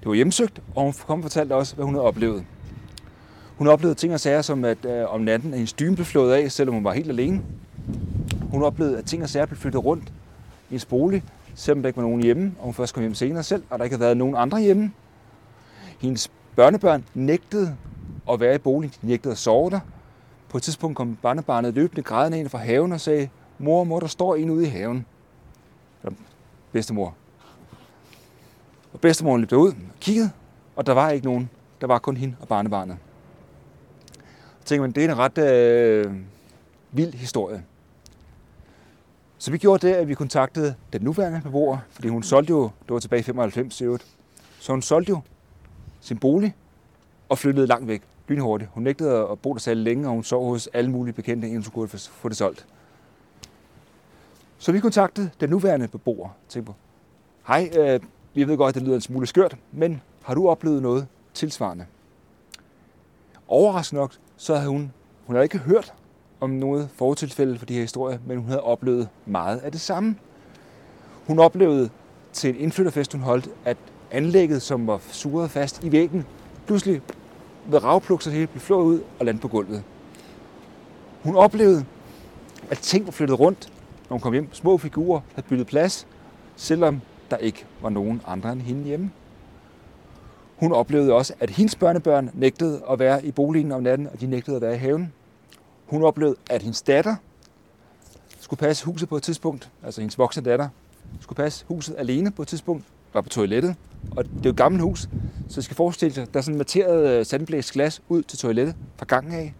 det 0.00 0.08
var 0.08 0.14
hjemsøgt, 0.14 0.62
og 0.74 0.82
hun 0.82 0.94
kom 1.06 1.18
og 1.18 1.22
fortalte 1.22 1.52
os, 1.52 1.70
hvad 1.70 1.84
hun 1.84 1.94
havde 1.94 2.06
oplevet. 2.06 2.44
Hun 3.58 3.66
oplevede 3.66 3.94
ting 3.94 4.14
og 4.14 4.20
sager, 4.20 4.42
som 4.42 4.64
at 4.64 4.84
øh, 4.84 5.14
om 5.14 5.20
natten, 5.20 5.50
at 5.52 5.58
hendes 5.58 5.72
dyne 5.72 5.94
blev 5.94 6.06
flået 6.06 6.32
af, 6.32 6.52
selvom 6.52 6.74
hun 6.74 6.84
var 6.84 6.92
helt 6.92 7.08
alene. 7.08 7.42
Hun 8.50 8.62
oplevede, 8.62 8.98
at 8.98 9.04
ting 9.04 9.22
og 9.22 9.28
sager 9.28 9.46
blev 9.46 9.58
flyttet 9.58 9.84
rundt 9.84 10.04
i 10.04 10.12
hendes 10.68 10.84
bolig, 10.84 11.24
selvom 11.54 11.82
der 11.82 11.88
ikke 11.88 11.96
var 11.96 12.02
nogen 12.02 12.22
hjemme, 12.22 12.54
og 12.58 12.64
hun 12.64 12.74
først 12.74 12.94
kom 12.94 13.00
hjem 13.00 13.14
senere 13.14 13.42
selv, 13.42 13.62
og 13.70 13.78
der 13.78 13.84
ikke 13.84 13.94
havde 13.94 14.04
været 14.04 14.16
nogen 14.16 14.36
andre 14.36 14.60
hjemme. 14.60 14.92
Hendes 16.00 16.30
børnebørn 16.56 17.04
nægtede 17.14 17.76
at 18.30 18.40
være 18.40 18.54
i 18.54 18.58
boligen, 18.58 18.94
de 19.02 19.06
nægtede 19.06 19.32
at 19.32 19.38
sove 19.38 19.70
der. 19.70 19.80
På 20.48 20.56
et 20.56 20.62
tidspunkt 20.62 20.96
kom 20.96 21.18
barnebarnet 21.22 21.74
løbende 21.74 22.02
grædende 22.02 22.38
ind 22.38 22.48
fra 22.48 22.58
haven 22.58 22.92
og 22.92 23.00
sagde, 23.00 23.28
mor, 23.58 23.84
mor, 23.84 24.00
der 24.00 24.06
står 24.06 24.36
en 24.36 24.50
ude 24.50 24.66
i 24.66 24.68
haven. 24.68 25.06
Eller 26.02 26.16
bedstemor. 26.72 27.14
Og 28.92 29.00
bedstemoren 29.00 29.40
løb 29.40 29.50
derud 29.50 29.68
og 29.68 30.00
kiggede, 30.00 30.30
og 30.76 30.86
der 30.86 30.92
var 30.92 31.10
ikke 31.10 31.26
nogen. 31.26 31.50
Der 31.80 31.86
var 31.86 31.98
kun 31.98 32.16
hende 32.16 32.36
og 32.40 32.48
barnebarnet. 32.48 32.96
Tænker 34.68 34.82
man, 34.82 34.92
det 34.92 35.04
er 35.04 35.08
en 35.08 35.18
ret 35.18 35.38
øh, 35.38 36.14
vild 36.92 37.12
historie. 37.12 37.64
Så 39.38 39.50
vi 39.50 39.58
gjorde 39.58 39.86
det, 39.86 39.94
at 39.94 40.08
vi 40.08 40.14
kontaktede 40.14 40.74
den 40.92 41.02
nuværende 41.02 41.40
beboer, 41.40 41.78
fordi 41.90 42.08
hun 42.08 42.22
solgte 42.22 42.50
jo, 42.50 42.62
det 42.62 42.92
var 42.92 42.98
tilbage 42.98 43.20
i 43.20 43.22
95 43.22 43.80
i 43.80 43.84
øvrigt, 43.84 44.06
så 44.58 44.72
hun 44.72 44.82
solgte 44.82 45.10
jo 45.10 45.20
sin 46.00 46.18
bolig 46.18 46.54
og 47.28 47.38
flyttede 47.38 47.66
langt 47.66 47.88
væk, 47.88 48.02
lynhurtigt. 48.28 48.70
Hun 48.74 48.82
nægtede 48.82 49.28
at 49.32 49.38
bo 49.38 49.52
der 49.52 49.60
særlig 49.60 49.84
længe, 49.84 50.06
og 50.08 50.12
hun 50.12 50.24
sov 50.24 50.48
hos 50.48 50.68
alle 50.72 50.90
mulige 50.90 51.14
bekendte, 51.14 51.48
inden 51.48 51.62
hun 51.62 51.72
kunne 51.72 51.88
få 51.98 52.28
det 52.28 52.36
solgt. 52.36 52.66
Så 54.58 54.72
vi 54.72 54.80
kontaktede 54.80 55.30
den 55.40 55.50
nuværende 55.50 55.88
beboer. 55.88 56.28
Tænkte 56.48 56.72
på, 56.72 56.76
hej, 57.46 57.70
øh, 57.78 58.00
vi 58.34 58.48
ved 58.48 58.56
godt, 58.56 58.68
at 58.68 58.74
det 58.74 58.82
lyder 58.82 58.94
en 58.94 59.00
smule 59.00 59.26
skørt, 59.26 59.56
men 59.72 60.02
har 60.22 60.34
du 60.34 60.48
oplevet 60.48 60.82
noget 60.82 61.06
tilsvarende? 61.34 61.86
Overraskende 63.48 64.00
nok, 64.00 64.12
så 64.38 64.54
havde 64.54 64.70
hun, 64.70 64.92
hun 65.26 65.36
havde 65.36 65.44
ikke 65.44 65.58
hørt 65.58 65.94
om 66.40 66.50
noget 66.50 66.88
fortilfælde 66.94 67.58
for 67.58 67.66
de 67.66 67.74
her 67.74 67.80
historier, 67.80 68.18
men 68.26 68.38
hun 68.38 68.46
havde 68.46 68.62
oplevet 68.62 69.08
meget 69.26 69.58
af 69.58 69.72
det 69.72 69.80
samme. 69.80 70.16
Hun 71.26 71.38
oplevede 71.38 71.90
til 72.32 72.50
en 72.50 72.60
indflytterfest, 72.60 73.12
hun 73.12 73.20
holdt, 73.20 73.48
at 73.64 73.76
anlægget, 74.10 74.62
som 74.62 74.86
var 74.86 75.00
suret 75.12 75.50
fast 75.50 75.84
i 75.84 75.92
væggen, 75.92 76.26
pludselig 76.66 77.02
ved 77.66 77.84
ravpluk 77.84 78.22
sig 78.22 78.32
helt 78.32 78.50
blev 78.50 78.60
flået 78.60 78.84
ud 78.84 79.00
og 79.18 79.26
landet 79.26 79.42
på 79.42 79.48
gulvet. 79.48 79.82
Hun 81.22 81.36
oplevede, 81.36 81.84
at 82.70 82.78
ting 82.78 83.06
var 83.06 83.12
flyttet 83.12 83.40
rundt, 83.40 83.72
når 84.08 84.14
hun 84.14 84.20
kom 84.20 84.32
hjem. 84.32 84.48
Små 84.52 84.78
figurer 84.78 85.20
havde 85.34 85.46
byttet 85.48 85.66
plads, 85.66 86.06
selvom 86.56 87.00
der 87.30 87.36
ikke 87.36 87.66
var 87.82 87.88
nogen 87.88 88.22
andre 88.26 88.52
end 88.52 88.60
hende 88.60 88.84
hjemme. 88.84 89.10
Hun 90.58 90.72
oplevede 90.72 91.12
også, 91.12 91.34
at 91.40 91.50
hendes 91.50 91.76
børnebørn 91.76 92.30
nægtede 92.34 92.82
at 92.90 92.98
være 92.98 93.24
i 93.24 93.30
boligen 93.30 93.72
om 93.72 93.82
natten, 93.82 94.06
og 94.06 94.20
de 94.20 94.26
nægtede 94.26 94.56
at 94.56 94.62
være 94.62 94.74
i 94.74 94.78
haven. 94.78 95.12
Hun 95.86 96.02
oplevede, 96.02 96.36
at 96.50 96.62
hendes 96.62 96.82
datter 96.82 97.16
skulle 98.40 98.58
passe 98.58 98.84
huset 98.84 99.08
på 99.08 99.16
et 99.16 99.22
tidspunkt, 99.22 99.70
altså 99.84 100.00
hendes 100.00 100.18
voksne 100.18 100.42
datter, 100.42 100.68
skulle 101.20 101.36
passe 101.36 101.64
huset 101.68 101.94
alene 101.98 102.30
på 102.30 102.42
et 102.42 102.48
tidspunkt, 102.48 102.84
var 103.12 103.20
på 103.20 103.28
toilettet, 103.28 103.76
og 104.16 104.24
det 104.24 104.32
er 104.32 104.40
jo 104.44 104.50
et 104.50 104.56
gammelt 104.56 104.82
hus, 104.82 105.08
så 105.48 105.60
I 105.60 105.62
skal 105.62 105.76
forestille 105.76 106.14
jer, 106.16 106.24
der 106.24 106.38
er 106.38 106.42
sådan 106.42 106.54
en 106.54 106.58
materet 106.58 107.18
øh, 107.18 107.26
sandblæst 107.26 107.72
glas 107.72 108.02
ud 108.08 108.22
til 108.22 108.38
toilettet 108.38 108.76
fra 108.96 109.06
gangen 109.06 109.32
af. 109.34 109.54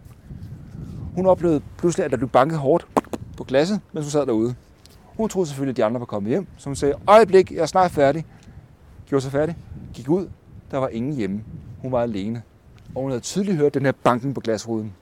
Hun 1.15 1.25
oplevede 1.25 1.61
pludselig, 1.77 2.05
at 2.05 2.11
der 2.11 2.17
blev 2.17 2.29
banket 2.29 2.59
hårdt 2.59 2.87
på 3.37 3.43
glasset, 3.43 3.81
mens 3.93 4.05
hun 4.05 4.11
sad 4.11 4.25
derude. 4.25 4.55
Hun 5.05 5.29
troede 5.29 5.47
selvfølgelig, 5.47 5.73
at 5.73 5.77
de 5.77 5.85
andre 5.85 5.99
var 5.99 6.05
kommet 6.05 6.29
hjem, 6.29 6.47
så 6.57 6.69
hun 6.69 6.75
sagde, 6.75 6.95
øjeblik, 7.07 7.51
jeg 7.51 7.59
er 7.59 7.65
snart 7.65 7.91
færdig. 7.91 8.25
Gjorde 9.07 9.21
sig 9.21 9.31
færdig, 9.31 9.55
gik 9.93 10.09
ud, 10.09 10.27
der 10.71 10.77
var 10.77 10.87
ingen 10.87 11.13
hjemme. 11.13 11.43
Hun 11.81 11.91
var 11.91 12.01
alene, 12.01 12.41
og 12.95 13.01
hun 13.01 13.11
havde 13.11 13.21
tydeligt 13.21 13.57
hørt 13.57 13.73
den 13.73 13.85
her 13.85 13.91
banken 13.91 14.33
på 14.33 14.41
glasruden. 14.41 14.93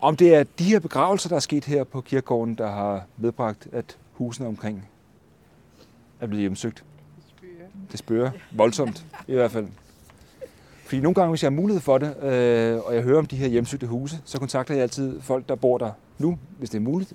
Om 0.00 0.16
det 0.16 0.34
er 0.34 0.44
de 0.58 0.64
her 0.64 0.78
begravelser, 0.80 1.28
der 1.28 1.36
er 1.36 1.40
sket 1.40 1.64
her 1.64 1.84
på 1.84 2.00
kirkegården, 2.00 2.54
der 2.54 2.66
har 2.70 3.04
medbragt, 3.16 3.68
at 3.72 3.98
husene 4.12 4.48
omkring 4.48 4.88
er 6.20 6.26
blevet 6.26 6.40
hjemsøgt. 6.40 6.84
Det 7.36 7.44
spørger 7.44 7.90
Det 7.90 7.98
spørger. 7.98 8.30
voldsomt, 8.52 9.06
i 9.28 9.34
hvert 9.34 9.50
fald. 9.50 9.66
Fordi 10.84 11.00
nogle 11.00 11.14
gange, 11.14 11.30
hvis 11.30 11.42
jeg 11.42 11.50
har 11.50 11.56
mulighed 11.56 11.80
for 11.80 11.98
det, 11.98 12.16
øh, 12.22 12.78
og 12.86 12.94
jeg 12.94 13.02
hører 13.02 13.18
om 13.18 13.26
de 13.26 13.36
her 13.36 13.48
hjemsøgte 13.48 13.86
huse, 13.86 14.20
så 14.24 14.38
kontakter 14.38 14.74
jeg 14.74 14.82
altid 14.82 15.20
folk, 15.20 15.48
der 15.48 15.54
bor 15.54 15.78
der 15.78 15.90
nu, 16.18 16.38
hvis 16.58 16.70
det 16.70 16.78
er 16.78 16.82
muligt. 16.82 17.12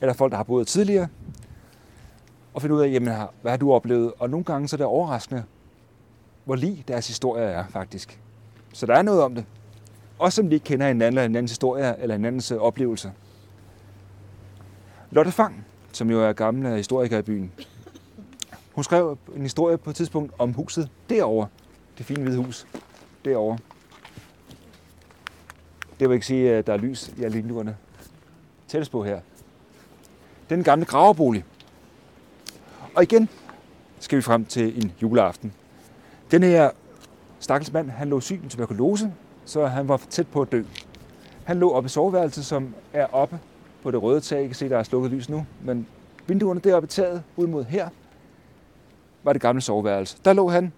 Eller 0.00 0.12
folk, 0.12 0.30
der 0.30 0.36
har 0.36 0.44
boet 0.44 0.66
tidligere. 0.66 1.08
Og 2.54 2.62
finde 2.62 2.74
ud 2.74 2.80
af, 2.80 2.92
jamen, 2.92 3.14
hvad 3.42 3.52
har 3.52 3.56
du 3.56 3.72
oplevet? 3.72 4.12
Og 4.18 4.30
nogle 4.30 4.44
gange 4.44 4.68
så 4.68 4.76
er 4.76 4.78
det 4.78 4.86
overraskende, 4.86 5.44
hvor 6.44 6.54
lige 6.54 6.84
deres 6.88 7.08
historie 7.08 7.44
er, 7.44 7.64
faktisk. 7.70 8.20
Så 8.72 8.86
der 8.86 8.94
er 8.94 9.02
noget 9.02 9.22
om 9.22 9.34
det. 9.34 9.44
Også 10.18 10.36
som 10.36 10.48
de 10.48 10.54
ikke 10.54 10.64
kender 10.64 10.86
hinanden 10.86 11.08
eller 11.08 11.22
hinandens 11.22 11.50
historie 11.50 11.98
eller 11.98 12.14
hinandens 12.14 12.50
øh, 12.50 12.58
oplevelser. 12.58 13.10
Lotte 15.10 15.32
Fang, 15.32 15.66
som 15.92 16.10
jo 16.10 16.22
er 16.28 16.32
gammel 16.32 16.66
øh, 16.66 16.76
historiker 16.76 17.18
i 17.18 17.22
byen, 17.22 17.52
hun 18.72 18.84
skrev 18.84 19.18
en 19.36 19.42
historie 19.42 19.78
på 19.78 19.90
et 19.90 19.96
tidspunkt 19.96 20.32
om 20.38 20.52
huset 20.52 20.88
derovre. 21.08 21.48
Det 21.98 22.06
fine 22.06 22.22
hvide 22.22 22.36
hus 22.36 22.66
derovre. 23.24 23.58
Det 26.00 26.08
vil 26.08 26.14
ikke 26.14 26.26
sige, 26.26 26.54
at 26.54 26.66
der 26.66 26.72
er 26.72 26.76
lys 26.76 27.08
i 27.18 27.22
alle 27.22 27.36
vinduerne. 27.36 27.76
Tættes 28.68 28.88
på 28.88 29.04
her. 29.04 29.20
Den 30.50 30.64
gamle 30.64 30.84
graverbolig. 30.84 31.44
Og 32.94 33.02
igen 33.02 33.28
skal 34.00 34.16
vi 34.16 34.22
frem 34.22 34.44
til 34.44 34.84
en 34.84 34.92
juleaften. 35.02 35.52
Den 36.30 36.42
her 36.42 36.70
stakkels 37.40 37.72
mand, 37.72 37.90
han 37.90 38.08
lå 38.08 38.20
syg 38.20 38.40
med 38.42 38.50
tuberkulose, 38.50 39.12
så 39.44 39.66
han 39.66 39.88
var 39.88 40.00
tæt 40.10 40.26
på 40.28 40.42
at 40.42 40.52
dø. 40.52 40.62
Han 41.44 41.58
lå 41.58 41.70
oppe 41.70 41.86
i 41.86 41.88
soveværelset, 41.88 42.44
som 42.44 42.74
er 42.92 43.06
oppe 43.14 43.38
på 43.82 43.90
det 43.90 44.02
røde 44.02 44.20
tag. 44.20 44.42
I 44.42 44.46
kan 44.46 44.54
se, 44.54 44.68
der 44.68 44.78
er 44.78 44.82
slukket 44.82 45.10
lys 45.10 45.28
nu, 45.28 45.46
men 45.64 45.86
vinduerne 46.26 46.60
deroppe 46.60 46.86
i 46.86 46.88
taget, 46.88 47.22
ud 47.36 47.46
mod 47.46 47.64
her, 47.64 47.88
var 49.22 49.32
det 49.32 49.42
gamle 49.42 49.60
soveværelse. 49.60 50.18
Der 50.24 50.32
lå 50.32 50.48
han, 50.48 50.72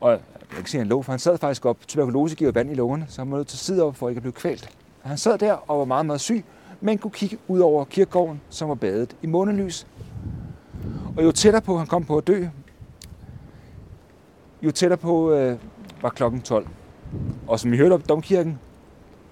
og 0.00 0.10
jeg 0.10 0.20
kan 0.48 0.58
ikke 0.58 0.70
sige, 0.70 0.78
at 0.78 0.84
han 0.84 0.88
lå, 0.88 1.02
for 1.02 1.12
han 1.12 1.18
sad 1.18 1.38
faktisk 1.38 1.64
op. 1.66 1.78
Tuberkulose 1.88 2.36
giver 2.36 2.52
vand 2.52 2.70
i 2.70 2.74
lungerne, 2.74 3.06
så 3.08 3.20
han 3.20 3.30
var 3.30 3.36
nødt 3.36 3.48
til 3.48 3.56
at 3.56 3.60
sidde 3.60 3.82
op 3.82 3.96
for 3.96 4.08
ikke 4.08 4.18
at 4.18 4.22
blive 4.22 4.32
kvalt. 4.32 4.70
Han 5.02 5.18
sad 5.18 5.38
der 5.38 5.52
og 5.52 5.78
var 5.78 5.84
meget, 5.84 6.06
meget 6.06 6.20
syg, 6.20 6.44
men 6.80 6.98
kunne 6.98 7.10
kigge 7.10 7.38
ud 7.48 7.60
over 7.60 7.84
kirkegården, 7.84 8.40
som 8.50 8.68
var 8.68 8.74
badet 8.74 9.16
i 9.22 9.26
månelys. 9.26 9.86
Og 11.16 11.24
jo 11.24 11.32
tættere 11.32 11.62
på 11.62 11.78
han 11.78 11.86
kom 11.86 12.04
på 12.04 12.18
at 12.18 12.26
dø, 12.26 12.46
jo 14.62 14.70
tættere 14.70 14.98
på 14.98 15.32
øh, 15.32 15.58
var 16.02 16.08
klokken 16.08 16.42
12. 16.42 16.66
Og 17.46 17.60
som 17.60 17.70
vi 17.70 17.76
hørte 17.76 17.92
op 17.92 18.08
domkirken, 18.08 18.58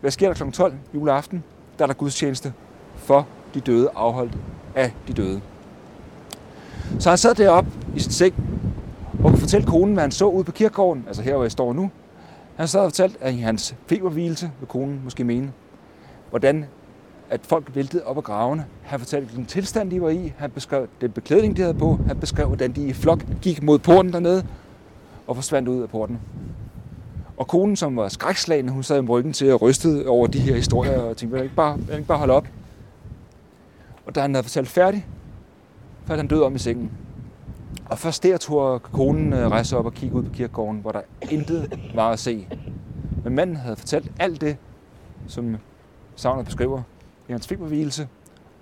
hvad 0.00 0.10
sker 0.10 0.26
der 0.26 0.34
klokken 0.34 0.52
12 0.52 0.74
juleaften? 0.94 1.44
Der 1.78 1.84
er 1.84 1.86
der 1.86 1.94
gudstjeneste 1.94 2.52
for 2.96 3.26
de 3.54 3.60
døde, 3.60 3.90
afholdt 3.94 4.38
af 4.74 4.92
de 5.08 5.12
døde. 5.12 5.40
Så 6.98 7.08
han 7.08 7.18
sad 7.18 7.34
deroppe 7.34 7.70
i 7.96 8.00
sin 8.00 8.12
seng 8.12 8.34
og 9.24 9.30
kunne 9.30 9.38
fortælle 9.38 9.66
konen, 9.66 9.94
hvad 9.94 10.02
han 10.02 10.10
så 10.10 10.26
ude 10.26 10.44
på 10.44 10.52
kirkegården, 10.52 11.04
altså 11.06 11.22
her, 11.22 11.34
hvor 11.34 11.44
jeg 11.44 11.52
står 11.52 11.72
nu. 11.72 11.90
Han 12.56 12.68
sad 12.68 12.80
og 12.80 12.86
fortalte, 12.86 13.18
at 13.20 13.34
i 13.34 13.38
hans 13.38 13.74
feberhvilelse, 13.86 14.50
vil 14.60 14.68
konen 14.68 15.00
måske 15.04 15.24
mene, 15.24 15.52
hvordan 16.30 16.66
at 17.30 17.40
folk 17.42 17.74
væltede 17.74 18.04
op 18.04 18.16
ad 18.16 18.22
gravene. 18.22 18.66
Han 18.82 18.98
fortalte, 18.98 19.36
den 19.36 19.46
tilstand, 19.46 19.90
de 19.90 20.02
var 20.02 20.08
i. 20.08 20.32
Han 20.38 20.50
beskrev 20.50 20.88
den 21.00 21.10
beklædning, 21.10 21.56
de 21.56 21.62
havde 21.62 21.74
på. 21.74 21.98
Han 22.06 22.20
beskrev, 22.20 22.46
hvordan 22.46 22.72
de 22.72 22.86
i 22.86 22.92
flok 22.92 23.24
gik 23.42 23.62
mod 23.62 23.78
porten 23.78 24.12
dernede 24.12 24.46
og 25.26 25.36
forsvandt 25.36 25.68
ud 25.68 25.82
af 25.82 25.88
porten. 25.88 26.20
Og 27.36 27.48
konen, 27.48 27.76
som 27.76 27.96
var 27.96 28.08
skrækslagen, 28.08 28.68
hun 28.68 28.82
sad 28.82 29.02
i 29.02 29.06
ryggen 29.06 29.32
til 29.32 29.46
at 29.46 29.62
ryste 29.62 30.08
over 30.08 30.26
de 30.26 30.38
her 30.38 30.54
historier 30.54 31.00
og 31.00 31.16
tænkte, 31.16 31.32
vil 31.32 31.38
jeg 31.38 31.44
ikke 31.44 31.56
bare, 31.56 31.78
vil 31.78 31.86
jeg 31.88 31.96
ikke 31.96 32.08
bare 32.08 32.18
holde 32.18 32.34
op? 32.34 32.46
Og 34.06 34.14
da 34.14 34.20
han 34.20 34.34
havde 34.34 34.44
fortalt 34.44 34.68
færdig, 34.68 35.06
faldt 36.06 36.18
han 36.20 36.28
død 36.28 36.42
om 36.42 36.54
i 36.54 36.58
sengen. 36.58 36.90
Og 37.90 37.98
først 37.98 38.22
der 38.22 38.36
tog 38.36 38.82
konen 38.82 39.32
øh, 39.32 39.50
rejse 39.50 39.76
op 39.76 39.86
og 39.86 39.94
kigge 39.94 40.16
ud 40.16 40.22
på 40.22 40.30
kirkegården, 40.30 40.80
hvor 40.80 40.92
der 40.92 41.00
intet 41.30 41.80
var 41.94 42.10
at 42.10 42.18
se. 42.18 42.48
Men 43.24 43.34
manden 43.34 43.56
havde 43.56 43.76
fortalt 43.76 44.12
alt 44.18 44.40
det, 44.40 44.56
som 45.26 45.56
savnet 46.16 46.44
beskriver 46.44 46.82
hans 47.32 47.46
feberhvilelse, 47.46 48.08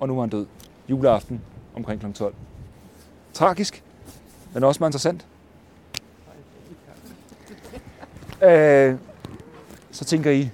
og 0.01 0.09
nu 0.09 0.15
var 0.15 0.21
han 0.21 0.31
død. 0.31 0.47
Juleaften 0.89 1.41
omkring 1.75 2.01
kl. 2.01 2.13
12. 2.13 2.35
Tragisk, 3.33 3.83
men 4.55 4.65
også 4.65 4.79
meget 4.81 4.91
interessant. 4.91 5.27
Øh, 8.43 8.97
så 9.91 10.05
tænker 10.05 10.31
I, 10.31 10.51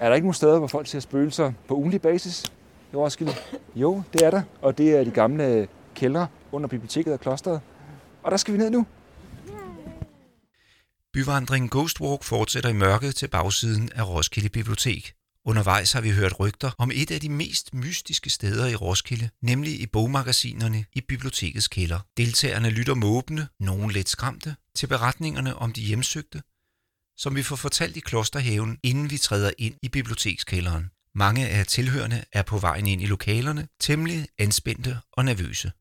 er 0.00 0.08
der 0.08 0.14
ikke 0.14 0.26
nogen 0.26 0.34
steder, 0.34 0.58
hvor 0.58 0.66
folk 0.66 0.86
ser 0.86 1.00
spøgelser 1.00 1.52
på 1.68 1.74
ugenlig 1.74 2.02
basis 2.02 2.52
i 2.92 2.96
Roskilde? 2.96 3.32
Jo, 3.74 4.02
det 4.12 4.22
er 4.22 4.30
der, 4.30 4.42
og 4.60 4.78
det 4.78 4.96
er 4.96 5.04
de 5.04 5.10
gamle 5.10 5.68
kældre 5.94 6.26
under 6.52 6.68
biblioteket 6.68 7.12
og 7.12 7.20
klosteret. 7.20 7.60
Og 8.22 8.30
der 8.30 8.36
skal 8.36 8.54
vi 8.54 8.58
ned 8.58 8.70
nu. 8.70 8.86
Byvandringen 11.12 11.70
Ghost 11.70 12.00
Walk 12.00 12.22
fortsætter 12.22 12.70
i 12.70 12.72
mørket 12.72 13.14
til 13.14 13.28
bagsiden 13.28 13.90
af 13.94 14.08
Roskilde 14.08 14.48
Bibliotek. 14.48 15.14
Undervejs 15.44 15.92
har 15.92 16.00
vi 16.00 16.10
hørt 16.10 16.40
rygter 16.40 16.70
om 16.78 16.90
et 16.94 17.10
af 17.10 17.20
de 17.20 17.28
mest 17.28 17.74
mystiske 17.74 18.30
steder 18.30 18.66
i 18.66 18.74
Roskilde, 18.74 19.30
nemlig 19.40 19.80
i 19.80 19.86
bogmagasinerne 19.86 20.84
i 20.92 21.00
bibliotekets 21.00 21.68
kælder. 21.68 22.00
Deltagerne 22.16 22.70
lytter 22.70 22.94
måbende, 22.94 23.46
nogen 23.60 23.90
lidt 23.90 24.08
skræmte, 24.08 24.56
til 24.76 24.86
beretningerne 24.86 25.56
om 25.56 25.72
de 25.72 25.80
hjemsøgte, 25.80 26.42
som 27.16 27.36
vi 27.36 27.42
får 27.42 27.56
fortalt 27.56 27.96
i 27.96 28.00
klosterhaven, 28.00 28.78
inden 28.82 29.10
vi 29.10 29.18
træder 29.18 29.50
ind 29.58 29.74
i 29.82 29.88
bibliotekskælderen. 29.88 30.90
Mange 31.14 31.48
af 31.48 31.66
tilhørende 31.66 32.24
er 32.32 32.42
på 32.42 32.58
vejen 32.58 32.86
ind 32.86 33.02
i 33.02 33.06
lokalerne, 33.06 33.68
temmelig 33.80 34.26
anspændte 34.38 34.98
og 35.12 35.24
nervøse. 35.24 35.72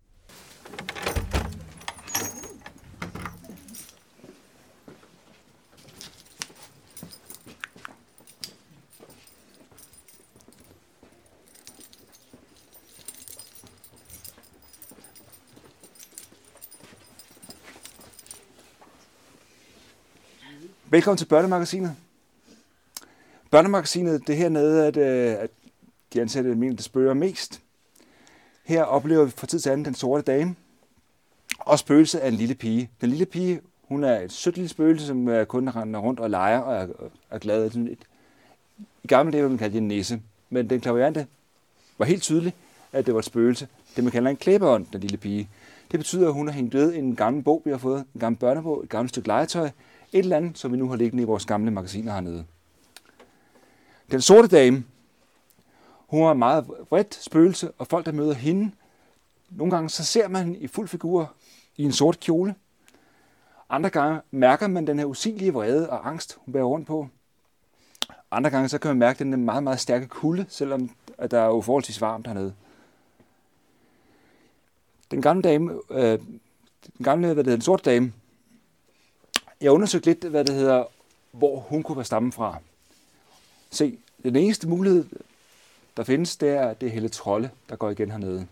Velkommen 20.94 21.18
til 21.18 21.26
Børnemagasinet. 21.26 21.96
Børnemagasinet, 23.52 24.28
det 24.28 24.34
er 24.34 24.38
hernede, 24.38 24.88
at, 24.88 24.98
øh, 24.98 25.44
at 25.44 25.50
de 26.14 26.22
ansatte 26.22 26.56
mener, 26.56 26.76
det 26.76 26.86
spørger 26.86 27.14
mest. 27.14 27.62
Her 28.64 28.84
oplever 28.84 29.26
vi 29.26 29.32
fra 29.32 29.48
tid 29.48 29.60
til 29.60 29.70
anden 29.70 29.86
den 29.86 29.96
sorte 29.96 30.24
dame, 30.24 30.56
og 31.60 31.80
spøgelset 31.80 32.20
af 32.20 32.28
en 32.28 32.34
lille 32.34 32.56
pige. 32.56 32.90
Den 33.02 33.10
lille 33.10 33.26
pige, 33.26 33.62
hun 33.84 34.04
er 34.04 34.20
et 34.20 34.32
sødt 34.32 34.56
lille 34.56 34.70
spøgelse, 34.70 35.08
som 35.08 35.28
øh, 35.28 35.46
kun 35.46 35.70
render 35.70 36.00
rundt 36.00 36.20
og 36.20 36.30
leger 36.30 36.60
og 36.60 36.76
er, 36.76 36.88
er 37.30 37.38
glad. 37.38 37.66
Et, 37.66 37.98
I 39.04 39.08
gamle 39.08 39.32
dage 39.32 39.42
ville 39.42 39.52
man 39.52 39.60
kalde 39.60 39.74
det 39.74 39.82
en 39.82 39.88
nisse, 39.88 40.22
men 40.50 40.70
den 40.70 40.82
klaviante 40.82 41.28
var 41.98 42.06
helt 42.06 42.24
tydelig, 42.24 42.54
at 42.92 43.06
det 43.06 43.14
var 43.14 43.20
et 43.20 43.26
spøgelse. 43.26 43.68
Det 43.96 44.04
man 44.04 44.12
kalder 44.12 44.30
en 44.30 44.38
klæbeånd, 44.38 44.86
den 44.94 45.02
lille 45.02 45.18
pige. 45.18 45.50
Det 45.92 46.00
betyder, 46.00 46.28
at 46.28 46.34
hun 46.34 46.48
har 46.48 46.54
hængt 46.54 46.74
ved 46.74 46.96
en 46.96 47.16
gammel 47.16 47.44
bog, 47.44 47.62
vi 47.66 47.72
har 47.72 47.78
fået, 47.78 48.06
en 48.16 48.20
gammel 48.20 48.40
børnebog, 48.40 48.84
et 48.84 48.90
gammelt 48.90 49.10
stykke 49.10 49.28
legetøj, 49.28 49.70
et 50.12 50.20
eller 50.20 50.38
andet, 50.38 50.58
som 50.58 50.72
vi 50.72 50.78
nu 50.78 50.90
har 50.90 50.96
liggende 50.96 51.24
i 51.24 51.26
vores 51.26 51.46
gamle 51.46 51.72
magasiner 51.72 52.14
hernede. 52.14 52.46
Den 54.12 54.22
sorte 54.22 54.48
dame, 54.48 54.84
hun 56.08 56.22
er 56.22 56.34
meget 56.34 56.66
vredt 56.90 57.16
spøgelse, 57.16 57.72
og 57.72 57.88
folk, 57.88 58.06
der 58.06 58.12
møder 58.12 58.34
hende, 58.34 58.72
nogle 59.50 59.72
gange 59.72 59.90
så 59.90 60.04
ser 60.06 60.28
man 60.28 60.56
i 60.56 60.68
fuld 60.68 60.88
figur 60.88 61.34
i 61.78 61.84
en 61.84 61.92
sort 61.92 62.20
kjole. 62.20 62.56
Andre 63.70 63.90
gange 63.90 64.22
mærker 64.32 64.68
man 64.68 64.88
den 64.88 65.00
her 65.00 65.06
usigelige 65.06 65.54
vrede 65.54 65.90
og 65.90 66.08
angst, 66.08 66.38
hun 66.46 66.54
bærer 66.54 66.64
rundt 66.64 66.88
på. 66.88 67.08
Andre 68.32 68.50
gange 68.50 68.70
så 68.70 68.78
kan 68.78 68.90
man 68.90 68.98
mærke 68.98 69.24
den 69.24 69.46
meget, 69.46 69.64
meget 69.64 69.80
stærke 69.80 70.08
kulde, 70.08 70.46
selvom 70.50 70.90
at 71.18 71.32
der 71.32 71.40
er 71.40 71.46
jo 71.46 71.62
forholdsvis 71.62 72.02
varmt 72.02 72.28
hernede. 72.28 72.54
Den 75.12 75.22
gamle 75.22 75.42
dame, 75.42 75.80
øh, 75.90 76.20
den 76.98 77.04
gamle, 77.04 77.28
hvad 77.28 77.36
det 77.36 77.46
hedder, 77.46 77.58
den 77.58 77.62
sorte 77.62 77.92
dame, 77.92 78.14
jeg 79.62 79.72
undersøgte 79.72 80.10
lidt, 80.10 80.24
hvad 80.24 80.46
det 80.46 80.56
hedder, 80.56 80.84
hvor 81.32 81.60
hun 81.60 81.84
kunne 81.84 81.98
være 81.98 82.06
stammen 82.06 82.32
fra. 82.32 82.58
Se, 83.70 83.98
den 84.24 84.36
eneste 84.36 84.68
mulighed, 84.68 85.06
der 85.98 86.04
findes, 86.04 86.36
det 86.36 86.50
er, 86.50 86.74
det 86.74 86.88
er 86.88 86.92
Helle 86.92 87.10
Trolle, 87.10 87.52
der 87.70 87.76
går 87.76 87.90
igen 87.90 88.12
hernede. 88.12 88.48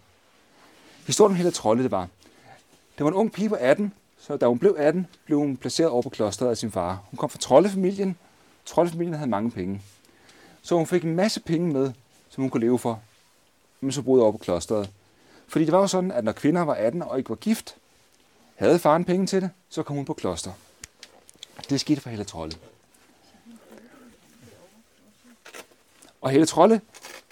Historien 1.06 1.32
om 1.32 1.36
Helle 1.36 1.52
Trolle, 1.52 1.84
det 1.84 1.92
var, 1.92 2.08
det 2.98 3.04
var 3.04 3.08
en 3.08 3.14
ung 3.14 3.32
pige 3.32 3.50
på 3.50 3.56
18, 3.56 3.94
så 4.20 4.38
da 4.38 4.48
hun 4.48 4.60
blev 4.60 4.76
18, 4.80 5.08
blev 5.26 5.40
hun 5.40 5.58
placeret 5.58 5.90
over 5.90 6.02
på 6.02 6.10
klosteret 6.10 6.50
af 6.50 6.58
sin 6.58 6.72
far. 6.72 7.04
Hun 7.12 7.18
kom 7.18 7.30
fra 7.30 7.40
Trollefamilien. 7.40 8.18
Trollefamilien 8.66 9.14
havde 9.14 9.30
mange 9.30 9.52
penge. 9.52 9.82
Så 10.62 10.76
hun 10.76 10.88
fik 10.88 11.04
en 11.04 11.16
masse 11.16 11.40
penge 11.40 11.74
med, 11.74 11.92
som 12.30 12.42
hun 12.42 12.50
kunne 12.50 12.62
leve 12.62 12.80
for, 12.80 13.02
men 13.82 13.92
så 13.92 14.02
boede 14.02 14.24
over 14.24 14.32
på 14.32 14.38
klosteret. 14.38 14.90
Fordi 15.48 15.66
det 15.66 15.72
var 15.72 15.80
jo 15.80 15.88
sådan, 15.88 16.12
at 16.12 16.24
når 16.24 16.32
kvinder 16.32 16.62
var 16.62 16.74
18 16.74 17.02
og 17.02 17.18
ikke 17.18 17.30
var 17.30 17.36
gift, 17.36 17.76
havde 18.56 18.80
faren 18.80 19.06
penge 19.06 19.26
til 19.26 19.42
det, 19.42 19.50
så 19.70 19.84
kom 19.84 19.96
hun 19.96 20.06
på 20.06 20.14
kloster. 20.14 20.52
Det 21.70 21.80
skete 21.80 22.02
for 22.02 22.10
Helle 22.10 22.26
Trolle. 22.26 22.54
Og 26.22 26.30
Helle 26.30 26.46
Trolle, 26.46 26.82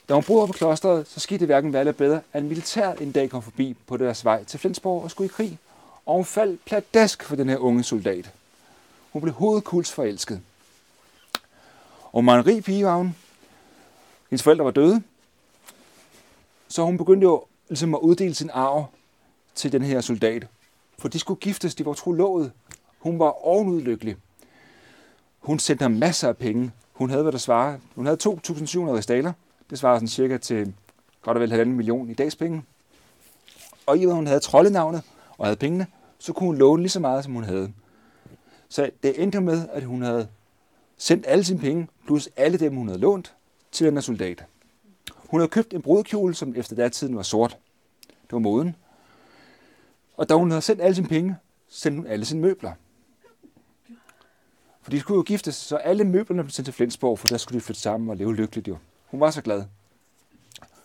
da 0.10 0.14
hun 0.14 0.24
boede 0.24 0.48
på 0.48 0.54
klosteret, 0.54 1.08
så 1.08 1.20
skete 1.20 1.40
det 1.40 1.48
hverken 1.48 1.74
værre 1.74 1.80
eller 1.80 1.92
bedre, 1.92 2.22
at 2.34 2.42
en 2.42 2.50
militær 2.50 2.94
en 2.94 3.12
dag 3.12 3.30
kom 3.30 3.44
forbi 3.44 3.76
på 3.88 3.98
deres 3.98 4.26
vej 4.26 4.44
til 4.44 4.60
Flensborg 4.60 5.04
og 5.04 5.12
skulle 5.12 5.26
i 5.26 5.34
krig. 5.34 5.60
Og 6.06 6.16
hun 6.16 6.26
faldt 6.26 6.66
pladask 6.66 7.24
for 7.24 7.36
den 7.36 7.50
her 7.50 7.58
unge 7.58 7.84
soldat. 7.84 8.32
Hun 9.14 9.22
blev 9.22 9.34
hovedkuls 9.34 9.92
forelsket. 9.92 10.42
Og 12.04 12.12
hun 12.14 12.26
var 12.26 12.36
en 12.36 12.46
rig 12.46 12.64
pige, 12.64 12.86
var 12.86 12.96
hun. 12.96 13.16
Hendes 14.30 14.44
forældre 14.44 14.66
var 14.66 14.72
døde. 14.72 15.04
Så 16.68 16.84
hun 16.84 16.98
begyndte 16.98 17.26
jo 17.26 17.46
ligesom 17.70 17.96
at 17.96 18.00
uddele 18.00 18.36
sin 18.36 18.50
arv 18.54 18.86
til 19.56 19.72
den 19.72 19.82
her 19.82 20.02
soldat. 20.02 20.48
For 21.00 21.08
de 21.08 21.20
skulle 21.20 21.40
giftes, 21.40 21.76
de 21.76 21.86
var 21.86 21.94
trolovet. 21.94 22.52
Hun 23.00 23.20
var 23.20 23.46
ovenudlykkelig. 23.46 24.16
Hun 25.40 25.60
sendte 25.60 25.84
ham 25.84 25.92
masser 25.92 26.28
af 26.28 26.38
penge. 26.38 26.72
Hun 26.94 27.10
havde, 27.10 27.24
hvad 27.24 27.32
der 27.32 27.38
svarer, 27.38 27.78
hun 27.96 28.06
havde 28.06 28.18
2.700 28.24 28.30
ristaler. 28.78 29.34
Det 29.70 29.80
svarer 29.80 29.96
sådan 29.96 30.08
cirka 30.08 30.38
til 30.38 30.74
godt 31.22 31.38
og 31.38 31.42
vel 31.42 31.50
halvanden 31.50 31.76
million 31.76 32.10
i 32.10 32.14
dags 32.14 32.36
penge. 32.36 32.64
Og 33.86 33.98
i 33.98 34.04
og 34.04 34.08
med, 34.08 34.16
hun 34.16 34.28
havde 34.28 34.40
troldenavnet 34.40 35.04
og 35.38 35.46
havde 35.46 35.58
pengene, 35.58 35.88
så 36.20 36.34
kunne 36.34 36.48
hun 36.48 36.58
låne 36.58 36.82
lige 36.82 36.90
så 36.90 37.00
meget, 37.00 37.24
som 37.24 37.34
hun 37.34 37.44
havde. 37.44 37.74
Så 38.70 38.90
det 39.04 39.24
endte 39.24 39.42
med, 39.42 39.68
at 39.72 39.84
hun 39.84 40.02
havde 40.02 40.28
sendt 40.98 41.26
alle 41.28 41.44
sine 41.44 41.60
penge, 41.60 41.88
plus 42.06 42.30
alle 42.36 42.58
dem, 42.58 42.76
hun 42.76 42.88
havde 42.88 43.00
lånt, 43.00 43.34
til 43.72 43.86
den 43.86 43.94
her 43.94 44.02
soldat. 44.02 44.46
Hun 45.16 45.40
havde 45.40 45.50
købt 45.50 45.74
en 45.74 45.82
brudkjole, 45.82 46.34
som 46.34 46.54
efter 46.56 46.76
der 46.76 46.90
tiden 46.90 47.16
var 47.16 47.24
sort. 47.24 47.58
Det 48.08 48.32
var 48.32 48.40
moden. 48.40 48.76
Og 50.18 50.30
da 50.30 50.34
hun 50.34 50.52
havde 50.52 50.62
sendt 50.62 50.82
alle 50.82 50.96
sine 50.96 51.08
penge, 51.08 51.36
sendte 51.68 52.02
hun 52.02 52.08
alle 52.08 52.26
sine 52.26 52.42
møbler. 52.42 52.72
For 54.88 54.92
de 54.92 55.00
skulle 55.00 55.16
jo 55.16 55.24
giftes, 55.24 55.56
så 55.56 55.76
alle 55.76 56.04
møblerne 56.04 56.44
blev 56.44 56.52
sendt 56.52 56.66
til 56.66 56.74
Flensborg, 56.74 57.20
for 57.20 57.28
der 57.28 57.38
skulle 57.38 57.60
de 57.60 57.64
flytte 57.64 57.82
sammen 57.82 58.10
og 58.10 58.18
leve 58.18 58.36
lykkeligt 58.36 58.68
jo. 58.68 58.78
Hun 59.06 59.20
var 59.20 59.32
så 59.32 59.42
glad. 59.42 59.64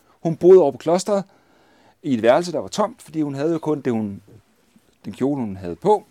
Hun 0.09 0.35
boede 0.35 0.61
over 0.61 0.71
på 0.71 0.77
klosteret 0.77 1.23
i 2.01 2.13
et 2.13 2.21
værelse, 2.21 2.51
der 2.51 2.59
var 2.59 2.67
tomt, 2.67 3.01
fordi 3.01 3.21
hun 3.21 3.35
havde 3.35 3.51
jo 3.51 3.57
kun 3.57 3.81
det, 3.81 3.93
hun, 3.93 4.21
den 5.05 5.13
kjole, 5.13 5.41
hun 5.41 5.55
havde 5.55 5.75
på, 5.75 6.05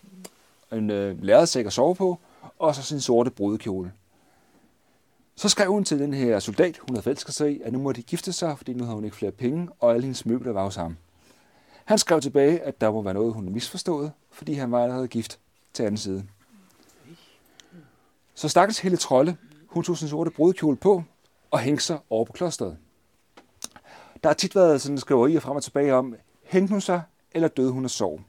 en 0.72 0.90
øh, 0.90 1.22
lærredsæk 1.22 1.66
at 1.66 1.72
sove 1.72 1.94
på, 1.94 2.18
og 2.58 2.74
så 2.74 2.82
sin 2.82 3.00
sorte 3.00 3.30
brudekjole. 3.30 3.92
Så 5.36 5.48
skrev 5.48 5.72
hun 5.72 5.84
til 5.84 5.98
den 5.98 6.14
her 6.14 6.38
soldat, 6.38 6.78
hun 6.78 6.94
havde 6.94 7.02
forelsket 7.02 7.34
sig 7.34 7.52
i, 7.52 7.60
at 7.60 7.72
nu 7.72 7.78
må 7.78 7.92
de 7.92 8.02
gifte 8.02 8.32
sig, 8.32 8.56
fordi 8.56 8.72
nu 8.72 8.84
havde 8.84 8.94
hun 8.94 9.04
ikke 9.04 9.16
flere 9.16 9.32
penge, 9.32 9.68
og 9.80 9.90
alle 9.90 10.02
hendes 10.02 10.26
møbler 10.26 10.52
var 10.52 10.64
hos 10.64 10.76
ham. 10.76 10.96
Han 11.84 11.98
skrev 11.98 12.20
tilbage, 12.20 12.60
at 12.60 12.80
der 12.80 12.90
må 12.90 13.02
være 13.02 13.14
noget, 13.14 13.34
hun 13.34 13.44
havde 13.44 13.54
misforstået, 13.54 14.12
fordi 14.30 14.52
han 14.52 14.72
var 14.72 14.82
allerede 14.82 15.08
gift 15.08 15.38
til 15.72 15.82
anden 15.82 15.98
side. 15.98 16.24
Så 18.34 18.48
stakkels 18.48 18.78
Helle 18.78 18.96
Trolle, 18.96 19.36
hun 19.66 19.84
tog 19.84 19.98
sin 19.98 20.08
sorte 20.08 20.30
brudkjole 20.30 20.76
på 20.76 21.02
og 21.50 21.58
hængte 21.58 21.84
sig 21.84 21.98
over 22.10 22.24
på 22.24 22.32
klosteret. 22.32 22.76
Der 24.22 24.28
har 24.28 24.34
tit 24.34 24.54
været 24.54 24.80
sådan 24.80 24.98
skriverier 24.98 25.40
frem 25.40 25.56
og 25.56 25.62
tilbage 25.62 25.94
om, 25.94 26.14
hængte 26.42 26.70
hun 26.72 26.80
sig, 26.80 27.02
eller 27.32 27.48
døde 27.48 27.70
hun 27.70 27.84
af 27.84 27.90
sorg. 27.90 28.20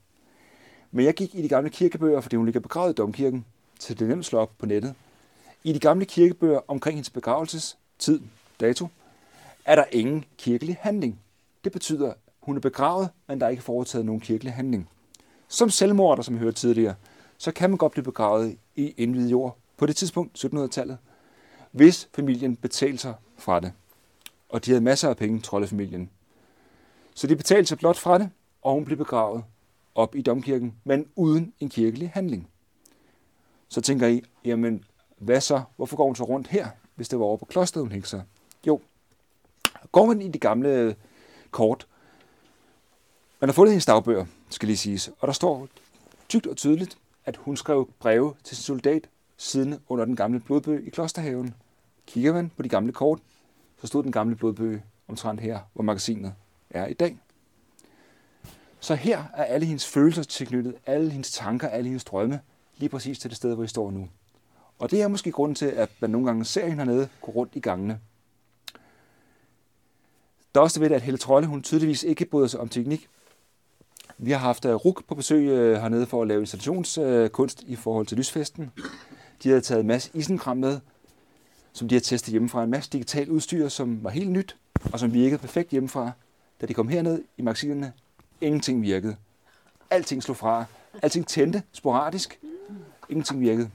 Men 0.91 1.06
jeg 1.06 1.14
gik 1.14 1.36
i 1.36 1.41
de 1.41 1.49
gamle 1.49 1.70
kirkebøger, 1.70 2.22
fordi 2.22 2.36
hun 2.36 2.45
ligger 2.45 2.60
begravet 2.62 2.91
i 2.91 2.95
domkirken, 2.95 3.45
så 3.80 3.93
det 3.93 4.01
er 4.01 4.08
nemt 4.08 4.20
at 4.20 4.26
slå 4.26 4.39
op 4.39 4.51
på 4.58 4.66
nettet. 4.66 4.95
I 5.64 5.74
de 5.74 5.80
gamle 5.80 6.06
kirkebøger 6.06 6.60
omkring 6.68 6.95
hendes 6.95 7.10
begravelses 7.10 7.78
tid, 7.99 8.22
dato, 8.60 8.88
er 9.66 9.76
der 9.76 9.84
ingen 9.91 10.26
kirkelig 10.38 10.78
handling. 10.80 11.20
Det 11.64 11.72
betyder, 11.72 12.10
at 12.10 12.18
hun 12.41 12.56
er 12.56 12.62
begravet, 12.62 13.10
men 13.28 13.39
der 13.39 13.45
er 13.45 13.49
ikke 13.49 13.64
foretaget 13.64 14.06
nogen 14.06 14.22
kirkelig 14.22 14.54
handling. 14.54 14.89
Som 15.47 15.70
selvmorder, 15.70 16.24
som 16.24 16.36
vi 16.36 16.39
hørte 16.39 16.58
tidligere, 16.58 16.95
så 17.38 17.51
kan 17.51 17.70
man 17.70 17.78
godt 17.78 17.91
blive 17.91 18.04
begravet 18.04 18.58
i 18.76 18.93
indvidet 18.97 19.32
jord 19.32 19.58
på 19.78 19.86
det 19.86 19.95
tidspunkt, 19.95 20.45
1700-tallet, 20.45 20.97
hvis 21.71 22.09
familien 22.15 22.55
betalte 22.55 22.97
sig 22.97 23.13
fra 23.38 23.59
det. 23.59 23.74
Og 24.49 24.65
de 24.65 24.71
havde 24.71 24.84
masser 24.84 25.09
af 25.09 25.17
penge, 25.17 25.39
troldefamilien. 25.39 26.09
Så 27.15 27.28
de 27.28 27.36
betalte 27.36 27.65
sig 27.65 27.78
blot 27.78 27.97
fra 27.97 28.17
det, 28.17 28.30
og 28.61 28.74
hun 28.74 28.86
blev 28.86 28.97
begravet 28.97 29.43
op 29.95 30.15
i 30.15 30.21
domkirken, 30.21 30.76
men 30.84 31.07
uden 31.15 31.53
en 31.59 31.69
kirkelig 31.69 32.11
handling. 32.13 32.49
Så 33.69 33.82
tænker 33.82 34.07
I, 34.07 34.24
jamen 34.45 34.86
hvad 35.17 35.41
så? 35.41 35.61
Hvorfor 35.76 35.97
går 35.97 36.05
hun 36.05 36.15
så 36.15 36.24
rundt 36.24 36.47
her, 36.47 36.67
hvis 36.95 37.09
det 37.09 37.19
var 37.19 37.26
over 37.26 37.38
på 37.38 37.45
klosteret, 37.45 37.84
hun 37.84 37.91
hængte 37.91 38.09
sig? 38.09 38.24
Jo, 38.67 38.82
går 39.91 40.05
man 40.05 40.21
i 40.21 40.28
de 40.28 40.39
gamle 40.39 40.95
kort, 41.51 41.88
man 43.39 43.49
har 43.49 43.53
fundet 43.53 43.71
hendes 43.71 43.86
dagbøger, 43.86 44.26
skal 44.49 44.67
lige 44.67 44.78
siges, 44.78 45.11
og 45.19 45.28
der 45.28 45.34
står 45.34 45.67
tykt 46.30 46.47
og 46.47 46.57
tydeligt, 46.57 46.97
at 47.26 47.36
hun 47.36 47.57
skrev 47.57 47.89
breve 47.99 48.34
til 48.43 48.57
sin 48.57 48.63
soldat 48.63 49.09
siden 49.38 49.80
under 49.90 50.06
den 50.06 50.16
gamle 50.16 50.40
blodbøg 50.40 50.88
i 50.88 50.90
klosterhaven. 50.90 51.54
Kigger 52.08 52.34
man 52.34 52.52
på 52.58 52.64
de 52.64 52.70
gamle 52.70 52.92
kort, 52.92 53.20
så 53.82 53.88
stod 53.88 54.04
den 54.04 54.12
gamle 54.12 54.36
blodbøg 54.36 54.82
omtrent 55.08 55.42
her, 55.42 55.60
hvor 55.74 55.84
magasinet 55.84 56.34
er 56.70 56.88
i 56.88 56.94
dag. 56.94 57.18
Så 58.80 58.96
her 58.96 59.24
er 59.34 59.44
alle 59.44 59.66
hendes 59.66 59.88
følelser 59.88 60.24
tilknyttet, 60.24 60.76
alle 60.86 61.12
hendes 61.12 61.32
tanker, 61.32 61.68
alle 61.68 61.88
hendes 61.88 62.04
drømme, 62.04 62.40
lige 62.78 62.90
præcis 62.90 63.20
til 63.20 63.30
det 63.30 63.38
sted, 63.38 63.54
hvor 63.54 63.62
vi 63.62 63.68
står 63.68 63.92
nu. 63.92 64.10
Og 64.80 64.92
det 64.92 65.02
er 65.02 65.08
måske 65.08 65.32
grunden 65.32 65.56
til, 65.56 65.66
at 65.66 65.90
man 66.00 66.10
nogle 66.10 66.28
gange 66.28 66.46
ser 66.46 66.68
hende 66.68 66.78
hernede 66.78 67.10
gå 67.22 67.32
rundt 67.32 67.56
i 67.56 67.60
gangene. 67.60 68.00
Der 70.56 70.60
er 70.60 70.64
også 70.64 70.80
ved, 70.80 70.92
at 70.92 71.02
Helle 71.02 71.18
Trolle, 71.18 71.48
hun 71.48 71.64
tydeligvis 71.64 72.04
ikke 72.04 72.26
bryder 72.26 72.48
sig 72.48 72.60
om 72.60 72.70
teknik. 72.70 73.10
Vi 74.18 74.32
har 74.32 74.38
haft 74.38 74.66
øh, 74.66 74.76
RUK 74.76 75.08
på 75.08 75.16
besøg 75.16 75.48
øh, 75.48 75.82
hernede 75.82 76.06
for 76.06 76.22
at 76.22 76.28
lave 76.28 76.40
installationskunst 76.40 77.64
øh, 77.64 77.72
i 77.72 77.76
forhold 77.76 78.06
til 78.06 78.18
lysfesten. 78.18 78.72
De 79.44 79.50
havde 79.50 79.62
taget 79.62 79.82
en 79.82 79.88
masse 79.88 80.12
isenkram 80.14 80.58
med, 80.58 80.80
som 81.74 81.88
de 81.88 81.96
har 81.96 82.00
testet 82.00 82.32
hjemmefra. 82.32 82.64
En 82.64 82.70
masse 82.70 82.89
digitalt 82.89 83.30
udstyr, 83.30 83.68
som 83.70 84.04
var 84.04 84.10
helt 84.10 84.32
nyt, 84.32 84.56
og 84.94 85.00
som 85.00 85.14
virkede 85.14 85.39
perfekt 85.39 85.70
hjemmefra. 85.70 86.12
Da 86.62 86.66
de 86.66 86.74
kom 86.74 86.88
herned 86.88 87.24
i 87.38 87.41
magasinerne, 87.41 87.94
ingenting 88.41 88.82
virkede. 88.82 89.16
Alting 89.89 90.24
slog 90.24 90.38
fra. 90.38 90.66
Alting 91.02 91.28
tændte 91.28 91.64
sporadisk. 91.72 92.39
Ingenting 93.10 93.39
virkede. 93.39 93.70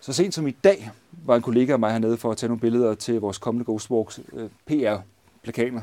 Så 0.00 0.12
sent 0.12 0.34
som 0.34 0.46
i 0.46 0.50
dag 0.50 0.90
var 1.24 1.36
en 1.36 1.42
kollega 1.42 1.72
af 1.72 1.78
mig 1.78 1.92
hernede 1.92 2.16
for 2.16 2.30
at 2.30 2.36
tage 2.36 2.48
nogle 2.48 2.60
billeder 2.60 2.94
til 2.94 3.20
vores 3.20 3.38
kommende 3.38 3.64
Ghost 3.64 3.90
Walks 3.90 4.20
øh, 4.32 4.50
PR-plakaner. 4.66 5.82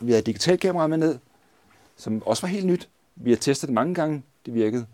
Vi 0.00 0.10
havde 0.10 0.22
digitalkamera 0.22 0.86
med 0.86 0.98
ned, 0.98 1.18
som 1.96 2.22
også 2.22 2.42
var 2.42 2.48
helt 2.48 2.66
nyt. 2.66 2.88
Vi 3.16 3.30
har 3.30 3.36
testet 3.36 3.66
det 3.66 3.74
mange 3.74 3.94
gange. 3.94 4.22
Det 4.46 4.54
virkede. 4.54 4.86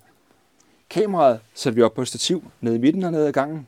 Kameraet 0.93 1.41
satte 1.55 1.77
vi 1.77 1.83
op 1.83 1.95
på 1.95 2.03
et 2.03 2.09
stativ 2.09 2.51
nede 2.61 2.77
i 2.77 2.79
midten 2.79 3.03
hernede 3.03 3.27
af 3.27 3.33
gangen. 3.33 3.67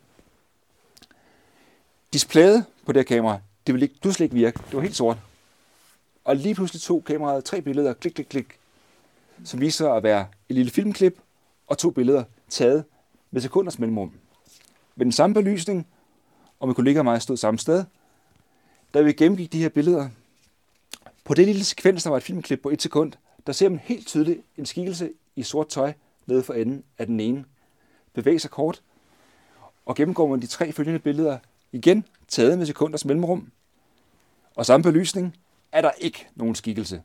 Displayet 2.12 2.64
på 2.86 2.92
det 2.92 3.00
her 3.00 3.16
kamera, 3.16 3.40
det 3.66 3.74
ville 3.74 3.86
ikke, 3.86 3.98
du 4.04 4.12
slet 4.12 4.24
ikke 4.24 4.34
virke. 4.34 4.58
Det 4.66 4.74
var 4.76 4.80
helt 4.80 4.96
sort. 4.96 5.16
Og 6.24 6.36
lige 6.36 6.54
pludselig 6.54 6.82
tog 6.82 7.04
kameraet 7.04 7.44
tre 7.44 7.62
billeder, 7.62 7.92
klik, 7.92 8.12
klik, 8.12 8.26
klik, 8.26 8.46
som 9.44 9.60
viser 9.60 9.92
at 9.92 10.02
være 10.02 10.26
et 10.48 10.56
lille 10.56 10.70
filmklip 10.70 11.20
og 11.66 11.78
to 11.78 11.90
billeder 11.90 12.24
taget 12.48 12.84
med 13.30 13.40
sekunders 13.40 13.78
mellemrum. 13.78 14.12
Med 14.96 15.04
den 15.06 15.12
samme 15.12 15.34
belysning, 15.34 15.86
og 16.60 16.68
min 16.68 16.74
kollega 16.74 16.98
og 16.98 17.04
mig 17.04 17.22
stod 17.22 17.36
samme 17.36 17.58
sted, 17.58 17.84
da 18.94 19.00
vi 19.00 19.12
gennemgik 19.12 19.52
de 19.52 19.62
her 19.62 19.68
billeder, 19.68 20.08
på 21.24 21.34
det 21.34 21.46
lille 21.46 21.64
sekvens, 21.64 22.02
der 22.02 22.10
var 22.10 22.16
et 22.16 22.22
filmklip 22.22 22.60
på 22.62 22.70
et 22.70 22.82
sekund, 22.82 23.12
der 23.46 23.52
ser 23.52 23.68
man 23.68 23.78
helt 23.78 24.06
tydeligt 24.06 24.40
en 24.56 24.66
skikkelse 24.66 25.10
i 25.36 25.42
sort 25.42 25.68
tøj 25.68 25.92
nede 26.26 26.42
for 26.42 26.54
enden 26.54 26.84
af 26.98 27.06
den 27.06 27.20
ene. 27.20 27.44
Bevæger 28.12 28.38
sig 28.38 28.50
kort, 28.50 28.82
og 29.86 29.96
gennemgår 29.96 30.28
man 30.28 30.40
de 30.40 30.46
tre 30.46 30.72
følgende 30.72 30.98
billeder 30.98 31.38
igen, 31.72 32.04
taget 32.28 32.58
med 32.58 32.66
sekunders 32.66 33.04
mellemrum, 33.04 33.52
og 34.54 34.66
samme 34.66 34.82
belysning, 34.82 35.36
er 35.72 35.80
der 35.80 35.90
ikke 35.90 36.28
nogen 36.34 36.54
skikkelse 36.54 37.02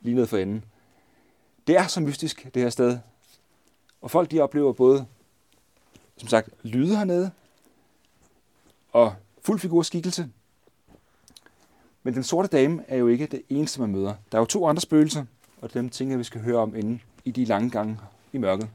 lige 0.00 0.14
nede 0.14 0.26
for 0.26 0.36
enden. 0.36 0.64
Det 1.66 1.76
er 1.76 1.86
så 1.86 2.00
mystisk, 2.00 2.48
det 2.54 2.62
her 2.62 2.70
sted. 2.70 2.98
Og 4.00 4.10
folk 4.10 4.30
de 4.30 4.40
oplever 4.40 4.72
både, 4.72 5.06
som 6.16 6.28
sagt, 6.28 6.48
lyde 6.62 6.96
hernede, 6.96 7.30
og 8.92 9.14
fuld 9.40 9.84
skikkelse. 9.84 10.28
Men 12.02 12.14
den 12.14 12.22
sorte 12.22 12.48
dame 12.48 12.84
er 12.88 12.96
jo 12.96 13.08
ikke 13.08 13.26
det 13.26 13.42
eneste, 13.48 13.80
man 13.80 13.90
møder. 13.90 14.14
Der 14.32 14.38
er 14.38 14.42
jo 14.42 14.46
to 14.46 14.66
andre 14.66 14.80
spøgelser, 14.80 15.24
og 15.60 15.74
dem 15.74 15.90
tænker 15.90 16.12
jeg, 16.12 16.18
vi 16.18 16.24
skal 16.24 16.40
høre 16.40 16.58
om 16.58 16.74
inde 16.74 16.98
i 17.24 17.30
de 17.30 17.44
lange 17.44 17.70
gange 17.70 17.98
i 18.32 18.38
mørket. 18.38 18.68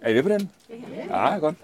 Er 0.00 0.10
I 0.10 0.14
med 0.14 0.22
på 0.22 0.28
den? 0.28 0.50
Ja, 1.10 1.38
godt. 1.38 1.56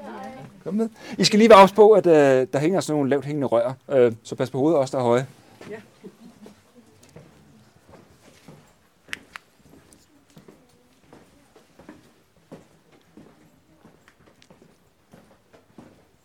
Kom 0.64 0.74
med. 0.74 0.88
I 1.18 1.24
skal 1.24 1.38
lige 1.38 1.50
være 1.50 1.58
ops 1.58 1.72
på, 1.72 1.90
at 1.90 2.06
øh, 2.06 2.46
der 2.52 2.58
hænger 2.58 2.80
sådan 2.80 2.96
nogle 2.96 3.10
lavt 3.10 3.24
hængende 3.24 3.46
rør, 3.46 3.72
øh, 3.88 4.12
så 4.22 4.34
pas 4.34 4.50
på 4.50 4.58
hovedet 4.58 4.78
også, 4.78 4.96
der 4.96 5.02
er 5.02 5.06
høje. 5.06 5.26
Ja, 5.70 5.80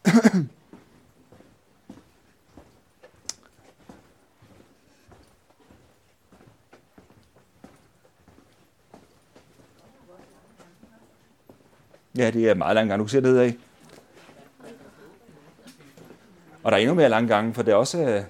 det 12.30 12.50
er 12.50 12.54
meget 12.54 12.76
lang 12.76 12.90
gang. 12.90 13.00
Du 13.00 13.04
kan 13.04 13.10
se 13.10 13.22
det 13.22 13.40
af. 13.40 13.56
Og 16.64 16.72
der 16.72 16.78
er 16.78 16.82
endnu 16.82 16.96
mere 16.96 17.10
lange 17.10 17.28
gange, 17.28 17.54
for 17.54 17.62
det 17.64 17.72
er 17.72 17.76
også... 17.76 18.02
Øh, 18.02 18.24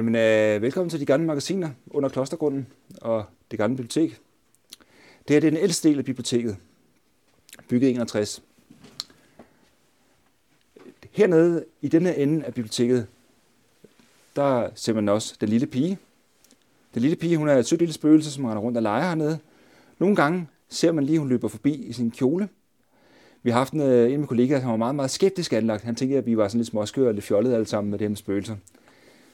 Jamen, 0.00 0.14
øh, 0.14 0.62
velkommen 0.62 0.90
til 0.90 1.00
de 1.00 1.06
gamle 1.06 1.26
magasiner 1.26 1.70
under 1.90 2.08
Klostergrunden 2.08 2.66
og 3.00 3.24
det 3.50 3.58
gamle 3.58 3.76
bibliotek. 3.76 4.20
Det 5.28 5.34
her 5.34 5.40
det 5.40 5.46
er 5.46 5.50
den 5.50 5.60
ældste 5.60 5.88
del 5.88 5.98
af 5.98 6.04
biblioteket, 6.04 6.56
bygget 7.68 7.88
i 7.88 7.90
61. 7.90 8.42
Hernede 11.10 11.64
i 11.80 11.88
denne 11.88 12.16
ende 12.16 12.44
af 12.44 12.54
biblioteket, 12.54 13.06
der 14.36 14.68
ser 14.74 14.92
man 14.92 15.08
også 15.08 15.36
den 15.40 15.48
lille 15.48 15.66
pige. 15.66 15.98
Den 16.94 17.02
lille 17.02 17.16
pige, 17.16 17.36
hun 17.36 17.48
er 17.48 17.54
et 17.54 17.66
sødt 17.66 17.80
lille 17.80 17.94
spøgelse, 17.94 18.30
som 18.30 18.44
render 18.44 18.62
rundt 18.62 18.76
og 18.76 18.82
leger 18.82 19.08
hernede. 19.08 19.38
Nogle 19.98 20.16
gange 20.16 20.48
ser 20.68 20.92
man 20.92 21.04
lige, 21.04 21.16
at 21.16 21.20
hun 21.20 21.28
løber 21.28 21.48
forbi 21.48 21.74
i 21.74 21.92
sin 21.92 22.10
kjole. 22.10 22.48
Vi 23.42 23.50
har 23.50 23.58
haft 23.58 23.72
en, 23.72 23.80
øh, 23.80 24.06
en 24.06 24.12
af 24.12 24.18
mine 24.18 24.26
kollegaer, 24.26 24.60
som 24.60 24.70
var 24.70 24.76
meget, 24.76 24.94
meget 24.94 25.10
skeptisk 25.10 25.52
anlagt. 25.52 25.84
Han 25.84 25.94
tænkte, 25.94 26.18
at 26.18 26.26
vi 26.26 26.36
var 26.36 26.48
sådan 26.48 26.58
lidt 26.58 26.68
småskøre 26.68 27.08
og 27.08 27.14
lidt 27.14 27.24
fjollede 27.24 27.54
alle 27.54 27.66
sammen 27.66 27.90
med 27.90 27.98
det 27.98 28.04
her 28.04 28.08
med 28.08 28.16
spøgelser. 28.16 28.56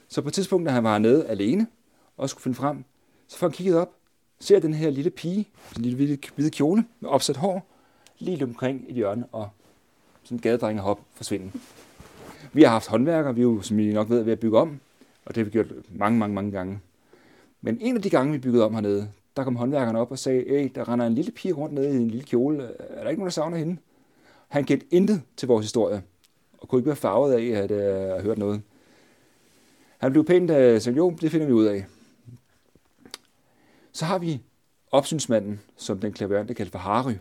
Så 0.08 0.22
på 0.22 0.28
et 0.28 0.34
tidspunkt, 0.34 0.66
da 0.66 0.72
han 0.72 0.84
var 0.84 0.98
nede 0.98 1.26
alene 1.26 1.66
og 2.16 2.30
skulle 2.30 2.42
finde 2.42 2.54
frem, 2.54 2.84
så 3.28 3.38
får 3.38 3.46
han 3.46 3.52
kigget 3.52 3.76
op, 3.76 3.92
ser 4.40 4.60
den 4.60 4.74
her 4.74 4.90
lille 4.90 5.10
pige, 5.10 5.48
en 5.76 5.82
lille 5.82 5.96
hvide, 5.96 6.18
hvide 6.34 6.50
kjole 6.50 6.84
med 7.00 7.10
opsat 7.10 7.36
hår, 7.36 7.66
lige 8.18 8.44
omkring 8.44 8.84
i 8.86 8.90
et 8.90 8.94
hjørne 8.94 9.26
og 9.32 9.48
sådan 10.22 10.36
en 10.36 10.42
gadedreng 10.42 10.80
hop 10.80 11.00
forsvinde. 11.14 11.52
Vi 12.52 12.62
har 12.62 12.70
haft 12.70 12.88
håndværkere, 12.88 13.34
vi 13.34 13.40
er 13.40 13.42
jo, 13.42 13.62
som 13.62 13.78
I 13.78 13.92
nok 13.92 14.10
ved, 14.10 14.22
ved 14.22 14.32
at 14.32 14.40
bygge 14.40 14.58
om, 14.58 14.80
og 15.24 15.34
det 15.34 15.36
har 15.36 15.44
vi 15.44 15.50
gjort 15.50 15.66
mange, 15.88 16.18
mange, 16.18 16.34
mange 16.34 16.50
gange. 16.50 16.80
Men 17.60 17.78
en 17.80 17.96
af 17.96 18.02
de 18.02 18.10
gange, 18.10 18.32
vi 18.32 18.38
byggede 18.38 18.64
om 18.64 18.74
hernede, 18.74 19.08
der 19.36 19.44
kom 19.44 19.56
håndværkerne 19.56 19.98
op 19.98 20.10
og 20.10 20.18
sagde, 20.18 20.44
hey, 20.48 20.70
der 20.74 20.88
render 20.88 21.06
en 21.06 21.14
lille 21.14 21.32
pige 21.32 21.54
rundt 21.54 21.74
nede 21.74 21.92
i 21.92 21.96
en 21.96 22.08
lille 22.08 22.24
kjole. 22.24 22.62
Er 22.78 23.02
der 23.02 23.10
ikke 23.10 23.20
nogen, 23.20 23.28
der 23.28 23.32
savner 23.32 23.56
hende? 23.56 23.76
Han 24.48 24.64
kendte 24.64 24.86
intet 24.90 25.22
til 25.36 25.48
vores 25.48 25.64
historie, 25.64 26.02
og 26.58 26.68
kunne 26.68 26.78
ikke 26.78 26.86
være 26.86 26.96
farvet 26.96 27.32
af 27.32 27.62
at 27.62 27.70
uh, 27.70 27.78
have 27.78 28.22
hørt 28.22 28.38
noget. 28.38 28.62
Han 29.98 30.12
blev 30.12 30.24
pænt 30.24 30.50
øh, 30.50 30.74
af 30.74 30.82
sagde, 30.82 30.96
jo, 30.96 31.10
det 31.20 31.30
finder 31.30 31.46
vi 31.46 31.52
ud 31.52 31.64
af. 31.64 31.86
Så 33.92 34.04
har 34.04 34.18
vi 34.18 34.42
opsynsmanden, 34.90 35.60
som 35.76 36.00
den 36.00 36.12
klaverante 36.12 36.54
kaldte 36.54 36.72
for 36.72 36.78
Harry. 36.78 37.14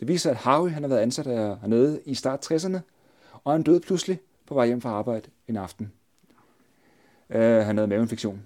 Det 0.00 0.08
viser 0.08 0.20
sig, 0.20 0.30
at 0.30 0.36
Harry 0.36 0.70
han 0.70 0.82
har 0.82 0.88
været 0.88 1.00
ansat 1.00 1.24
der, 1.24 1.56
hernede 1.60 2.00
i 2.04 2.14
start 2.14 2.52
60'erne, 2.52 2.78
og 3.44 3.52
han 3.52 3.62
døde 3.62 3.80
pludselig 3.80 4.20
på 4.46 4.54
vej 4.54 4.66
hjem 4.66 4.80
fra 4.80 4.90
arbejde 4.90 5.30
en 5.48 5.56
aften. 5.56 5.92
Uh, 7.28 7.40
han 7.40 7.76
havde 7.76 7.86
maveinfektion. 7.86 8.42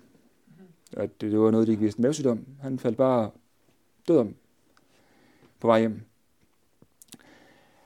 Og 0.97 1.03
det, 1.03 1.33
det 1.33 1.41
var 1.41 1.51
noget, 1.51 1.67
de 1.67 1.73
ikke 1.73 1.83
vidste. 1.83 2.03
Mavesygdom. 2.03 2.47
Han 2.63 2.79
faldt 2.79 2.97
bare 2.97 3.31
død 4.09 4.19
om 4.19 4.35
på 5.61 5.67
vej 5.67 5.81
hjem. 5.81 6.01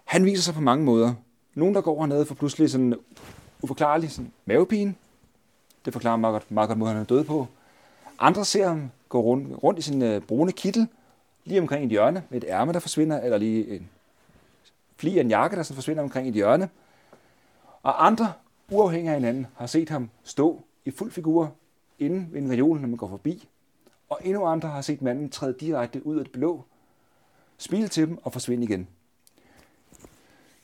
Han 0.05 0.25
viser 0.25 0.43
sig 0.43 0.55
på 0.55 0.61
mange 0.61 0.85
måder. 0.85 1.14
Nogen, 1.55 1.75
der 1.75 1.81
går 1.81 2.01
hernede, 2.01 2.27
får 2.27 2.35
pludselig 2.35 2.71
sådan 2.71 2.95
uforklarlig 3.62 4.11
sådan 4.11 4.33
mavepine. 4.45 4.95
Det 5.87 5.93
forklarer 5.93 6.16
meget 6.16 6.32
godt, 6.32 6.51
meget 6.51 6.68
godt 6.68 6.78
måde, 6.78 6.91
han 6.91 7.01
er 7.01 7.05
død 7.05 7.24
på. 7.24 7.47
Andre 8.18 8.45
ser 8.45 8.68
ham 8.68 8.91
gå 9.09 9.20
rundt, 9.20 9.62
rundt 9.62 9.78
i 9.78 9.82
sin 9.82 10.03
øh, 10.03 10.22
brune 10.22 10.53
kittel, 10.53 10.89
lige 11.45 11.61
omkring 11.61 11.84
et 11.84 11.91
hjørne, 11.91 12.22
med 12.28 12.43
et 12.43 12.49
ærme, 12.49 12.72
der 12.72 12.78
forsvinder, 12.78 13.20
eller 13.20 13.39
lige 13.39 13.76
en 13.76 13.89
fli 14.97 15.18
af 15.18 15.20
en 15.20 15.28
jakke, 15.28 15.57
der 15.57 15.62
sådan 15.62 15.74
forsvinder 15.74 16.03
omkring 16.03 16.28
et 16.28 16.34
hjørne. 16.34 16.68
Og 17.82 18.07
andre, 18.07 18.32
uafhængig 18.70 19.11
af 19.11 19.16
hinanden, 19.16 19.47
har 19.57 19.66
set 19.66 19.89
ham 19.89 20.11
stå 20.24 20.62
i 20.84 20.91
fuld 20.91 21.12
figur 21.12 21.53
inde 21.99 22.26
ved 22.30 22.43
en 22.43 22.51
reol, 22.51 22.80
når 22.80 22.89
man 22.89 22.97
går 22.97 23.09
forbi. 23.09 23.49
Og 24.09 24.20
endnu 24.24 24.45
andre 24.45 24.68
har 24.68 24.80
set 24.80 25.03
manden 25.03 25.30
træde 25.30 25.57
direkte 25.61 26.07
ud 26.07 26.18
af 26.18 26.24
det 26.24 26.32
blå, 26.32 26.64
smile 27.59 27.89
til 27.89 28.09
dem 28.09 28.18
og 28.22 28.32
forsvinde 28.32 28.64
igen. 28.64 28.89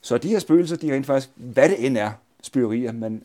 Så 0.00 0.18
de 0.18 0.28
her 0.28 0.38
spøgelser, 0.38 0.76
de 0.76 0.90
er 0.90 0.94
rent 0.94 1.06
faktisk, 1.06 1.30
hvad 1.34 1.68
det 1.68 1.86
end 1.86 1.98
er, 1.98 2.12
spøgerier, 2.42 2.92
men 2.92 3.24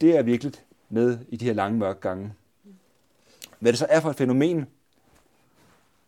det 0.00 0.16
er 0.16 0.22
virkelig 0.22 0.52
med 0.88 1.18
i 1.28 1.36
de 1.36 1.44
her 1.44 1.52
lange 1.52 1.78
mørke 1.78 2.00
gange. 2.00 2.32
Hvad 3.58 3.72
det 3.72 3.78
så 3.78 3.86
er 3.90 4.00
for 4.00 4.10
et 4.10 4.16
fænomen, 4.16 4.66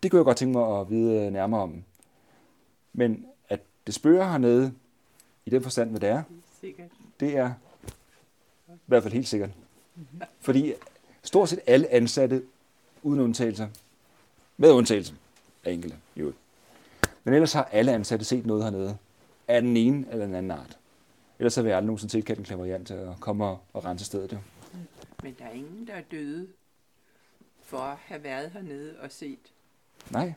det 0.02 0.10
kunne 0.10 0.18
jeg 0.18 0.24
godt 0.24 0.36
tænke 0.36 0.58
mig 0.58 0.80
at 0.80 0.90
vide 0.90 1.30
nærmere 1.30 1.60
om. 1.60 1.84
Men 2.92 3.26
at 3.48 3.60
det 3.86 3.94
spørger 3.94 4.30
hernede, 4.30 4.72
i 5.46 5.50
den 5.50 5.62
forstand, 5.62 5.90
hvad 5.90 6.00
det 6.00 6.08
er, 6.08 6.22
Sikkert. 6.60 6.88
det 7.20 7.36
er 7.36 7.50
i 8.68 8.72
hvert 8.86 9.02
fald 9.02 9.14
helt 9.14 9.28
sikkert. 9.28 9.50
Fordi 10.40 10.72
stort 11.22 11.48
set 11.48 11.60
alle 11.66 11.92
ansatte, 11.92 12.42
uden 13.02 13.20
undtagelser, 13.20 13.68
med 14.56 14.70
undtagelse 14.70 15.14
af 15.64 15.72
enkelte, 15.72 15.96
jo. 16.16 16.32
Men 17.24 17.34
ellers 17.34 17.52
har 17.52 17.64
alle 17.64 17.92
ansatte 17.92 18.24
set 18.24 18.46
noget 18.46 18.64
hernede, 18.64 18.96
af 19.48 19.62
den 19.62 19.76
ene 19.76 20.06
eller 20.10 20.26
den 20.26 20.34
anden 20.34 20.50
art. 20.50 20.78
Ellers 21.38 21.54
har 21.54 21.62
vi 21.62 21.70
aldrig 21.70 21.86
nogensinde 21.86 22.12
tilkaldt 22.12 22.38
en 22.38 22.44
klaverjant 22.44 22.86
til 22.86 22.94
at 22.94 23.20
komme 23.20 23.44
og, 23.44 23.58
og 23.72 23.84
rense 23.84 24.04
stedet. 24.04 24.32
Jo. 24.32 24.38
Men 25.22 25.36
der 25.38 25.44
er 25.44 25.50
ingen, 25.50 25.86
der 25.86 25.92
er 25.92 26.02
døde 26.10 26.48
for 27.62 27.78
at 27.78 27.96
have 27.96 28.24
været 28.24 28.50
hernede 28.50 28.94
og 29.00 29.12
set. 29.12 29.52
Nej. 30.10 30.32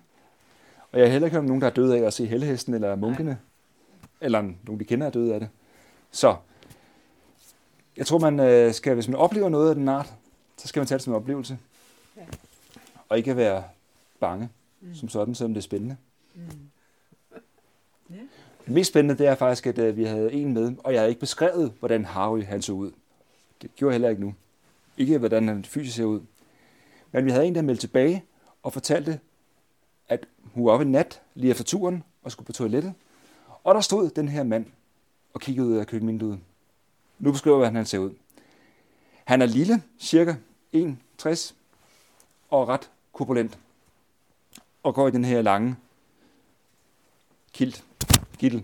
Og 0.91 0.99
jeg 0.99 1.07
har 1.07 1.11
heller 1.11 1.25
ikke 1.25 1.35
hørt 1.35 1.39
om 1.39 1.45
nogen, 1.45 1.61
der 1.61 1.67
er 1.67 1.71
døde 1.71 1.97
af 1.97 2.01
at 2.01 2.13
se 2.13 2.25
helhesten 2.25 2.73
eller 2.73 2.95
munkene. 2.95 3.29
Nej. 3.29 3.37
Eller 4.21 4.41
nogen, 4.41 4.79
de 4.79 4.85
kender 4.85 5.07
er 5.07 5.11
døde 5.11 5.33
af 5.33 5.39
det. 5.39 5.49
Så 6.11 6.35
jeg 7.97 8.05
tror, 8.05 8.19
man 8.19 8.39
øh, 8.39 8.73
skal, 8.73 8.93
hvis 8.93 9.07
man 9.07 9.15
oplever 9.17 9.49
noget 9.49 9.69
af 9.69 9.75
den 9.75 9.87
art, 9.87 10.13
så 10.57 10.67
skal 10.67 10.79
man 10.79 10.87
tage 10.87 10.97
det 10.97 11.03
som 11.03 11.13
en 11.13 11.17
oplevelse. 11.17 11.59
Ja. 12.17 12.21
Og 13.09 13.17
ikke 13.17 13.37
være 13.37 13.63
bange 14.19 14.49
mm. 14.81 14.95
som 14.95 15.09
sådan, 15.09 15.35
selvom 15.35 15.53
det 15.53 15.61
er 15.61 15.63
spændende. 15.63 15.97
Ja. 18.09 18.15
Det 18.65 18.73
mest 18.73 18.89
spændende 18.89 19.17
det 19.17 19.27
er 19.27 19.35
faktisk, 19.35 19.67
at 19.67 19.77
øh, 19.77 19.97
vi 19.97 20.03
havde 20.03 20.33
en 20.33 20.53
med, 20.53 20.75
og 20.83 20.93
jeg 20.93 21.01
havde 21.01 21.09
ikke 21.09 21.19
beskrevet, 21.19 21.73
hvordan 21.79 22.05
Harry 22.05 22.43
han 22.43 22.61
så 22.61 22.73
ud. 22.73 22.91
Det 23.61 23.75
gjorde 23.75 23.91
jeg 23.91 23.93
heller 23.93 24.09
ikke 24.09 24.21
nu. 24.21 24.33
Ikke 24.97 25.17
hvordan 25.17 25.47
han 25.47 25.65
fysisk 25.65 25.95
ser 25.95 26.03
ud. 26.03 26.21
Men 27.11 27.25
vi 27.25 27.31
havde 27.31 27.45
en, 27.45 27.55
der 27.55 27.61
meldte 27.61 27.81
tilbage 27.87 28.23
og 28.63 28.73
fortalte, 28.73 29.19
at 30.07 30.25
hun 30.53 30.65
var 30.65 30.71
oppe 30.71 30.85
en 30.85 30.91
nat 30.91 31.21
lige 31.35 31.51
efter 31.51 31.63
turen 31.63 32.03
og 32.23 32.31
skulle 32.31 32.45
på 32.45 32.53
toilettet. 32.53 32.93
Og 33.63 33.75
der 33.75 33.81
stod 33.81 34.09
den 34.09 34.27
her 34.27 34.43
mand 34.43 34.65
og 35.33 35.41
kiggede 35.41 35.67
ud 35.67 35.77
af 35.77 35.87
køkkenvinduet. 35.87 36.39
Nu 37.19 37.31
beskriver 37.31 37.55
jeg, 37.55 37.59
hvordan 37.59 37.75
han 37.75 37.85
ser 37.85 37.97
ud. 37.97 38.13
Han 39.25 39.41
er 39.41 39.45
lille, 39.45 39.83
cirka 39.99 40.35
1,60 40.75 41.53
og 42.49 42.67
ret 42.67 42.89
korpulent. 43.13 43.59
Og 44.83 44.95
går 44.95 45.07
i 45.07 45.11
den 45.11 45.25
her 45.25 45.41
lange 45.41 45.75
kilt, 47.53 47.83
kittel. 48.37 48.63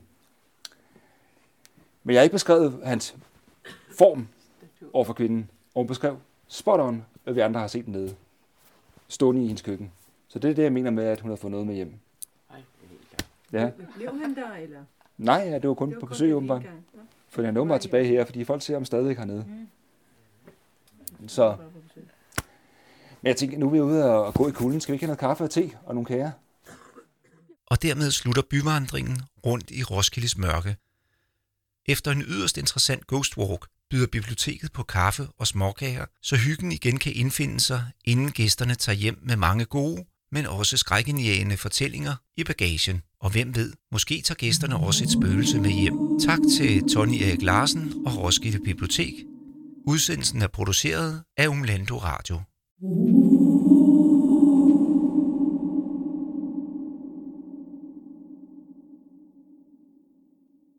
Men 2.04 2.14
jeg 2.14 2.20
har 2.20 2.24
ikke 2.24 2.34
beskrevet 2.34 2.80
hans 2.84 3.16
form 3.98 4.28
over 4.94 5.06
for 5.06 5.14
kvinden. 5.14 5.50
Og 5.78 5.82
hun 5.82 5.88
beskrev 5.88 6.20
spot 6.48 6.80
on, 6.80 7.06
hvad 7.24 7.34
vi 7.34 7.40
andre 7.40 7.60
har 7.60 7.68
set 7.68 7.88
nede. 7.88 8.16
Stående 9.08 9.44
i 9.44 9.46
hendes 9.46 9.62
køkken. 9.62 9.92
Så 10.28 10.40
det 10.40 10.50
er 10.50 10.56
det, 10.56 10.64
jeg 10.64 10.74
mener 10.74 10.92
med, 10.92 11.04
at 11.04 11.20
hun 11.20 11.32
har 11.32 11.36
fået 11.36 11.52
noget 11.52 11.68
med 11.68 11.76
hjem. 11.76 11.94
Ej, 12.50 12.56
det 12.82 12.86
er 12.86 12.90
helt 12.90 13.02
klart. 13.10 13.28
Ja. 13.64 13.86
Blev 13.96 14.20
han 14.22 14.36
der, 14.36 14.54
eller? 14.56 14.80
Nej, 15.18 15.36
ja, 15.36 15.60
det 15.60 15.68
var 15.68 15.74
kun 15.74 15.90
Det 15.90 15.96
var 15.96 16.00
på 16.00 16.06
kun 16.06 16.10
besøg 16.10 16.36
åbenbart. 16.36 16.64
Nå, 16.64 17.02
For 17.30 17.44
han 17.44 17.58
er 17.58 17.62
åbenbart 17.62 17.82
tilbage 17.82 18.06
her, 18.06 18.26
fordi 18.26 18.44
folk 18.44 18.62
ser 18.62 18.74
ham 18.74 18.86
stadig 18.86 19.18
hernede. 19.18 19.46
Så, 21.28 21.56
på 21.56 21.80
besøg. 21.88 22.04
men 23.22 23.28
jeg 23.28 23.38
tænker, 23.38 23.58
nu 23.58 23.68
er 23.68 23.72
vi 23.72 23.82
ude 23.82 24.06
og 24.06 24.34
gå 24.34 24.48
i 24.48 24.52
kulden. 24.52 24.82
Skal 24.82 24.92
vi 24.92 24.96
ikke 24.96 25.06
have 25.06 25.10
noget 25.10 25.20
kaffe 25.20 25.44
og 25.44 25.50
te 25.50 25.72
og 25.86 25.96
nogle 25.96 26.06
kager? 26.06 26.32
Og 27.66 27.82
dermed 27.82 28.12
slutter 28.12 28.42
byvandringen 28.50 29.18
rundt 29.46 29.72
i 29.72 29.84
Roskildes 29.84 30.38
mørke. 30.38 30.76
Efter 31.86 32.12
en 32.12 32.22
yderst 32.22 32.58
interessant 32.58 33.08
ghost 33.08 33.38
walk 33.38 33.68
byder 33.90 34.08
biblioteket 34.08 34.72
på 34.72 34.84
kaffe 34.84 35.28
og 35.40 35.48
småkager, 35.48 36.06
så 36.22 36.36
hyggen 36.36 36.72
igen 36.72 36.98
kan 36.98 37.14
indfinde 37.16 37.60
sig, 37.60 37.86
inden 38.06 38.32
gæsterne 38.32 38.76
tager 38.76 38.96
hjem 38.96 39.20
med 39.24 39.36
mange 39.36 39.66
gode, 39.66 40.06
men 40.32 40.46
også 40.46 40.78
skrækindjagende 40.78 41.58
fortællinger 41.58 42.16
i 42.38 42.44
bagagen. 42.44 43.02
Og 43.22 43.30
hvem 43.32 43.56
ved, 43.56 43.74
måske 43.92 44.22
tager 44.22 44.36
gæsterne 44.36 44.78
også 44.78 45.04
et 45.04 45.12
spøgelse 45.12 45.60
med 45.60 45.72
hjem. 45.72 46.20
Tak 46.28 46.40
til 46.58 46.84
Tony 46.94 47.22
Erik 47.22 47.42
Larsen 47.42 47.94
og 48.06 48.18
Roskilde 48.18 48.60
Bibliotek. 48.66 49.14
Udsendelsen 49.88 50.42
er 50.42 50.48
produceret 50.48 51.24
af 51.38 51.48
Umlando 51.48 51.98
Radio. 51.98 52.42